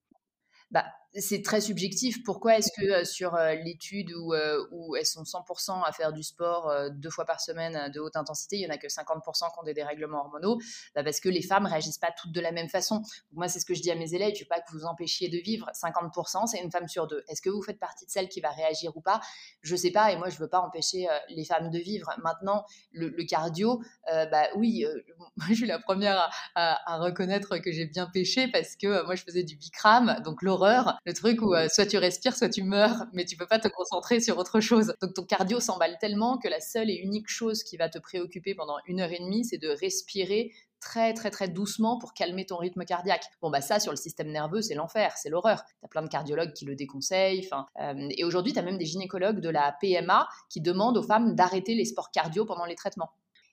Bah, 0.70 0.86
c'est 1.14 1.42
très 1.42 1.60
subjectif. 1.60 2.22
Pourquoi 2.24 2.58
est-ce 2.58 2.70
que 2.72 2.86
euh, 2.86 3.04
sur 3.04 3.34
euh, 3.34 3.54
l'étude 3.54 4.12
où, 4.12 4.32
euh, 4.32 4.66
où, 4.70 4.96
elles 4.96 5.06
sont 5.06 5.24
100% 5.24 5.82
à 5.84 5.92
faire 5.92 6.12
du 6.12 6.22
sport 6.22 6.72
deux 6.92 7.10
fois 7.10 7.24
par 7.24 7.40
semaine 7.40 7.90
de 7.92 8.00
haute 8.00 8.16
intensité, 8.16 8.56
il 8.56 8.60
n'y 8.60 8.66
en 8.66 8.74
a 8.74 8.78
que 8.78 8.86
50% 8.86 9.52
qui 9.52 9.58
ont 9.58 9.62
des 9.62 9.74
dérèglements 9.74 10.20
hormonaux 10.20 10.58
bah, 10.94 11.04
Parce 11.04 11.20
que 11.20 11.28
les 11.28 11.42
femmes 11.42 11.66
réagissent 11.66 11.98
pas 11.98 12.12
toutes 12.16 12.32
de 12.32 12.40
la 12.40 12.52
même 12.52 12.68
façon. 12.68 13.02
moi, 13.32 13.48
c'est 13.48 13.60
ce 13.60 13.66
que 13.66 13.74
je 13.74 13.82
dis 13.82 13.90
à 13.90 13.94
mes 13.94 14.14
élèves, 14.14 14.34
je 14.34 14.40
veux 14.40 14.48
pas 14.48 14.60
que 14.60 14.70
vous 14.72 14.84
empêchiez 14.84 15.28
de 15.28 15.38
vivre. 15.38 15.70
50%, 15.74 16.46
c'est 16.46 16.60
une 16.60 16.70
femme 16.70 16.88
sur 16.88 17.06
deux. 17.06 17.24
Est-ce 17.28 17.42
que 17.42 17.50
vous 17.50 17.62
faites 17.62 17.78
partie 17.78 18.06
de 18.06 18.10
celle 18.10 18.28
qui 18.28 18.40
va 18.40 18.50
réagir 18.50 18.96
ou 18.96 19.00
pas? 19.00 19.20
Je 19.60 19.76
sais 19.76 19.90
pas, 19.90 20.12
et 20.12 20.16
moi, 20.16 20.30
je 20.30 20.38
veux 20.38 20.48
pas 20.48 20.60
empêcher 20.60 21.06
les 21.28 21.44
femmes 21.44 21.70
de 21.70 21.78
vivre. 21.78 22.10
Maintenant, 22.22 22.64
le, 22.92 23.10
cardio, 23.24 23.82
bah 24.06 24.46
oui, 24.56 24.84
moi, 25.36 25.46
je 25.50 25.54
suis 25.54 25.66
la 25.66 25.78
première 25.78 26.30
à, 26.54 26.92
à 26.94 26.98
reconnaître 26.98 27.58
que 27.58 27.72
j'ai 27.72 27.86
bien 27.86 28.06
pêché 28.06 28.48
parce 28.48 28.76
que 28.76 29.04
moi, 29.04 29.14
je 29.14 29.22
faisais 29.22 29.42
du 29.42 29.56
Bikram, 29.56 30.20
donc 30.24 30.42
l'horreur 30.42 30.98
le 31.04 31.14
truc 31.14 31.42
où 31.42 31.54
euh, 31.54 31.68
soit 31.68 31.86
tu 31.86 31.98
respires, 31.98 32.36
soit 32.36 32.48
tu 32.48 32.62
meurs, 32.62 33.06
mais 33.12 33.24
tu 33.24 33.36
peux 33.36 33.46
pas 33.46 33.58
te 33.58 33.68
concentrer 33.68 34.20
sur 34.20 34.38
autre 34.38 34.60
chose. 34.60 34.94
Donc 35.00 35.14
ton 35.14 35.24
cardio 35.24 35.60
s'emballe 35.60 35.96
tellement 36.00 36.38
que 36.38 36.48
la 36.48 36.60
seule 36.60 36.90
et 36.90 36.94
unique 36.94 37.28
chose 37.28 37.62
qui 37.62 37.76
va 37.76 37.88
te 37.88 37.98
préoccuper 37.98 38.54
pendant 38.54 38.76
une 38.86 39.00
heure 39.00 39.12
et 39.12 39.18
demie, 39.18 39.44
c'est 39.44 39.58
de 39.58 39.68
respirer 39.68 40.52
très 40.80 41.14
très 41.14 41.30
très 41.30 41.48
doucement 41.48 41.98
pour 41.98 42.12
calmer 42.12 42.44
ton 42.44 42.56
rythme 42.56 42.84
cardiaque. 42.84 43.24
Bon 43.40 43.50
bah 43.50 43.60
ça 43.60 43.78
sur 43.78 43.92
le 43.92 43.96
système 43.96 44.30
nerveux 44.30 44.62
c'est 44.62 44.74
l'enfer, 44.74 45.14
c'est 45.16 45.30
l'horreur. 45.30 45.62
Tu 45.64 45.84
as 45.84 45.88
plein 45.88 46.02
de 46.02 46.08
cardiologues 46.08 46.52
qui 46.52 46.64
le 46.64 46.74
déconseillent. 46.74 47.48
Euh, 47.80 48.08
et 48.10 48.24
aujourd'hui 48.24 48.52
tu 48.52 48.58
as 48.58 48.62
même 48.62 48.78
des 48.78 48.86
gynécologues 48.86 49.40
de 49.40 49.48
la 49.48 49.76
PMA 49.80 50.28
qui 50.50 50.60
demandent 50.60 50.98
aux 50.98 51.02
femmes 51.02 51.34
d'arrêter 51.34 51.74
les 51.74 51.84
sports 51.84 52.10
cardio 52.10 52.44
pendant 52.44 52.64
les 52.64 52.74
traitements 52.74 53.12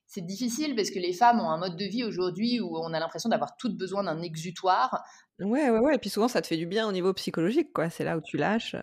c'est 0.09 0.25
difficile 0.25 0.75
parce 0.75 0.89
que 0.89 0.97
les 0.97 1.13
femmes 1.13 1.39
ont 1.39 1.51
un 1.51 1.59
mode 1.59 1.77
de 1.77 1.85
vie 1.85 2.03
aujourd'hui 2.03 2.59
où 2.59 2.75
on 2.75 2.93
a 2.93 2.99
l'impression 2.99 3.29
d'avoir 3.29 3.55
toutes 3.57 3.77
besoin 3.77 4.03
d'un 4.03 4.23
exutoire. 4.23 5.03
Ouais, 5.39 5.69
ouais, 5.69 5.77
ouais. 5.77 5.95
Et 5.95 5.97
puis 5.99 6.09
souvent, 6.09 6.27
ça 6.27 6.41
te 6.41 6.47
fait 6.47 6.57
du 6.57 6.65
bien 6.65 6.87
au 6.87 6.91
niveau 6.91 7.13
psychologique, 7.13 7.71
quoi. 7.71 7.91
C'est 7.91 8.03
là 8.03 8.17
où 8.17 8.21
tu 8.21 8.35
lâches. 8.35 8.73
Euh, 8.73 8.81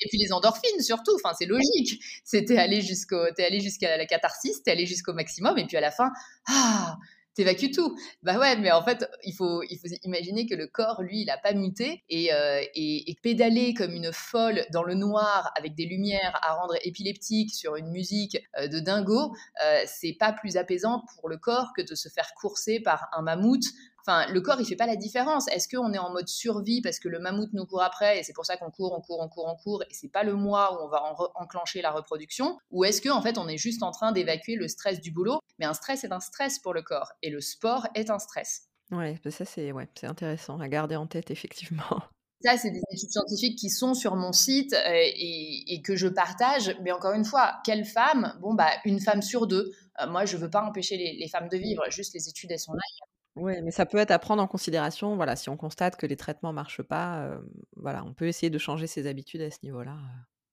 et 0.00 0.08
puis 0.08 0.18
les 0.18 0.32
endorphines, 0.32 0.80
surtout. 0.80 1.12
Enfin, 1.14 1.34
c'est 1.38 1.46
logique. 1.46 2.02
C'était 2.24 2.58
allé 2.58 2.80
jusqu'au, 2.80 3.22
allé 3.38 3.60
jusqu'à 3.60 3.96
la 3.96 4.06
catharsis, 4.06 4.60
t'es 4.64 4.72
allé 4.72 4.86
jusqu'au 4.86 5.12
maximum, 5.12 5.56
et 5.56 5.66
puis 5.66 5.76
à 5.76 5.80
la 5.80 5.92
fin, 5.92 6.10
ah, 6.48 6.96
t'évacues 7.36 7.70
tout. 7.70 7.96
Bah 8.22 8.38
ouais, 8.38 8.56
mais 8.56 8.72
en 8.72 8.82
fait, 8.82 9.08
il 9.22 9.32
faut, 9.32 9.62
il 9.68 9.78
faut 9.78 9.86
imaginer 10.02 10.46
que 10.46 10.54
le 10.54 10.66
corps, 10.66 11.02
lui, 11.02 11.20
il 11.20 11.26
n'a 11.26 11.36
pas 11.36 11.52
muté 11.52 12.02
et, 12.08 12.32
euh, 12.32 12.62
et, 12.74 13.10
et, 13.10 13.14
pédaler 13.22 13.74
comme 13.74 13.92
une 13.92 14.10
folle 14.12 14.64
dans 14.72 14.82
le 14.82 14.94
noir 14.94 15.52
avec 15.56 15.74
des 15.74 15.84
lumières 15.84 16.38
à 16.42 16.54
rendre 16.54 16.74
épileptique 16.82 17.54
sur 17.54 17.76
une 17.76 17.90
musique 17.90 18.38
euh, 18.58 18.68
de 18.68 18.80
dingo, 18.80 19.34
euh, 19.64 19.82
c'est 19.86 20.14
pas 20.18 20.32
plus 20.32 20.56
apaisant 20.56 21.04
pour 21.14 21.28
le 21.28 21.36
corps 21.36 21.72
que 21.76 21.82
de 21.82 21.94
se 21.94 22.08
faire 22.08 22.32
courser 22.34 22.80
par 22.80 23.08
un 23.12 23.22
mammouth 23.22 23.64
Enfin, 24.06 24.30
le 24.32 24.40
corps, 24.40 24.60
il 24.60 24.66
fait 24.66 24.76
pas 24.76 24.86
la 24.86 24.94
différence. 24.94 25.48
Est-ce 25.48 25.68
qu'on 25.68 25.92
est 25.92 25.98
en 25.98 26.12
mode 26.12 26.28
survie 26.28 26.80
parce 26.80 27.00
que 27.00 27.08
le 27.08 27.18
mammouth 27.18 27.52
nous 27.52 27.66
court 27.66 27.82
après 27.82 28.20
et 28.20 28.22
c'est 28.22 28.32
pour 28.32 28.46
ça 28.46 28.56
qu'on 28.56 28.70
court, 28.70 28.92
on 28.96 29.00
court, 29.00 29.18
on 29.20 29.28
court, 29.28 29.48
on 29.48 29.56
court 29.56 29.82
et 29.82 29.92
c'est 29.92 30.10
pas 30.10 30.22
le 30.22 30.34
mois 30.34 30.74
où 30.74 30.84
on 30.84 30.88
va 30.88 31.02
enclencher 31.34 31.82
la 31.82 31.90
reproduction? 31.90 32.56
Ou 32.70 32.84
est-ce 32.84 33.02
qu'en 33.02 33.16
en 33.16 33.22
fait, 33.22 33.36
on 33.36 33.48
est 33.48 33.56
juste 33.56 33.82
en 33.82 33.90
train 33.90 34.12
d'évacuer 34.12 34.54
le 34.54 34.68
stress 34.68 35.00
du 35.00 35.10
boulot 35.10 35.40
Mais 35.58 35.66
un 35.66 35.74
stress 35.74 36.04
est 36.04 36.12
un 36.12 36.20
stress 36.20 36.60
pour 36.60 36.72
le 36.72 36.82
corps 36.82 37.10
et 37.22 37.30
le 37.30 37.40
sport 37.40 37.88
est 37.96 38.10
un 38.10 38.20
stress? 38.20 38.68
Ouais, 38.92 39.18
bah 39.24 39.32
ça 39.32 39.44
c'est 39.44 39.72
ouais, 39.72 39.88
intéressant 40.04 40.60
à 40.60 40.68
garder 40.68 40.94
en 40.94 41.08
tête 41.08 41.32
effectivement. 41.32 41.82
Ça, 42.44 42.58
c'est 42.58 42.70
des 42.70 42.82
études 42.92 43.10
scientifiques 43.10 43.58
qui 43.58 43.70
sont 43.70 43.94
sur 43.94 44.14
mon 44.14 44.30
site 44.30 44.74
euh, 44.74 44.92
et, 44.94 45.80
que 45.82 45.96
je 45.96 46.06
partage. 46.06 46.76
Mais 46.82 46.92
encore 46.92 47.14
une 47.14 47.24
fois, 47.24 47.54
quelle 47.64 47.86
femme? 47.86 48.38
Bon, 48.42 48.52
bah, 48.52 48.68
une 48.84 49.00
femme 49.00 49.22
sur 49.22 49.46
deux. 49.46 49.72
Euh, 50.00 50.06
moi, 50.06 50.26
je 50.26 50.36
veux 50.36 50.50
pas 50.50 50.62
empêcher 50.62 50.98
les, 50.98 51.16
les, 51.18 51.28
femmes 51.28 51.48
de 51.48 51.56
vivre. 51.56 51.82
Juste 51.88 52.12
les 52.12 52.28
études, 52.28 52.52
elles 52.52 52.60
sont 52.60 52.74
là. 52.74 53.06
Oui, 53.36 53.54
mais 53.62 53.70
ça 53.70 53.86
peut 53.86 53.98
être 53.98 54.10
à 54.10 54.18
prendre 54.18 54.42
en 54.42 54.46
considération. 54.46 55.14
Voilà, 55.16 55.36
si 55.36 55.48
on 55.48 55.56
constate 55.56 55.96
que 55.96 56.06
les 56.06 56.16
traitements 56.16 56.52
marchent 56.52 56.82
pas, 56.82 57.38
voilà, 57.76 58.02
on 58.04 58.14
peut 58.14 58.26
essayer 58.26 58.50
de 58.50 58.58
changer 58.58 58.86
ses 58.86 59.06
habitudes 59.06 59.42
à 59.42 59.50
ce 59.50 59.58
niveau-là. 59.62 59.96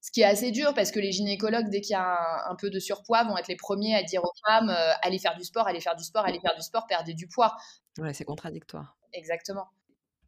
Ce 0.01 0.11
qui 0.11 0.19
est 0.19 0.25
assez 0.25 0.51
dur 0.51 0.73
parce 0.73 0.91
que 0.91 0.99
les 0.99 1.13
gynécologues, 1.13 1.69
dès 1.69 1.79
qu'il 1.79 1.93
y 1.93 1.97
a 1.97 2.49
un, 2.49 2.55
peu 2.55 2.69
de 2.69 2.79
surpoids, 2.79 3.23
vont 3.23 3.37
être 3.37 3.47
les 3.47 3.55
premiers 3.55 3.95
à 3.95 4.03
dire 4.03 4.21
aux 4.23 4.33
femmes 4.45 4.75
allez 5.01 5.17
faire 5.17 5.37
du 5.37 5.45
sport, 5.45 5.65
allez 5.65 5.79
faire 5.79 5.95
du 5.95 6.03
sport, 6.03 6.25
allez 6.25 6.41
faire 6.41 6.55
du 6.55 6.61
sport, 6.61 6.85
perdez 6.87 7.13
du 7.13 7.27
poids. 7.27 7.55
Ouais, 7.97 8.13
c'est 8.13 8.25
contradictoire. 8.25 8.97
Exactement. 9.13 9.67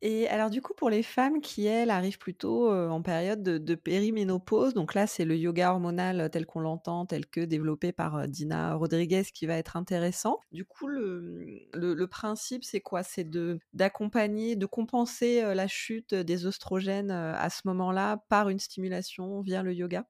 Et 0.02 0.28
alors 0.28 0.50
du 0.50 0.62
coup, 0.62 0.74
pour 0.74 0.90
les 0.90 1.04
femmes 1.04 1.42
qui, 1.42 1.66
elles, 1.66 1.90
arrivent 1.90 2.18
plutôt 2.18 2.72
en 2.72 3.02
période 3.02 3.44
de, 3.44 3.76
périménopause, 3.76 4.74
donc 4.74 4.94
là, 4.94 5.08
c'est 5.08 5.26
le 5.26 5.36
yoga 5.36 5.72
hormonal 5.72 6.30
tel 6.32 6.46
qu'on 6.46 6.60
l'entend, 6.60 7.06
tel 7.06 7.26
que 7.26 7.42
développé 7.42 7.92
par 7.92 8.28
Dina 8.28 8.76
Rodriguez 8.76 9.24
qui 9.34 9.46
va 9.46 9.56
être 9.58 9.78
intéressant. 9.78 10.40
Du 10.52 10.66
coup, 10.66 10.88
le, 10.88 11.68
le, 11.74 12.08
principe, 12.08 12.64
c'est 12.64 12.82
quoi? 12.82 13.04
C'est 13.04 13.24
de 13.24 13.60
d'accompagner, 13.74 14.56
de 14.56 14.66
compenser 14.66 15.42
la 15.42 15.68
chute 15.68 16.14
des 16.14 16.46
oestrogènes 16.46 17.12
à 17.12 17.50
ce 17.50 17.62
moment-là 17.66 18.24
par 18.30 18.50
une 18.50 18.60
stimulation 18.60 19.42
via 19.42 19.64
le 19.64 19.74
yoga? 19.74 20.06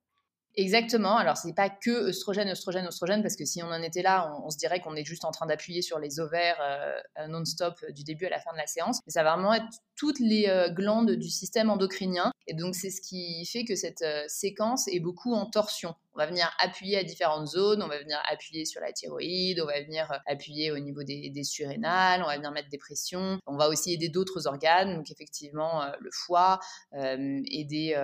Exactement. 0.58 1.18
Alors, 1.18 1.36
ce 1.36 1.48
n'est 1.48 1.54
pas 1.54 1.70
que 1.70 2.10
œstrogène, 2.10 2.48
œstrogène, 2.48 2.88
œstrogène, 2.88 3.22
parce 3.22 3.36
que 3.36 3.44
si 3.44 3.62
on 3.62 3.68
en 3.68 3.82
était 3.82 4.02
là, 4.02 4.34
on, 4.46 4.50
se 4.50 4.58
dirait 4.58 4.80
qu'on 4.80 4.96
est 4.96 5.04
juste 5.04 5.26
en 5.26 5.32
train 5.32 5.46
d'appuyer 5.46 5.82
sur 5.82 6.00
les 6.00 6.22
ovaires 6.22 6.58
euh, 6.62 7.28
non-stop 7.28 7.74
du 7.92 8.04
début 8.06 8.26
à 8.26 8.30
la 8.30 8.40
fin 8.40 8.54
de 8.54 8.58
la 8.58 8.68
séance. 8.68 9.02
Mais 9.06 9.12
ça 9.12 9.24
va 9.24 9.34
vraiment 9.34 9.54
être 9.54 9.66
toutes 9.98 10.20
les 10.20 10.48
euh, 10.48 10.70
glandes 10.70 11.12
du 11.12 11.30
système 11.30 11.70
endocrinien. 11.70 12.32
Et 12.48 12.54
donc, 12.54 12.76
c'est 12.76 12.90
ce 12.90 13.02
qui 13.02 13.46
fait 13.46 13.66
que 13.66 13.76
cette 13.76 14.02
euh, 14.02 14.24
séquence 14.28 14.88
est 14.88 15.02
beaucoup 15.02 15.34
en 15.34 15.46
torsion. 15.46 15.94
On 16.16 16.20
va 16.20 16.28
venir 16.28 16.50
appuyer 16.60 16.98
à 16.98 17.04
différentes 17.04 17.48
zones, 17.48 17.84
on 17.84 17.88
va 17.88 18.00
venir 18.00 18.18
appuyer 18.32 18.66
sur 18.66 18.82
la 18.82 18.92
thyroïde, 18.94 19.60
on 19.62 19.66
va 19.66 19.82
venir 19.82 20.12
euh, 20.12 20.18
appuyer 20.26 20.72
au 20.72 20.80
niveau 20.80 21.04
des, 21.04 21.44
surrénales, 21.44 22.24
on 22.24 22.28
va 22.28 22.38
venir 22.38 22.52
mettre 22.52 22.70
des 22.70 22.78
pressions. 22.78 23.40
On 23.46 23.58
va 23.58 23.68
aussi 23.68 23.94
aider 23.94 24.10
d'autres 24.10 24.48
organes, 24.48 24.96
donc 24.96 25.12
effectivement 25.12 25.86
le 26.00 26.10
foie, 26.12 26.60
aider 26.94 27.96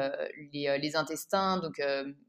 les, 0.51 0.77
les, 0.77 0.95
intestins. 0.95 1.57
Donc, 1.57 1.81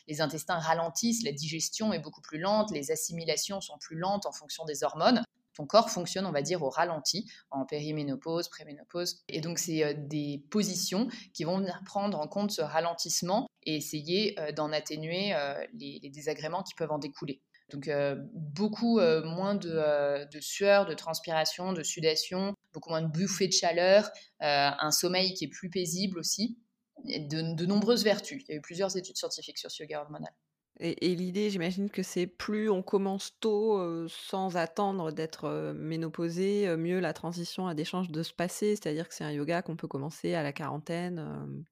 les 0.06 0.20
intestins 0.20 0.58
ralentissent, 0.58 1.24
la 1.24 1.32
digestion 1.32 1.92
est 1.92 1.98
beaucoup 1.98 2.22
plus 2.22 2.38
lente, 2.38 2.70
les 2.70 2.90
assimilations 2.90 3.60
sont 3.60 3.78
plus 3.78 3.96
lentes 3.96 4.26
en 4.26 4.32
fonction 4.32 4.64
des 4.64 4.84
hormones 4.84 5.22
ton 5.54 5.66
corps 5.66 5.90
fonctionne, 5.90 6.26
on 6.26 6.32
va 6.32 6.42
dire, 6.42 6.62
au 6.62 6.70
ralenti, 6.70 7.30
en 7.50 7.64
périménopause, 7.64 8.48
préménopause. 8.48 9.22
Et 9.28 9.40
donc, 9.40 9.58
c'est 9.58 9.84
euh, 9.84 9.94
des 9.96 10.44
positions 10.50 11.08
qui 11.34 11.44
vont 11.44 11.58
venir 11.58 11.80
prendre 11.84 12.18
en 12.18 12.26
compte 12.26 12.50
ce 12.50 12.62
ralentissement 12.62 13.48
et 13.64 13.76
essayer 13.76 14.38
euh, 14.40 14.52
d'en 14.52 14.72
atténuer 14.72 15.34
euh, 15.34 15.54
les, 15.74 16.00
désagréments 16.10 16.62
qui 16.62 16.74
peuvent 16.74 16.92
en 16.92 16.98
découler. 16.98 17.42
Donc, 17.70 17.88
beaucoup 18.34 19.00
moins 19.00 19.54
de, 19.54 20.26
sueur, 20.40 20.84
de 20.84 20.92
transpiration, 20.92 21.72
de 21.72 21.82
sudation, 21.82 22.52
beaucoup 22.74 22.90
moins 22.90 23.00
de 23.00 23.06
bouffées 23.06 23.48
de 23.48 23.52
chaleur, 23.54 24.10
un 24.40 24.90
sommeil 24.90 25.32
qui 25.32 25.44
est 25.44 25.48
plus 25.48 25.70
paisible 25.70 26.18
aussi, 26.18 26.58
de, 27.06 27.54
de 27.54 27.64
nombreuses 27.64 28.04
vertus. 28.04 28.42
Il 28.46 28.52
y 28.52 28.54
a 28.54 28.58
eu 28.58 28.60
plusieurs 28.60 28.94
études 28.98 29.16
scientifiques 29.16 29.56
sur 29.56 29.70
ce 29.70 29.84
yoga 29.84 30.02
hormonal. 30.02 30.34
Et, 30.80 31.14
l'idée, 31.14 31.50
j'imagine 31.50 31.90
que 31.90 32.02
c'est 32.02 32.26
plus 32.26 32.68
on 32.70 32.82
commence 32.82 33.38
tôt, 33.40 33.78
sans 34.08 34.56
attendre 34.56 35.12
d'être 35.12 35.72
ménopausé, 35.74 36.74
mieux 36.76 36.98
la 36.98 37.12
transition 37.12 37.66
a 37.68 37.74
des 37.74 37.84
chances 37.84 38.10
de 38.10 38.22
se 38.22 38.32
passer. 38.32 38.74
C'est-à-dire 38.74 39.08
que 39.08 39.14
c'est 39.14 39.24
un 39.24 39.30
yoga 39.32 39.62
qu'on 39.62 39.76
peut 39.76 39.86
commencer 39.88 40.34
à 40.34 40.42
la 40.42 40.52
quarantaine. 40.52 41.64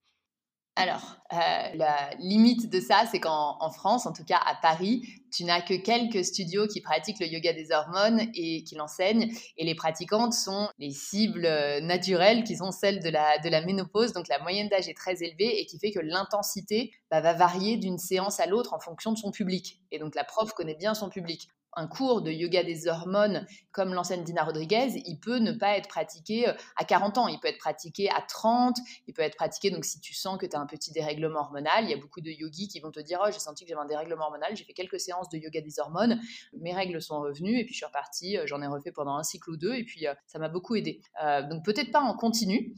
Alors, 0.81 1.17
euh, 1.35 1.37
la 1.75 2.11
limite 2.19 2.71
de 2.71 2.81
ça, 2.81 3.05
c'est 3.11 3.21
qu'en 3.21 3.71
France, 3.71 4.07
en 4.07 4.15
tout 4.15 4.25
cas 4.25 4.41
à 4.47 4.55
Paris, 4.55 5.03
tu 5.31 5.45
n'as 5.45 5.61
que 5.61 5.75
quelques 5.75 6.25
studios 6.25 6.67
qui 6.67 6.81
pratiquent 6.81 7.21
le 7.21 7.27
yoga 7.27 7.53
des 7.53 7.71
hormones 7.71 8.23
et 8.35 8.65
qui 8.65 8.77
l'enseignent. 8.77 9.31
Et 9.59 9.67
les 9.67 9.75
pratiquantes 9.75 10.33
sont 10.33 10.71
les 10.79 10.91
cibles 10.91 11.45
euh, 11.45 11.81
naturelles 11.83 12.45
qui 12.45 12.57
sont 12.57 12.71
celles 12.71 13.01
de 13.01 13.11
la, 13.11 13.39
de 13.39 13.51
la 13.51 13.61
ménopause. 13.61 14.15
Donc 14.15 14.27
la 14.29 14.39
moyenne 14.39 14.69
d'âge 14.69 14.89
est 14.89 14.97
très 14.97 15.23
élevée 15.23 15.61
et 15.61 15.67
qui 15.67 15.79
fait 15.79 15.91
que 15.91 16.01
l'intensité 16.01 16.93
bah, 17.11 17.21
va 17.21 17.35
varier 17.35 17.77
d'une 17.77 17.99
séance 17.99 18.41
à 18.41 18.47
l'autre 18.47 18.73
en 18.73 18.81
fonction 18.81 19.13
de 19.13 19.19
son 19.19 19.31
public. 19.31 19.83
Et 19.93 19.99
donc 19.99 20.15
la 20.15 20.25
prof 20.25 20.53
connaît 20.55 20.77
bien 20.77 20.95
son 20.95 21.11
public 21.11 21.51
un 21.75 21.87
cours 21.87 22.23
de 22.23 22.31
yoga 22.31 22.63
des 22.63 22.89
hormones 22.89 23.47
comme 23.73 23.95
l'enseigne 23.95 24.25
Dina 24.25 24.45
Rodriguez, 24.45 25.03
il 25.07 25.19
peut 25.19 25.39
ne 25.39 25.53
pas 25.53 25.77
être 25.77 25.89
pratiqué 25.89 26.49
euh, 26.49 26.53
à 26.77 26.85
40 26.85 27.19
ans, 27.19 27.29
il 27.29 27.39
peut 27.39 27.49
être 27.49 27.59
pratiqué 27.59 28.11
à 28.11 28.21
30, 28.21 28.77
il 29.07 29.15
peut 29.15 29.23
être 29.23 29.37
pratiqué, 29.37 29.71
donc 29.71 29.85
si 29.85 30.01
tu 30.01 30.15
sens 30.15 30.39
que 30.39 30.47
tu 30.47 30.57
as 30.57 30.61
un 30.61 30.67
petit 30.67 30.93
dérèglement 30.93 31.41
hormonal, 31.41 31.85
il 31.85 31.91
y 31.91 31.95
a 31.95 31.97
beaucoup 31.97 32.21
de 32.21 32.31
yogis 32.31 32.69
qui 32.69 32.81
vont 32.81 32.91
te 32.91 33.01
dire, 33.01 33.21
oh 33.25 33.31
j'ai 33.33 33.39
senti 33.39 33.65
que 33.65 33.69
j'avais 33.71 33.81
un 33.81 33.87
dérèglement 33.87 34.25
hormonal, 34.25 34.57
j'ai 34.57 34.65
fait 34.65 34.73
quelques 34.73 35.01
séances 35.01 35.29
de 35.29 35.39
yoga 35.39 35.61
des 35.61 35.79
hormones, 35.79 36.21
mes 36.59 36.75
règles 36.75 37.01
sont 37.01 37.21
revenues, 37.21 37.61
et 37.61 37.65
puis 37.65 37.75
je 37.75 37.79
suis 37.79 37.87
repartie, 37.87 38.37
euh, 38.37 38.47
j'en 38.47 38.61
ai 38.63 38.67
refait 38.67 38.93
pendant 38.93 39.17
un 39.17 39.23
cycle 39.23 39.51
ou 39.51 39.57
deux, 39.57 39.75
et 39.75 39.85
puis 39.85 40.07
euh, 40.07 40.15
ça 40.27 40.39
m'a 40.39 40.49
beaucoup 40.49 40.75
aidé. 40.75 41.01
donc 41.49 41.65
peut-être 41.65 41.93
pas 41.93 42.01
en 42.01 42.15
continu, 42.17 42.75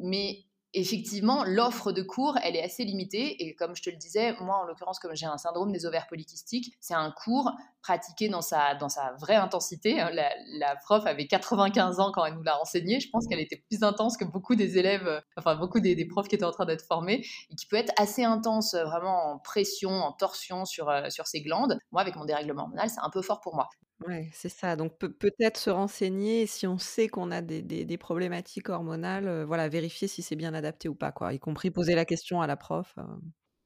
mais 0.00 0.44
effectivement, 0.76 1.42
l'offre 1.44 1.90
de 1.90 2.02
cours, 2.02 2.36
elle 2.44 2.54
est 2.54 2.62
assez 2.62 2.84
limitée. 2.84 3.42
Et 3.42 3.54
comme 3.54 3.74
je 3.74 3.82
te 3.82 3.88
le 3.88 3.96
disais, 3.96 4.36
moi, 4.40 4.58
en 4.58 4.64
l'occurrence, 4.64 4.98
comme 4.98 5.16
j'ai 5.16 5.26
un 5.26 5.38
syndrome 5.38 5.72
des 5.72 5.86
ovaires 5.86 6.06
polykystiques, 6.06 6.76
c'est 6.80 6.94
un 6.94 7.10
cours 7.10 7.50
pratiqué 7.82 8.28
dans 8.28 8.42
sa, 8.42 8.74
dans 8.74 8.90
sa 8.90 9.14
vraie 9.18 9.36
intensité. 9.36 9.98
Hein. 10.00 10.10
La, 10.12 10.76
prof 10.76 11.06
avait 11.06 11.26
95 11.26 11.98
ans 11.98 12.12
quand 12.12 12.26
elle 12.26 12.34
nous 12.34 12.42
l'a 12.42 12.60
enseigné. 12.60 13.00
Je 13.00 13.08
pense 13.10 13.26
qu'elle 13.26 13.40
était 13.40 13.64
plus 13.70 13.82
intense 13.82 14.18
que 14.18 14.26
beaucoup 14.26 14.54
des 14.54 14.76
élèves, 14.76 15.22
enfin, 15.36 15.56
beaucoup 15.56 15.80
des, 15.80 15.96
profs 16.06 16.28
qui 16.28 16.34
étaient 16.34 16.44
en 16.44 16.52
train 16.52 16.66
d'être 16.66 16.86
formés, 16.86 17.24
et 17.50 17.54
qui 17.56 17.66
peut 17.66 17.76
être 17.76 17.92
assez 17.96 18.22
intense, 18.22 18.74
vraiment 18.74 19.32
en 19.32 19.38
pression, 19.38 19.90
en 19.90 20.12
torsion 20.12 20.66
sur, 20.66 20.90
euh, 20.90 21.08
sur 21.08 21.26
ses 21.26 21.40
glandes. 21.40 21.78
Moi, 21.90 22.02
avec 22.02 22.16
mon 22.16 22.26
dérèglement 22.26 22.64
hormonal, 22.64 22.90
c'est 22.90 23.00
un 23.00 23.10
peu 23.10 23.22
fort 23.22 23.40
pour 23.40 23.54
moi. 23.54 23.68
Ouais, 24.06 24.28
c'est 24.32 24.50
ça. 24.50 24.76
Donc 24.76 24.98
peut-être 24.98 25.56
se 25.56 25.70
renseigner 25.70 26.46
si 26.46 26.66
on 26.66 26.78
sait 26.78 27.08
qu'on 27.08 27.30
a 27.30 27.40
des, 27.40 27.98
problématiques 27.98 28.68
hormonales, 28.68 29.44
voilà, 29.44 29.68
vérifier 29.68 30.06
si 30.06 30.22
c'est 30.22 30.36
bien 30.36 30.52
adapté 30.52 30.88
ou 30.88 30.94
pas, 30.94 31.12
quoi. 31.12 31.32
Y 31.32 31.38
compris 31.38 31.70
poser 31.70 31.94
la 31.94 32.04
question 32.04 32.42
à 32.42 32.46
la 32.46 32.56
prof. 32.56 32.94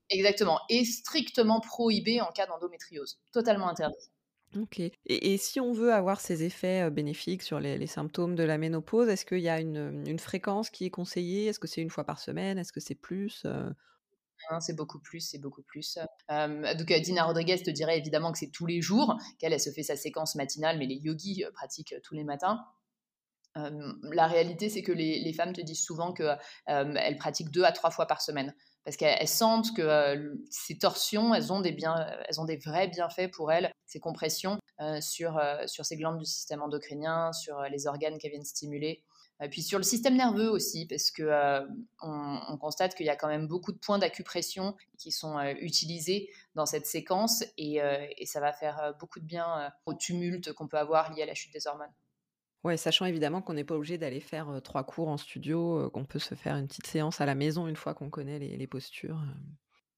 Exactement. 0.09 0.61
Et 0.69 0.85
strictement 0.85 1.61
prohibé 1.61 2.21
en 2.21 2.31
cas 2.33 2.47
d'endométriose. 2.47 3.19
Totalement 3.33 3.69
interdit. 3.69 4.11
Ok. 4.57 4.81
Et, 5.07 5.37
si 5.37 5.61
on 5.61 5.73
veut 5.73 5.93
avoir 5.93 6.21
ces 6.21 6.43
effets 6.43 6.91
bénéfiques 6.91 7.43
sur 7.43 7.61
les, 7.61 7.87
symptômes 7.87 8.35
de 8.35 8.43
la 8.43 8.59
ménopause, 8.59 9.09
est-ce 9.09 9.25
qu'il 9.25 9.39
y 9.39 9.49
a 9.49 9.61
une, 9.61 10.19
fréquence 10.19 10.71
qui 10.71 10.87
est 10.87 10.91
conseillée? 10.91 11.47
Est-ce 11.47 11.61
que 11.61 11.69
c'est 11.69 11.81
une 11.81 11.91
fois 11.91 12.05
par 12.05 12.19
semaine? 12.19 12.59
Est-ce 12.59 12.73
que 12.73 12.81
c'est 12.81 12.97
plus 12.97 13.47
Hein, 14.49 14.61
c'est 14.61 14.75
beaucoup 14.75 14.99
plus, 14.99 15.21
c'est 15.21 15.39
beaucoup 15.39 15.63
plus. 15.63 15.99
donc 16.29 16.93
Dina 16.93 17.25
Rodriguez 17.25 17.63
te 17.63 17.71
dirait 17.71 17.99
évidemment 17.99 18.33
que 18.33 18.39
c'est 18.39 18.51
tous 18.51 18.67
les 18.67 18.81
jours, 18.81 19.17
qu'elle 19.39 19.53
elle 19.53 19.61
se 19.61 19.71
fait 19.71 19.83
sa 19.83 19.97
séquence 19.97 20.35
matinale, 20.35 20.79
mais 20.79 20.87
les 20.87 20.97
yogis 20.97 21.45
euh, 21.45 21.51
pratiquent 21.53 21.93
euh, 21.93 22.01
tous 22.03 22.15
les 22.15 22.25
matins. 22.25 22.65
la 23.55 24.27
réalité, 24.27 24.69
c'est 24.69 24.83
que 24.83 24.93
les, 24.93 25.33
femmes 25.33 25.53
te 25.53 25.61
disent 25.61 25.83
souvent 25.83 26.13
qu'elles 26.13 27.17
pratiquent 27.19 27.51
deux 27.51 27.65
à 27.65 27.73
trois 27.73 27.91
fois 27.91 28.07
par 28.07 28.23
semaine 28.23 28.55
parce 28.85 28.97
qu'elles 28.97 29.29
sentent 29.29 29.75
que 29.75 30.37
ces 30.51 30.79
torsions, 30.79 31.35
elles 31.35 31.53
ont, 31.53 31.61
des 31.61 31.77
elles 32.29 32.41
ont 32.41 32.45
des 32.45 32.57
vrais 32.57 32.89
bienfaits 32.89 33.31
pour 33.33 33.53
elles, 33.53 33.73
ces 33.87 34.01
compressions 34.01 34.59
sur, 35.01 35.39
sur 35.67 35.85
ces 35.85 35.97
glandes 35.97 36.19
du 36.19 36.25
système 36.25 36.63
endocrinien, 36.63 37.33
sur 37.33 37.61
les 37.63 37.87
organes 37.87 38.19
qu'elles 38.19 38.31
viennent 38.31 38.45
stimuler. 38.45 39.03
Et 39.43 39.49
puis 39.49 39.63
sur 39.63 39.79
le 39.79 39.85
système 39.85 40.17
nerveux 40.17 40.51
aussi, 40.51 40.87
parce 40.87 41.11
que 41.11 41.23
euh, 41.23 41.67
on, 42.03 42.59
constate 42.59 42.95
qu'il 42.95 43.07
y 43.07 43.11
a 43.11 43.17
quand 43.17 43.29
même 43.29 43.47
beaucoup 43.47 43.73
de 43.73 43.79
points 43.79 43.99
d'acupression 43.99 44.77
qui 44.99 45.13
sont 45.13 45.39
euh, 45.39 45.55
utilisés 45.61 46.29
dans 46.55 46.67
cette 46.67 46.87
séquence 46.87 47.43
et, 47.57 47.81
euh, 47.83 48.07
ça 48.25 48.41
va 48.41 48.53
faire 48.53 48.95
beaucoup 49.01 49.19
de 49.19 49.25
bien 49.25 49.73
au 49.87 49.95
tumulte 49.95 50.53
qu'on 50.53 50.69
peut 50.69 50.77
avoir 50.77 51.13
lié 51.13 51.23
à 51.23 51.27
la 51.27 51.35
chute 51.35 51.53
des 51.53 51.67
hormones. 51.67 51.93
Ouais, 52.65 52.77
sachant 52.77 53.07
évidemment 53.07 53.41
qu'on 53.41 53.55
n'est 53.55 53.65
pas 53.65 53.75
obligé 53.75 53.97
d'aller 53.97 54.21
faire 54.21 54.61
trois 54.63 54.85
cours 54.85 55.09
en 55.09 55.17
studio, 55.17 55.89
qu'on 55.91 56.05
peut 56.05 56.19
se 56.19 56.35
faire 56.35 56.57
une 56.57 56.69
petite 56.69 56.87
séance 56.87 57.21
à 57.23 57.27
la 57.27 57.35
maison 57.35 57.67
une 57.67 57.77
fois 57.77 57.95
qu'on 57.95 58.11
connaît 58.11 58.39
les 58.39 58.67
postures. 58.67 59.21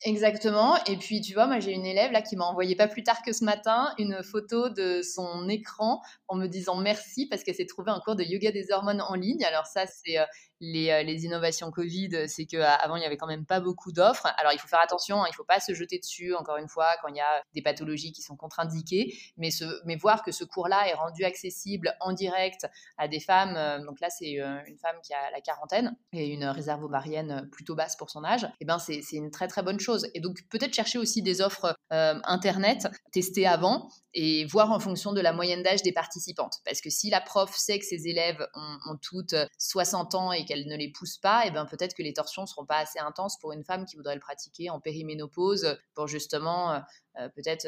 Exactement. 0.04 0.76
Et 0.86 0.96
puis, 0.96 1.20
tu 1.20 1.32
vois, 1.34 1.46
moi, 1.46 1.60
j'ai 1.60 1.70
une 1.72 1.86
élève 1.86 2.10
là 2.10 2.22
qui 2.22 2.34
m'a 2.34 2.44
envoyé 2.44 2.74
pas 2.74 2.88
plus 2.88 3.04
tard 3.04 3.22
que 3.22 3.32
ce 3.32 3.44
matin 3.44 3.92
une 3.98 4.20
photo 4.24 4.68
de 4.68 5.00
son 5.00 5.48
écran 5.48 6.00
en 6.26 6.34
me 6.36 6.48
disant 6.48 6.76
merci 6.76 7.26
parce 7.28 7.44
qu'elle 7.44 7.54
s'est 7.54 7.66
trouvée 7.66 7.92
un 7.92 8.00
cours 8.00 8.16
de 8.16 8.24
yoga 8.24 8.50
des 8.50 8.72
hormones 8.72 9.00
en 9.00 9.14
ligne. 9.14 9.44
Alors 9.44 9.66
ça, 9.66 9.84
c'est 9.86 10.18
euh, 10.18 10.24
les, 10.62 10.90
euh, 10.90 11.03
les, 11.03 11.27
innovations 11.27 11.70
Covid, 11.70 12.29
c'est 12.29 12.46
qu'avant, 12.46 12.96
il 12.96 13.03
y 13.03 13.05
avait 13.05 13.18
quand 13.18 13.27
même 13.27 13.44
pas 13.44 13.61
beaucoup 13.61 13.92
d'offres. 13.92 14.29
Alors, 14.38 14.53
il 14.53 14.59
faut 14.59 14.68
faire 14.68 14.81
attention, 14.81 15.23
hein, 15.23 15.27
il 15.29 15.35
faut 15.35 15.44
pas 15.44 15.60
se 15.60 15.75
jeter 15.75 15.98
dessus, 15.98 16.35
encore 16.35 16.56
une 16.56 16.69
fois, 16.69 16.88
quand 17.02 17.08
il 17.08 17.17
y 17.17 17.21
a 17.21 17.42
des 17.54 17.63
pathologies 17.63 18.13
qui 18.13 18.23
sont 18.23 18.37
contre-indiquées, 18.37 19.15
mais, 19.37 19.50
voir 19.96 20.23
que 20.23 20.33
ce 20.33 20.44
cours-là 20.44 20.88
est 20.88 20.94
rendu 20.94 21.25
accessible 21.25 21.94
en 22.00 22.13
direct 22.13 22.67
à 22.96 23.08
des 23.08 23.21
femmes. 23.21 23.56
Euh, 23.56 23.85
donc 23.85 24.00
là, 24.00 24.08
c'est 24.08 24.33
une 24.33 24.79
femme 24.79 24.96
qui 25.04 25.13
a 25.13 25.31
la 25.31 25.40
quarantaine 25.40 25.96
et 26.13 26.29
une 26.29 26.44
réserve 26.44 26.83
ovarienne 26.83 27.48
plutôt 27.52 27.75
basse 27.75 27.96
pour 27.96 28.10
son 28.10 28.25
âge. 28.25 28.44
Et 28.44 28.63
eh 28.63 28.65
ben, 28.65 28.79
c'est 28.79 29.02
une 29.13 29.31
très 29.31 29.48
très 29.48 29.63
bonne 29.63 29.81
chose 29.81 30.08
et 30.15 30.21
donc 30.21 30.38
peut-être 30.48 30.75
chercher 30.75 30.98
aussi 30.98 31.23
des 31.23 31.40
offres 31.40 31.77
euh, 31.92 32.19
Internet, 32.25 32.88
tester 33.13 33.46
avant 33.46 33.88
et 34.15 34.44
voir 34.46 34.71
en 34.71 34.79
fonction 34.79 35.13
de 35.13 35.21
la 35.21 35.33
moyenne 35.33 35.63
d'âge 35.63 35.83
des 35.83 35.92
participantes. 35.92 36.58
Parce 36.65 36.81
que 36.81 36.90
si 36.90 37.10
la 37.10 37.21
prof 37.21 37.54
sait 37.54 37.79
que 37.79 37.85
ses 37.85 38.08
élèves 38.08 38.46
ont, 38.54 38.96
toutes 39.00 39.35
60 39.58 40.15
ans 40.15 40.33
et 40.33 40.44
qu'elle 40.53 40.67
ne 40.67 40.77
les 40.77 40.90
pousse 40.90 41.19
pas, 41.19 41.44
et 41.44 41.48
eh 41.48 41.50
ben 41.50 41.67
peut-être 41.67 41.94
que 41.94 42.03
les 42.03 42.13
torsions 42.13 42.42
ne 42.42 42.46
seront 42.46 42.67
pas 42.67 42.79
assez 42.79 42.98
intenses 42.98 43.38
pour 43.38 43.53
une 43.53 43.65
femme 43.65 43.85
qui 43.85 43.96
voudrait 43.96 44.15
le 44.15 44.21
pratiquer 44.21 44.71
en 44.71 44.81
périménopause 44.81 45.79
pour 45.94 46.07
justement 46.07 46.73
euh, 46.73 46.79
euh, 47.19 47.29
peut-être 47.31 47.67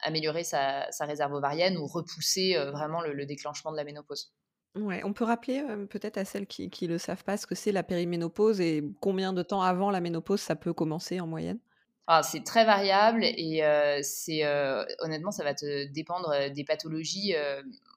améliorer 0.00 0.44
sa, 0.44 0.88
réserve 1.00 1.32
ovarienne 1.32 1.76
ou 1.76 1.86
repousser 1.86 2.56
vraiment 2.72 3.00
le 3.00 3.26
déclenchement 3.26 3.72
de 3.72 3.76
la 3.76 3.84
ménopause. 3.84 4.32
Ouais, 4.74 5.02
on 5.04 5.12
peut 5.12 5.24
rappeler, 5.24 5.62
peut-être 5.90 6.16
à 6.16 6.24
celles 6.24 6.46
qui 6.46 6.70
ne 6.82 6.88
le 6.88 6.98
savent 6.98 7.24
pas 7.24 7.36
ce 7.36 7.46
que 7.46 7.54
c'est 7.54 7.72
la 7.72 7.82
périménopause 7.82 8.60
et 8.60 8.82
combien 9.00 9.32
de 9.32 9.42
temps 9.42 9.62
avant 9.62 9.90
la 9.90 10.00
ménopause 10.00 10.40
ça 10.40 10.56
peut 10.56 10.72
commencer 10.72 11.20
en 11.20 11.26
moyenne? 11.26 11.58
Ah, 12.08 12.24
c'est 12.24 12.42
très 12.42 12.64
variable 12.64 13.24
et 13.24 13.62
c'est 14.02 14.44
honnêtement 14.98 15.30
ça 15.30 15.44
va 15.44 15.54
te 15.54 15.86
dépendre 15.92 16.34
des 16.52 16.64
pathologies. 16.64 17.34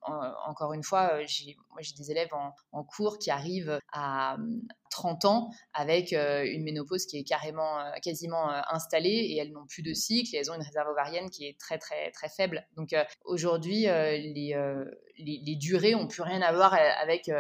encore 0.04 0.74
une 0.74 0.84
fois, 0.84 1.24
j'ai 1.26 1.58
moi 1.72 1.82
j'ai 1.82 1.96
des 1.96 2.12
élèves 2.12 2.30
en, 2.72 2.84
cours 2.84 3.18
qui 3.18 3.32
arrivent 3.32 3.80
à 3.92 4.38
30 4.92 5.24
mmh, 5.24 5.28
ans 5.28 5.50
avec 5.74 6.12
une 6.12 6.64
ménopause 6.64 7.08
qui 7.08 7.18
est 7.18 7.24
carrément 7.24 7.80
quasiment 8.04 8.50
installée 8.70 9.10
et 9.10 9.38
elles 9.38 9.52
n'ont 9.52 9.66
plus 9.66 9.82
de 9.82 9.94
cycle 9.94 10.36
et 10.36 10.40
elles 10.40 10.52
ont 10.52 10.56
une 10.56 10.62
réserve 10.62 10.88
ovarienne 10.88 11.32
qui 11.32 11.48
est 11.48 11.60
très 11.60 11.80
très 11.80 12.12
très 12.12 12.30
faible. 12.30 12.64
Donc 12.78 12.96
aujourd'hui 13.24 13.86
les, 13.86 14.56
les, 15.18 15.56
durées 15.56 15.96
ont 15.96 16.08
plus 16.08 16.22
rien 16.22 16.44
à 16.44 16.54
voir 16.54 16.76
avec 17.02 17.32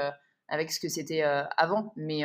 avec 0.47 0.71
ce 0.71 0.79
que 0.79 0.89
c'était 0.89 1.21
avant, 1.21 1.93
mais 1.95 2.23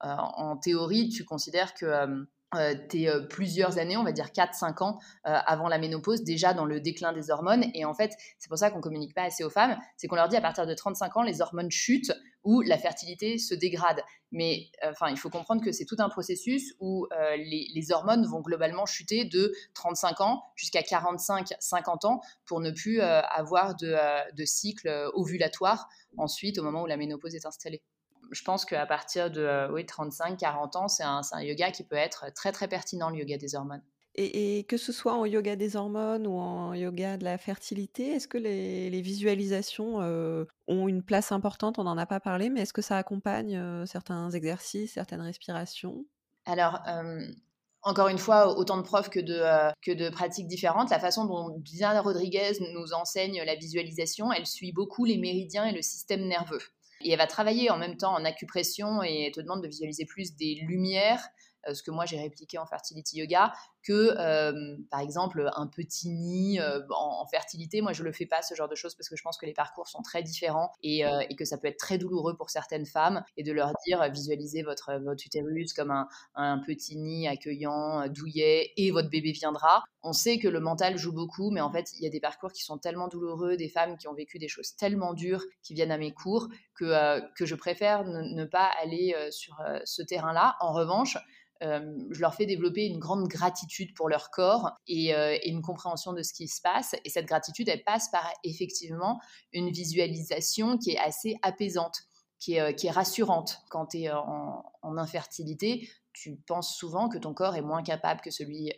en 0.00 0.56
théorie 0.56 1.08
tu 1.08 1.24
considères 1.24 1.74
que 1.74 2.28
euh, 2.54 2.74
euh, 2.94 3.26
plusieurs 3.26 3.78
années, 3.78 3.96
on 3.96 4.04
va 4.04 4.12
dire 4.12 4.26
4-5 4.26 4.82
ans 4.84 4.98
euh, 5.26 5.36
avant 5.46 5.68
la 5.68 5.78
ménopause, 5.78 6.22
déjà 6.22 6.54
dans 6.54 6.64
le 6.64 6.80
déclin 6.80 7.12
des 7.12 7.30
hormones. 7.30 7.64
Et 7.74 7.84
en 7.84 7.92
fait, 7.92 8.12
c'est 8.38 8.48
pour 8.48 8.58
ça 8.58 8.70
qu'on 8.70 8.80
communique 8.80 9.14
pas 9.14 9.24
assez 9.24 9.42
aux 9.42 9.50
femmes, 9.50 9.76
c'est 9.96 10.06
qu'on 10.06 10.14
leur 10.14 10.28
dit 10.28 10.36
à 10.36 10.40
partir 10.40 10.64
de 10.64 10.72
35 10.72 11.16
ans, 11.16 11.22
les 11.22 11.40
hormones 11.40 11.70
chutent 11.70 12.12
ou 12.44 12.60
la 12.60 12.78
fertilité 12.78 13.38
se 13.38 13.54
dégrade. 13.54 14.00
Mais 14.30 14.70
enfin, 14.84 15.08
il 15.08 15.16
faut 15.16 15.30
comprendre 15.30 15.64
que 15.64 15.72
c'est 15.72 15.84
tout 15.84 15.96
un 15.98 16.08
processus 16.08 16.74
où 16.78 17.08
les, 17.36 17.86
hormones 17.90 18.24
vont 18.26 18.40
globalement 18.40 18.86
chuter 18.86 19.24
de 19.24 19.52
35 19.74 20.20
ans 20.20 20.42
jusqu'à 20.54 20.82
45-50 20.82 22.06
ans 22.06 22.20
pour 22.44 22.60
ne 22.60 22.70
plus 22.70 23.00
avoir 23.00 23.74
de, 23.74 23.96
de 24.32 24.44
cycle 24.44 25.10
ovulatoire 25.14 25.88
ensuite 26.16 26.58
au 26.58 26.62
moment 26.62 26.82
où 26.82 26.86
la 26.86 26.96
ménopause 26.96 27.34
est 27.34 27.46
installée 27.46 27.82
je 28.30 28.42
pense 28.42 28.64
qu'à 28.64 28.86
partir 28.86 29.30
de 29.30 29.40
euh, 29.40 29.70
oui, 29.70 29.84
35-40 29.84 30.76
ans, 30.76 30.88
c'est 30.88 31.02
un, 31.02 31.20
un, 31.32 31.42
yoga 31.42 31.70
qui 31.70 31.84
peut 31.84 31.96
être 31.96 32.32
très 32.34 32.52
très 32.52 32.68
pertinent, 32.68 33.10
le 33.10 33.18
yoga 33.18 33.36
des 33.36 33.54
hormones. 33.54 33.82
Et, 34.18 34.64
que 34.64 34.78
ce 34.78 34.92
soit 34.92 35.12
en 35.12 35.26
yoga 35.26 35.56
des 35.56 35.76
hormones 35.76 36.26
ou 36.26 36.38
en 36.38 36.72
yoga 36.72 37.18
de 37.18 37.24
la 37.24 37.36
fertilité, 37.36 38.12
est-ce 38.12 38.26
que 38.26 38.38
les, 38.38 38.88
les 38.88 39.02
visualisations 39.02 40.00
euh, 40.00 40.46
ont 40.68 40.88
une 40.88 41.02
place 41.02 41.32
importante? 41.32 41.78
On 41.78 41.84
n'en 41.84 41.98
a 41.98 42.06
pas 42.06 42.18
parlé, 42.18 42.48
mais 42.48 42.62
est-ce 42.62 42.72
que 42.72 42.80
ça 42.80 42.96
accompagne 42.96 43.58
euh, 43.58 43.84
certains 43.84 44.30
exercices, 44.30 44.94
certaines 44.94 45.20
respirations? 45.20 46.06
Alors, 46.46 46.80
encore 47.82 48.08
une 48.08 48.18
fois, 48.18 48.56
autant 48.56 48.78
de 48.78 48.82
profs 48.82 49.10
que 49.10 49.20
de, 49.20 49.42
que 49.82 49.92
de 49.92 50.08
pratiques 50.08 50.46
différentes. 50.46 50.90
La 50.90 51.00
façon 51.00 51.24
dont 51.24 51.58
Diana 51.58 52.00
Rodriguez 52.00 52.52
nous 52.72 52.92
enseigne 52.94 53.42
la 53.44 53.56
visualisation, 53.56 54.32
elle 54.32 54.46
suit 54.46 54.72
beaucoup 54.72 55.04
les 55.04 55.18
méridiens 55.18 55.66
et 55.66 55.72
le 55.72 55.82
système 55.82 56.26
nerveux. 56.26 56.62
Et 57.02 57.10
elle 57.10 57.18
va 57.18 57.26
travailler 57.26 57.70
en 57.70 57.78
même 57.78 57.96
temps 57.96 58.14
en 58.14 58.24
acupression 58.24 59.02
et 59.02 59.26
elle 59.26 59.32
te 59.32 59.40
demande 59.40 59.62
de 59.62 59.68
visualiser 59.68 60.06
plus 60.06 60.34
des 60.34 60.54
lumières, 60.66 61.28
ce 61.74 61.82
que 61.82 61.90
moi 61.90 62.06
j'ai 62.06 62.18
répliqué 62.18 62.58
en 62.58 62.66
fertility 62.66 63.18
yoga, 63.18 63.52
que 63.86 64.14
euh, 64.18 64.76
par 64.90 65.00
exemple 65.00 65.48
un 65.54 65.66
petit 65.68 66.08
nid 66.08 66.58
euh, 66.60 66.80
en, 66.90 67.24
fertilité. 67.26 67.80
Moi 67.82 67.92
je 67.92 68.02
le 68.02 68.12
fais 68.12 68.26
pas 68.26 68.42
ce 68.42 68.54
genre 68.54 68.68
de 68.68 68.74
choses 68.74 68.94
parce 68.96 69.08
que 69.08 69.16
je 69.16 69.22
pense 69.22 69.38
que 69.38 69.46
les 69.46 69.52
parcours 69.52 69.88
sont 69.88 70.02
très 70.02 70.22
différents 70.22 70.72
et, 70.82 71.04
que 71.36 71.44
ça 71.44 71.58
peut 71.58 71.68
être 71.68 71.78
très 71.78 71.98
douloureux 71.98 72.36
pour 72.36 72.50
certaines 72.50 72.86
femmes 72.86 73.22
et 73.36 73.42
de 73.42 73.52
leur 73.52 73.72
dire 73.86 74.02
visualisez 74.10 74.62
votre, 74.62 74.94
votre 75.04 75.24
utérus 75.24 75.72
comme 75.72 75.90
un, 75.90 76.08
un 76.34 76.58
petit 76.58 76.96
nid 76.96 77.28
accueillant, 77.28 78.08
douillet 78.08 78.72
et 78.76 78.90
votre 78.90 79.10
bébé 79.10 79.32
viendra. 79.32 79.84
On 80.02 80.12
sait 80.12 80.38
que 80.38 80.48
le 80.48 80.60
mental 80.60 80.96
joue 80.96 81.12
beaucoup, 81.12 81.50
mais 81.50 81.60
en 81.60 81.70
fait 81.70 81.92
il 81.94 82.02
y 82.02 82.06
a 82.06 82.10
des 82.10 82.20
parcours 82.20 82.52
qui 82.52 82.62
sont 82.62 82.78
tellement 82.78 83.08
douloureux, 83.08 83.56
des 83.56 83.68
femmes 83.68 83.96
qui 83.98 84.08
ont 84.08 84.14
vécu 84.14 84.38
des 84.38 84.48
choses 84.48 84.74
tellement 84.76 85.14
dures 85.14 85.42
qui 85.62 85.74
viennent 85.74 85.92
à 85.92 85.98
mes 85.98 86.12
cours 86.12 86.48
que, 86.74 87.20
que 87.34 87.46
je 87.46 87.54
préfère 87.54 88.04
ne 88.04 88.44
pas 88.44 88.70
aller 88.82 89.14
sur 89.30 89.56
ce 89.84 90.02
terrain-là. 90.02 90.56
En 90.60 90.72
revanche, 90.72 91.18
je 91.60 92.20
leur 92.20 92.34
fais 92.34 92.46
développer 92.46 92.86
une 92.86 92.98
grande 92.98 93.28
gratitude 93.28 93.94
pour 93.94 94.08
leur 94.08 94.30
corps 94.30 94.72
et, 94.86 95.12
une 95.48 95.62
compréhension 95.62 96.12
de 96.12 96.22
ce 96.22 96.32
qui 96.32 96.48
se 96.48 96.60
passe. 96.60 96.94
Et 97.04 97.10
cette 97.10 97.26
gratitude, 97.26 97.68
elle 97.68 97.84
passe 97.84 98.10
par 98.10 98.30
effectivement 98.44 99.20
une 99.52 99.70
visualisation 99.70 100.78
qui 100.78 100.92
est 100.92 100.98
assez 100.98 101.36
apaisante, 101.42 101.96
qui 102.38 102.54
est, 102.54 102.90
rassurante. 102.90 103.58
Quand 103.70 103.86
tu 103.86 104.02
es 104.02 104.10
en, 104.10 104.96
infertilité, 104.96 105.88
tu 106.12 106.36
penses 106.46 106.76
souvent 106.76 107.08
que 107.08 107.18
ton 107.18 107.34
corps 107.34 107.56
est 107.56 107.62
moins 107.62 107.82
capable 107.82 108.20
que 108.20 108.30
celui 108.30 108.72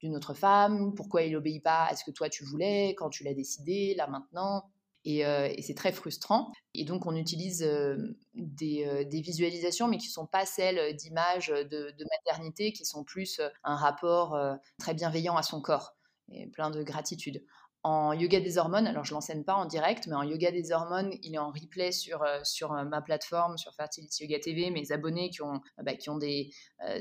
d'une 0.00 0.16
autre 0.16 0.34
femme, 0.34 0.94
pourquoi 0.94 1.22
il 1.22 1.32
n'obéit 1.32 1.62
pas 1.62 1.86
à 1.86 1.96
ce 1.96 2.04
que 2.04 2.10
toi 2.10 2.28
tu 2.28 2.44
voulais, 2.44 2.94
quand 2.96 3.10
tu 3.10 3.24
l'as 3.24 3.34
décidé, 3.34 3.94
là 3.96 4.06
maintenant? 4.06 4.64
Euh, 5.06 5.48
et, 5.56 5.62
c'est 5.62 5.74
très 5.74 5.92
frustrant. 5.92 6.52
Et 6.74 6.84
donc, 6.84 7.06
on 7.06 7.16
utilise 7.16 7.62
euh, 8.36 8.40
euh, 8.62 9.04
des, 9.04 9.20
visualisations, 9.20 9.88
mais 9.88 9.98
qui 9.98 10.08
ne 10.08 10.12
sont 10.12 10.26
pas 10.26 10.46
celles 10.46 10.96
d'images 10.96 11.48
de, 11.48 12.04
maternité, 12.10 12.72
qui 12.72 12.84
sont 12.84 13.04
plus 13.04 13.40
un 13.64 13.76
rapport 13.76 14.38
très 14.78 14.94
bienveillant 14.94 15.36
à 15.36 15.42
son 15.42 15.60
corps 15.60 15.96
et 16.30 16.46
plein 16.46 16.70
de 16.70 16.82
gratitude. 16.82 17.44
En 17.84 18.12
yoga 18.12 18.38
des 18.38 18.58
hormones, 18.58 18.86
alors 18.86 19.04
je 19.04 19.12
l'enseigne 19.12 19.42
pas 19.42 19.54
en 19.54 19.64
direct, 19.64 20.06
mais 20.06 20.14
en 20.14 20.22
yoga 20.22 20.52
des 20.52 20.70
hormones, 20.70 21.12
il 21.24 21.34
est 21.34 21.38
en 21.38 21.50
replay 21.50 21.90
sur, 21.90 22.22
euh, 22.22 22.38
sur 22.44 22.72
euh, 22.72 22.84
ma 22.84 23.02
plateforme, 23.02 23.58
sur 23.58 23.74
Fertility 23.74 24.22
Yoga 24.22 24.38
TV. 24.38 24.70
Mes 24.70 24.92
abonnés 24.92 25.30
qui 25.30 25.42
ont, 25.42 25.54
euh, 25.54 25.82
bah, 25.82 25.96
qui 25.96 26.08
ont 26.08 26.16
des, 26.16 26.50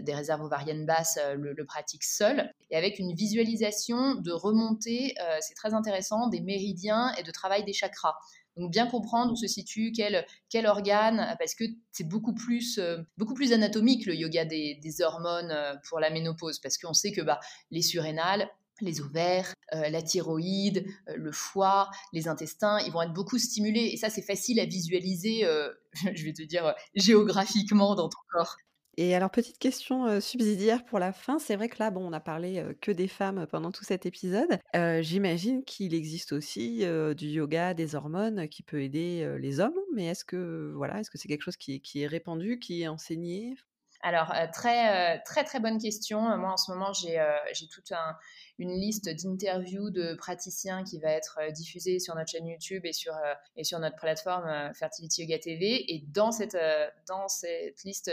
réserves 0.07 0.41
ovariennes 0.41 0.87
basses 0.87 1.19
le, 1.35 1.65
pratiquent 1.65 2.03
seuls. 2.03 2.51
Et 2.71 2.75
avec 2.75 2.97
une 2.97 3.13
visualisation 3.13 4.15
de 4.15 4.31
remontée, 4.31 5.13
c'est 5.39 5.53
très 5.53 5.73
intéressant, 5.73 6.27
des 6.27 6.41
méridiens 6.41 7.13
et 7.13 7.23
de 7.23 7.31
travail 7.31 7.63
des 7.63 7.73
chakras. 7.73 8.15
Donc 8.57 8.71
bien 8.71 8.87
comprendre 8.87 9.31
où 9.31 9.35
se 9.35 9.47
situe 9.47 9.91
quel, 9.95 10.25
quel 10.49 10.65
organe, 10.65 11.35
parce 11.39 11.55
que 11.55 11.63
c'est 11.91 12.07
beaucoup 12.07 12.33
plus, 12.33 12.79
beaucoup 13.17 13.33
plus 13.33 13.53
anatomique 13.53 14.05
le 14.05 14.15
yoga 14.15 14.45
des, 14.45 15.01
hormones 15.01 15.53
pour 15.87 15.99
la 15.99 16.09
ménopause, 16.09 16.59
parce 16.59 16.77
qu'on 16.77 16.93
sait 16.93 17.11
que 17.11 17.21
bah, 17.21 17.39
les 17.71 17.81
surrénales, 17.81 18.49
les 18.81 19.01
ovaires, 19.01 19.53
euh, 19.73 19.89
la 19.89 20.01
thyroïde, 20.01 20.85
euh, 21.07 21.13
le 21.15 21.31
foie, 21.31 21.89
les 22.13 22.27
intestins, 22.27 22.79
ils 22.79 22.91
vont 22.91 23.01
être 23.01 23.13
beaucoup 23.13 23.37
stimulés. 23.37 23.89
Et 23.93 23.97
ça, 23.97 24.09
c'est 24.09 24.21
facile 24.21 24.59
à 24.59 24.65
visualiser, 24.65 25.45
euh, 25.45 25.69
je 26.13 26.25
vais 26.25 26.33
te 26.33 26.43
dire, 26.43 26.73
géographiquement 26.95 27.95
dans 27.95 28.09
ton 28.09 28.19
corps. 28.31 28.57
Et 28.97 29.15
alors, 29.15 29.31
petite 29.31 29.57
question 29.57 30.19
subsidiaire 30.19 30.83
pour 30.83 30.99
la 30.99 31.13
fin. 31.13 31.39
C'est 31.39 31.55
vrai 31.55 31.69
que 31.69 31.77
là, 31.79 31.91
bon, 31.91 32.05
on 32.05 32.09
n'a 32.09 32.19
parlé 32.19 32.63
que 32.81 32.91
des 32.91 33.07
femmes 33.07 33.47
pendant 33.49 33.71
tout 33.71 33.83
cet 33.83 34.05
épisode. 34.05 34.59
J'imagine 35.01 35.63
qu'il 35.63 35.93
existe 35.93 36.33
aussi 36.33 36.85
du 37.15 37.27
yoga, 37.27 37.73
des 37.73 37.95
hormones 37.95 38.47
qui 38.49 38.63
peut 38.63 38.81
aider 38.81 39.37
les 39.39 39.59
hommes. 39.59 39.77
Mais 39.93 40.07
est-ce 40.07 40.25
que 40.25 40.73
voilà, 40.75 40.99
est-ce 40.99 41.09
que 41.09 41.17
c'est 41.17 41.27
quelque 41.29 41.43
chose 41.43 41.57
qui 41.57 41.81
est 41.95 42.07
répandu, 42.07 42.59
qui 42.59 42.81
est 42.81 42.87
enseigné? 42.87 43.55
Alors, 44.03 44.33
très, 44.53 45.19
très, 45.23 45.43
très 45.43 45.59
bonne 45.59 45.79
question. 45.79 46.21
Moi, 46.37 46.51
en 46.51 46.57
ce 46.57 46.71
moment, 46.71 46.91
j'ai 46.93 47.19
toute 47.71 47.91
une 48.57 48.71
liste 48.71 49.09
d'interviews 49.09 49.89
de 49.89 50.13
praticiens 50.15 50.83
qui 50.83 50.99
va 50.99 51.09
être 51.09 51.39
diffusée 51.53 51.99
sur 51.99 52.15
notre 52.15 52.31
chaîne 52.31 52.47
YouTube 52.47 52.85
et 52.85 52.93
sur, 52.93 53.13
et 53.55 53.63
notre 53.79 53.95
plateforme 53.95 54.71
Fertility 54.73 55.21
Yoga 55.21 55.39
TV. 55.39 55.93
Et 55.93 56.03
dans 56.07 56.31
cette, 56.31 56.57
dans 57.07 57.27
cette 57.27 57.83
liste 57.83 58.11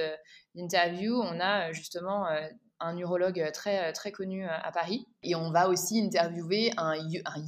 d'interviews, 0.55 1.21
on 1.21 1.41
a 1.41 1.73
justement 1.73 2.27
un 2.81 2.97
urologue 2.97 3.51
très, 3.53 3.93
très 3.93 4.13
connu 4.13 4.45
à 4.47 4.71
Paris. 4.73 5.07
Et 5.23 5.35
on 5.35 5.51
va 5.51 5.69
aussi 5.69 6.01
interviewer 6.01 6.71
un, 6.77 6.95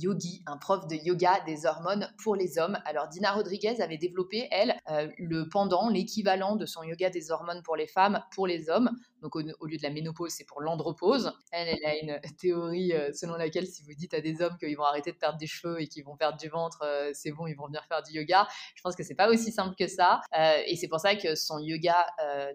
yogi, 0.01 0.43
un 0.47 0.57
prof 0.57 0.87
de 0.89 0.97
yoga 0.97 1.41
des 1.47 1.67
hormones 1.67 2.09
pour 2.23 2.37
les 2.37 2.59
hommes. 2.59 2.79
Alors 2.85 3.09
Dina 3.09 3.33
Rodriguez 3.33 3.81
avait 3.81 3.99
développé, 3.99 4.49
elle, 4.51 4.75
euh, 4.91 5.09
le 5.19 5.49
pendant, 5.49 5.89
l'équivalent 5.89 6.57
de 6.57 6.67
son 6.67 6.83
yoga 6.83 7.11
des 7.11 7.31
hormones 7.31 7.63
pour 7.63 7.77
les 7.77 7.87
femmes, 7.87 8.23
pour 8.35 8.47
les 8.47 8.69
hommes. 8.71 8.91
Donc 9.23 9.37
au, 9.37 9.41
lieu 9.41 9.77
de 9.77 9.83
la 9.83 9.91
ménopause, 9.91 10.33
c'est 10.33 10.45
pour 10.45 10.61
l'andropause. 10.61 11.33
Elle, 11.53 11.69
elle 11.69 11.85
a 11.85 11.97
une 11.97 12.21
théorie 12.39 12.93
selon 13.13 13.37
laquelle 13.37 13.67
si 13.67 13.83
vous 13.83 13.95
dites 13.95 14.15
à 14.15 14.21
des 14.21 14.43
hommes 14.43 14.57
qu'ils 14.59 14.77
vont 14.77 14.85
arrêter 14.85 15.13
de 15.13 15.17
perdre 15.17 15.39
des 15.39 15.47
cheveux 15.47 15.81
et 15.81 15.87
qu'ils 15.87 16.05
vont 16.05 16.17
perdre 16.17 16.39
du 16.39 16.49
ventre, 16.49 16.85
c'est 17.13 17.33
bon, 17.33 17.47
ils 17.47 17.55
vont 17.55 17.67
venir 17.67 17.85
faire 17.87 18.03
du 18.03 18.13
yoga. 18.13 18.47
Je 18.75 18.83
pense 18.83 18.97
que 18.97 19.03
c'est 19.03 19.15
pas 19.15 19.29
aussi 19.29 19.53
simple 19.53 19.75
que 19.79 19.87
ça. 19.87 20.21
et 20.67 20.77
c'est 20.77 20.89
pour 20.89 21.01
ça 21.01 21.15
que 21.17 21.35
son 21.35 21.59
yoga 21.59 22.07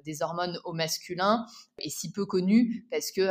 des 0.03 0.21
hormones 0.21 0.59
au 0.63 0.73
masculin 0.73 1.45
est 1.79 1.89
si 1.89 2.11
peu 2.11 2.25
connu 2.25 2.85
parce 2.89 3.11
que 3.11 3.21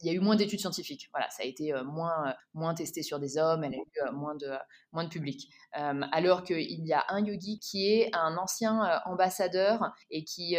il 0.00 0.08
y 0.08 0.10
a 0.10 0.12
eu 0.12 0.20
moins 0.20 0.36
d'études 0.36 0.60
scientifiques. 0.60 1.08
Voilà, 1.12 1.30
ça 1.30 1.42
a 1.42 1.46
été 1.46 1.72
moins, 1.84 2.34
moins 2.52 2.74
testé 2.74 3.02
sur 3.02 3.18
des 3.18 3.38
hommes, 3.38 3.64
elle 3.64 3.74
a 3.74 3.76
eu 3.76 4.12
moins, 4.12 4.34
de, 4.34 4.50
moins 4.92 5.04
de 5.04 5.08
public. 5.08 5.48
alors 5.72 6.42
qu'il 6.44 6.86
y 6.86 6.92
a 6.92 7.04
un 7.08 7.24
yogi 7.24 7.58
qui 7.58 7.90
est 7.92 8.10
un 8.14 8.36
ancien 8.36 9.00
ambassadeur 9.06 9.92
et 10.10 10.24
qui, 10.24 10.56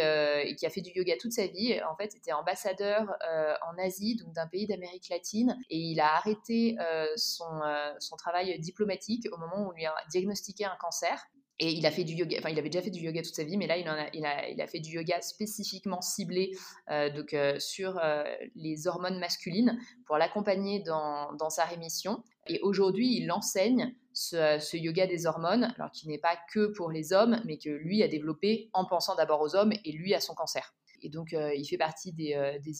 qui 0.58 0.66
a 0.66 0.70
fait 0.70 0.80
du 0.80 0.90
yoga 0.94 1.14
toute 1.20 1.32
sa 1.32 1.46
vie. 1.46 1.80
En 1.88 1.96
fait, 1.96 2.14
était 2.16 2.32
ambassadeur 2.32 3.16
en 3.66 3.78
Asie, 3.78 4.16
donc 4.16 4.32
d'un 4.32 4.46
pays 4.46 4.66
d'Amérique 4.66 5.08
latine, 5.10 5.56
et 5.70 5.78
il 5.78 6.00
a 6.00 6.16
arrêté 6.16 6.76
son, 7.16 7.60
son 8.00 8.16
travail 8.16 8.58
diplomatique 8.58 9.26
au 9.32 9.38
moment 9.38 9.66
où 9.66 9.68
on 9.68 9.72
lui 9.72 9.86
a 9.86 9.94
diagnostiqué 10.10 10.64
un 10.64 10.76
cancer. 10.80 11.26
Et 11.58 11.72
il 11.72 11.86
a 11.86 11.90
fait 11.90 12.04
du 12.04 12.12
yoga, 12.12 12.36
enfin 12.38 12.50
il 12.50 12.58
avait 12.58 12.68
déjà 12.68 12.82
fait 12.82 12.90
du 12.90 13.00
yoga 13.00 13.22
toute 13.22 13.34
sa 13.34 13.44
vie, 13.44 13.56
mais 13.56 13.66
là 13.66 13.78
il, 13.78 13.86
a, 14.26 14.66
fait 14.66 14.80
du 14.80 14.90
yoga 14.90 15.22
spécifiquement 15.22 16.02
ciblé 16.02 16.52
euh, 16.90 17.08
donc, 17.08 17.32
euh, 17.32 17.58
sur 17.58 17.98
euh, 17.98 18.24
les 18.56 18.86
hormones 18.86 19.18
masculines 19.18 19.78
pour 20.04 20.18
l'accompagner 20.18 20.80
dans, 20.80 21.48
sa 21.48 21.64
rémission. 21.64 22.22
Et 22.46 22.60
aujourd'hui 22.60 23.16
il 23.16 23.32
enseigne 23.32 23.94
ce, 24.12 24.76
yoga 24.76 25.06
des 25.06 25.24
hormones, 25.24 25.72
alors 25.78 25.90
qui 25.92 26.08
n'est 26.08 26.18
pas 26.18 26.36
que 26.52 26.66
pour 26.66 26.90
les 26.90 27.14
hommes, 27.14 27.40
mais 27.46 27.56
que 27.56 27.70
lui 27.70 28.02
a 28.02 28.08
développé 28.08 28.68
en 28.74 28.84
pensant 28.84 29.14
d'abord 29.14 29.40
aux 29.40 29.56
hommes 29.56 29.72
et 29.72 29.92
lui 29.92 30.12
à 30.12 30.20
son 30.20 30.34
cancer. 30.34 30.74
Et 31.02 31.08
donc, 31.10 31.32
il 31.32 31.64
fait 31.66 31.76
partie 31.76 32.12
des, 32.12 32.34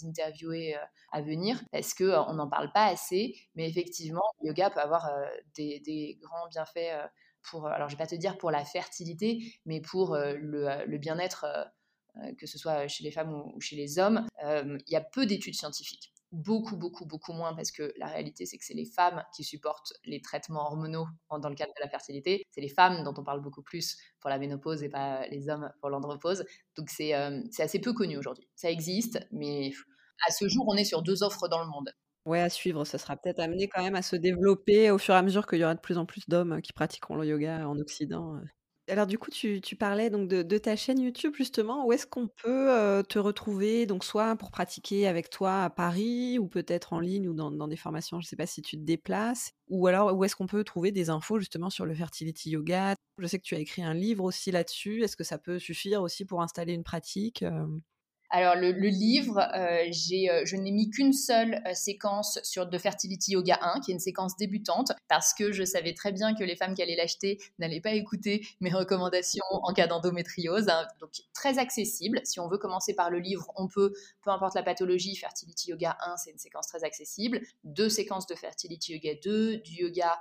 interviewés 0.06 0.74
à 1.12 1.20
venir 1.20 1.62
parce 1.70 1.94
qu'on 1.94 2.32
n'en 2.32 2.48
parle 2.48 2.72
pas 2.72 2.86
assez, 2.86 3.36
mais 3.54 3.68
effectivement, 3.68 4.22
le 4.42 4.48
yoga 4.48 4.70
peut 4.70 4.80
avoir 4.80 5.08
des, 5.54 6.18
grands 6.20 6.48
bienfaits 6.48 7.08
pour, 7.50 7.66
alors 7.66 7.88
je 7.88 7.94
vais 7.94 8.02
pas 8.02 8.06
te 8.06 8.14
dire 8.14 8.38
pour 8.38 8.50
la 8.50 8.64
fertilité, 8.64 9.52
mais 9.64 9.80
pour 9.80 10.14
euh, 10.14 10.34
euh, 10.34 10.84
le, 10.86 10.98
bien-être, 10.98 11.46
euh, 12.16 12.32
que 12.38 12.46
ce 12.46 12.58
soit 12.58 12.88
chez 12.88 13.04
les 13.04 13.10
femmes 13.10 13.32
ou, 13.32 13.60
chez 13.60 13.76
les 13.76 13.98
hommes, 13.98 14.26
il 14.42 14.82
y 14.88 14.96
a 14.96 15.00
peu 15.00 15.26
d'études 15.26 15.54
scientifiques 15.54 16.12
beaucoup, 16.32 16.76
beaucoup, 16.76 17.06
beaucoup 17.06 17.32
moins 17.32 17.54
parce 17.54 17.70
que 17.70 17.94
la 17.96 18.06
réalité, 18.06 18.46
c'est 18.46 18.58
que 18.58 18.64
c'est 18.64 18.74
les 18.74 18.84
femmes 18.84 19.22
qui 19.34 19.44
supportent 19.44 19.92
les 20.04 20.20
traitements 20.20 20.66
hormonaux 20.66 21.06
dans 21.30 21.48
le 21.48 21.54
cadre 21.54 21.72
de 21.74 21.80
la 21.80 21.88
fertilité. 21.88 22.44
C'est 22.50 22.60
les 22.60 22.68
femmes 22.68 23.04
dont 23.04 23.14
on 23.16 23.24
parle 23.24 23.40
beaucoup 23.40 23.62
plus 23.62 23.96
pour 24.20 24.28
la 24.28 24.38
ménopause 24.38 24.82
et 24.82 24.88
pas 24.88 25.26
les 25.28 25.48
hommes 25.48 25.70
pour 25.80 25.88
l'andropause. 25.88 26.44
Donc 26.76 26.90
c'est 26.90 27.12
assez 27.12 27.80
peu 27.80 27.92
connu 27.92 28.18
aujourd'hui. 28.18 28.48
Ça 28.54 28.70
existe, 28.70 29.26
mais 29.30 29.70
à 30.26 30.32
ce 30.32 30.48
jour, 30.48 30.66
on 30.68 30.76
est 30.76 30.84
sur 30.84 31.02
deux 31.02 31.22
offres 31.22 31.48
dans 31.48 31.60
le 31.60 31.68
monde. 31.68 31.92
Ouais, 32.26 32.40
à 32.40 32.50
suivre, 32.50 32.84
ça 32.84 32.98
sera 32.98 33.16
peut-être 33.16 33.38
amené 33.38 33.68
quand 33.68 33.82
même 33.82 33.94
à 33.94 34.02
se 34.02 34.16
développer 34.16 34.90
au 34.90 34.98
fur 34.98 35.14
et 35.14 35.16
à 35.16 35.22
mesure 35.22 35.46
qu'il 35.46 35.60
y 35.60 35.64
aura 35.64 35.76
de 35.76 35.80
plus 35.80 35.96
en 35.96 36.06
plus 36.06 36.28
d'hommes 36.28 36.60
qui 36.60 36.72
pratiqueront 36.72 37.14
le 37.14 37.24
yoga 37.24 37.68
en 37.68 37.78
Occident. 37.78 38.40
Alors 38.88 39.06
du 39.06 39.16
coup, 39.18 39.30
tu, 39.30 39.60
parlais 39.78 40.10
donc 40.10 40.28
de, 40.28 40.58
ta 40.58 40.74
chaîne 40.74 41.00
YouTube 41.00 41.34
justement. 41.36 41.86
Où 41.86 41.92
est-ce 41.92 42.06
qu'on 42.06 42.28
peut 42.28 43.04
te 43.08 43.18
retrouver 43.18 43.86
Donc 43.86 44.04
soit 44.04 44.34
pour 44.36 44.50
pratiquer 44.50 45.06
avec 45.06 45.30
toi 45.30 45.64
à 45.64 45.70
Paris 45.70 46.38
ou 46.38 46.48
peut-être 46.48 46.92
en 46.92 47.00
ligne 47.00 47.28
ou 47.28 47.34
dans, 47.34 47.68
des 47.68 47.76
formations. 47.76 48.20
Je 48.20 48.26
ne 48.26 48.28
sais 48.28 48.36
pas 48.36 48.46
si 48.46 48.60
tu 48.60 48.76
te 48.76 48.82
déplaces. 48.82 49.52
Ou 49.68 49.86
alors 49.86 50.16
où 50.16 50.24
est-ce 50.24 50.34
qu'on 50.34 50.46
peut 50.46 50.64
trouver 50.64 50.90
des 50.92 51.10
infos 51.10 51.38
justement 51.38 51.70
sur 51.70 51.86
le 51.86 51.94
fertility 51.94 52.50
yoga? 52.50 52.94
Je 53.18 53.26
sais 53.26 53.38
que 53.38 53.44
tu 53.44 53.54
as 53.54 53.60
écrit 53.60 53.82
un 53.82 53.94
livre 53.94 54.24
aussi 54.24 54.50
là-dessus. 54.50 55.02
Est-ce 55.02 55.16
que 55.16 55.24
ça 55.24 55.38
peut 55.38 55.60
suffire 55.60 56.02
aussi 56.02 56.24
pour 56.24 56.42
installer 56.42 56.72
une 56.72 56.84
pratique 56.84 57.44
alors 58.30 58.56
le, 58.56 58.70
livre, 58.70 59.38
euh, 59.38 59.86
euh, 59.86 60.44
je 60.44 60.56
n'ai 60.56 60.72
mis 60.72 60.90
qu'une 60.90 61.12
seule 61.12 61.62
euh, 61.66 61.74
séquence 61.74 62.40
sur 62.42 62.66
de 62.66 62.78
Fertility 62.78 63.32
Yoga 63.32 63.58
1, 63.62 63.80
qui 63.80 63.92
est 63.92 63.94
une 63.94 64.00
séquence 64.00 64.36
débutante, 64.36 64.92
parce 65.08 65.32
que 65.32 65.52
je 65.52 65.64
savais 65.64 65.94
très 65.94 66.12
bien 66.12 66.34
que 66.34 66.42
les 66.42 66.56
femmes 66.56 66.74
qui 66.74 66.82
allaient 66.82 66.96
l'acheter 66.96 67.38
n'allaient 67.58 67.80
pas 67.80 67.92
écouter 67.92 68.46
mes 68.60 68.72
recommandations 68.72 69.44
en 69.50 69.72
cas 69.72 69.86
d'endométriose. 69.86 70.68
Hein. 70.68 70.86
donc 71.00 71.10
très 71.34 71.58
accessible. 71.58 72.20
Si 72.24 72.40
on 72.40 72.48
veut 72.48 72.58
commencer 72.58 72.94
par 72.94 73.10
le 73.10 73.18
livre, 73.18 73.50
on 73.56 73.68
peut, 73.68 73.92
peu 74.22 74.30
importe 74.30 74.54
la 74.54 74.62
pathologie, 74.62 75.14
Fertility 75.14 75.70
Yoga 75.70 75.96
1, 76.00 76.16
c'est 76.16 76.30
une 76.32 76.38
séquence 76.38 76.66
très 76.66 76.82
accessible. 76.82 77.40
Deux 77.64 77.88
séquences 77.88 78.26
de 78.26 78.34
Fertility 78.34 78.94
Yoga 78.94 79.14
2, 79.22 79.58
du 79.58 79.82
yoga 79.82 80.18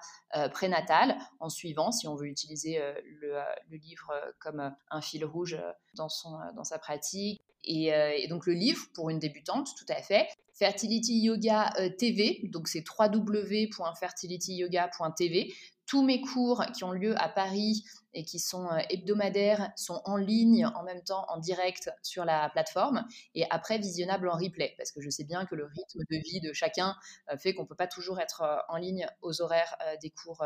prénatal, 0.52 1.18
en 1.40 1.50
suivant, 1.50 1.92
si 1.92 2.08
on 2.08 2.16
veut 2.16 2.28
utiliser 2.28 2.80
le, 3.22 3.40
le, 3.70 3.78
livre 3.78 4.12
comme 4.40 4.76
un 4.90 5.02
fil 5.02 5.26
rouge 5.26 5.58
dans, 5.96 6.10
son, 6.10 6.38
dans 6.56 6.64
sa 6.64 6.78
pratique. 6.78 7.42
Euh, 7.68 8.12
et, 8.16 8.28
donc 8.28 8.46
le 8.46 8.54
livre 8.54 8.86
pour 8.94 9.10
une 9.10 9.18
débutante, 9.20 9.68
tout 9.78 9.86
à 9.90 10.02
fait. 10.02 10.30
Fertility 10.54 11.20
Yoga 11.20 11.74
euh, 11.80 11.90
TV, 11.90 12.40
donc 12.46 12.70
c'est 12.70 12.86
www.fertilityyoga.tv. 12.88 15.54
Tous 15.86 16.04
mes 16.04 16.22
cours 16.22 16.66
qui 16.74 16.84
ont 16.84 16.94
lieu 16.94 17.14
à 17.22 17.30
Paris 17.30 17.84
et 18.14 18.24
qui 18.24 18.40
sont 18.40 18.68
euh, 18.72 18.80
hebdomadaires 18.90 19.72
sont 19.76 20.02
en 20.06 20.18
ligne 20.18 20.66
en 20.66 20.82
même 20.84 21.04
temps 21.04 21.26
en 21.28 21.38
direct 21.38 21.92
sur 22.02 22.26
la 22.26 22.50
plateforme 22.50 23.06
et 23.36 23.46
après 23.52 23.78
visionnables 23.78 24.28
en 24.30 24.38
replay 24.38 24.74
parce 24.78 24.92
que 24.92 25.00
je 25.02 25.12
sais 25.12 25.26
bien 25.26 25.46
que 25.46 25.54
le 25.54 25.66
rythme 25.66 26.00
de 26.10 26.18
vie 26.18 26.42
de 26.42 26.52
chacun 26.54 26.96
fait 27.38 27.54
qu'on 27.54 27.62
ne 27.64 27.68
peut 27.68 27.76
pas 27.76 27.88
toujours 27.88 28.20
être 28.20 28.66
en 28.70 28.78
ligne 28.78 29.06
aux 29.22 29.42
horaires 29.42 29.78
des 30.02 30.10
cours 30.10 30.44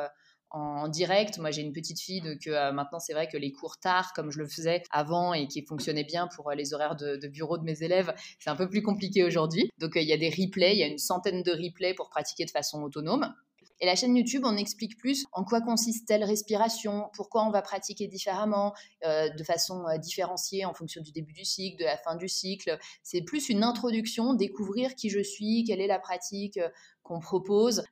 en 0.52 0.88
direct. 0.88 1.38
Moi, 1.38 1.52
j'ai 1.52 1.62
une 1.62 1.74
petite 1.74 2.00
fille, 2.00 2.22
donc 2.22 2.48
euh, 2.48 2.72
maintenant, 2.72 3.00
c'est 3.00 3.14
vrai 3.14 3.28
que 3.28 3.38
les 3.38 3.52
cours 3.52 3.78
tard, 3.78 4.14
comme 4.14 4.32
je 4.32 4.40
le 4.40 4.48
faisais 4.48 4.84
avant 4.92 5.34
et 5.34 5.48
qui 5.48 5.64
fonctionnait 5.64 6.04
bien 6.04 6.28
pour 6.36 6.50
euh, 6.50 6.56
les 6.56 6.74
horaires 6.74 6.96
de, 6.96 7.28
bureau 7.28 7.58
de 7.58 7.64
mes 7.64 7.84
élèves, 7.84 8.14
c'est 8.40 8.50
un 8.50 8.56
peu 8.56 8.68
plus 8.68 8.82
compliqué 8.82 9.24
aujourd'hui. 9.24 9.70
Donc, 9.78 9.96
euh, 9.96 10.02
il 10.02 10.08
y 10.08 10.14
a 10.14 10.18
des 10.18 10.30
replays, 10.30 10.74
il 10.74 10.80
y 10.80 10.84
a 10.84 10.88
une 10.88 10.98
centaine 10.98 11.44
de 11.44 11.52
replays 11.52 11.94
pour 11.94 12.10
pratiquer 12.10 12.46
de 12.46 12.52
façon 12.52 12.82
autonome. 12.82 13.34
Et 13.82 13.86
la 13.86 13.96
chaîne 13.96 14.14
YouTube, 14.14 14.42
on 14.44 14.58
explique 14.58 14.98
plus 14.98 15.26
en 15.32 15.46
quoi 15.46 15.62
consiste 15.62 16.06
telle 16.06 16.26
respiration, 16.26 17.10
pourquoi 17.14 17.46
on 17.46 17.50
va 17.50 17.62
pratiquer 17.62 18.08
différemment, 18.08 18.74
de 19.06 19.44
façon 19.46 19.86
différenciée 20.02 20.66
en 20.66 20.74
fonction 20.74 21.02
du 21.02 21.14
début 21.14 21.32
du 21.32 21.46
cycle, 21.46 21.80
de 21.80 21.86
la 21.86 21.96
fin 21.96 22.18
du 22.18 22.28
cycle. 22.28 22.78
C'est 23.04 23.22
plus 23.22 23.48
une 23.48 23.64
introduction, 23.64 24.34
découvrir 24.34 24.96
qui 24.96 25.10
je 25.10 25.22
suis, 25.22 25.64
quelle 25.64 25.80
est 25.80 25.88
la 25.88 25.98
pratique 25.98 26.60
qu'on 27.04 27.22
propose. 27.22 27.86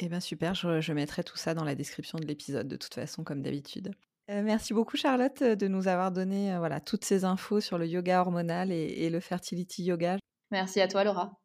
Eh 0.00 0.08
bien 0.08 0.20
super, 0.20 0.54
je, 0.54 0.92
mettrai 0.92 1.24
tout 1.24 1.36
ça 1.36 1.54
dans 1.54 1.64
la 1.64 1.74
description 1.74 2.18
de 2.18 2.26
l'épisode 2.26 2.68
de 2.68 2.76
toute 2.76 2.94
façon 2.94 3.24
comme 3.24 3.42
d'habitude. 3.42 3.90
Euh, 4.30 4.42
merci 4.44 4.74
beaucoup 4.74 4.96
Charlotte 4.96 5.42
de 5.42 5.68
nous 5.68 5.88
avoir 5.88 6.12
donné 6.12 6.52
euh, 6.52 6.58
voilà, 6.58 6.80
toutes 6.80 7.04
ces 7.04 7.24
infos 7.24 7.60
sur 7.60 7.78
le 7.78 7.86
yoga 7.86 8.20
hormonal 8.20 8.70
et, 8.70 9.10
le 9.10 9.20
fertility 9.20 9.84
yoga. 9.84 10.18
Merci 10.50 10.80
à 10.80 10.88
toi 10.88 11.02
Laura. 11.02 11.40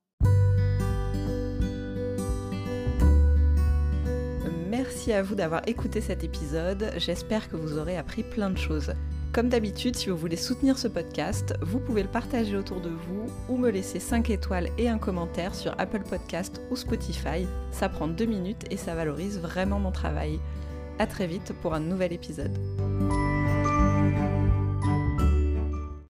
Merci 4.70 5.14
à 5.14 5.24
vous 5.24 5.36
d'avoir 5.36 5.68
écouté 5.68 6.02
cet 6.02 6.24
épisode. 6.24 6.92
J'espère 6.98 7.48
que 7.48 7.56
vous 7.56 7.78
aurez 7.78 7.98
appris 7.98 8.24
plein 8.24 8.50
de 8.50 8.58
choses. 8.58 8.94
Comme 9.34 9.50
d'habitude, 9.50 9.96
si 9.96 10.10
vous 10.10 10.16
voulez 10.16 10.36
soutenir 10.36 10.78
ce 10.78 10.88
podcast, 10.88 11.56
vous 11.62 11.80
pouvez 11.80 12.04
le 12.04 12.10
partager 12.10 12.56
autour 12.56 12.82
de 12.82 12.90
vous 12.90 13.26
ou 13.50 13.58
me 13.58 13.72
laisser 13.72 14.00
5 14.00 14.30
étoiles 14.30 14.70
et 14.78 14.90
un 14.90 15.00
commentaire 15.00 15.56
sur 15.56 15.74
Apple 15.80 16.04
Podcast 16.08 16.62
ou 16.70 16.76
Spotify. 16.76 17.48
Ça 17.72 17.90
prend 17.90 18.08
2 18.08 18.26
minutes 18.26 18.66
et 18.70 18.78
ça 18.78 18.94
valorise 18.94 19.40
vraiment 19.40 19.80
mon 19.80 19.92
travail. 19.92 20.40
A 21.00 21.08
très 21.08 21.26
vite 21.26 21.52
pour 21.64 21.74
un 21.74 21.80
nouvel 21.80 22.14
épisode. 22.14 22.56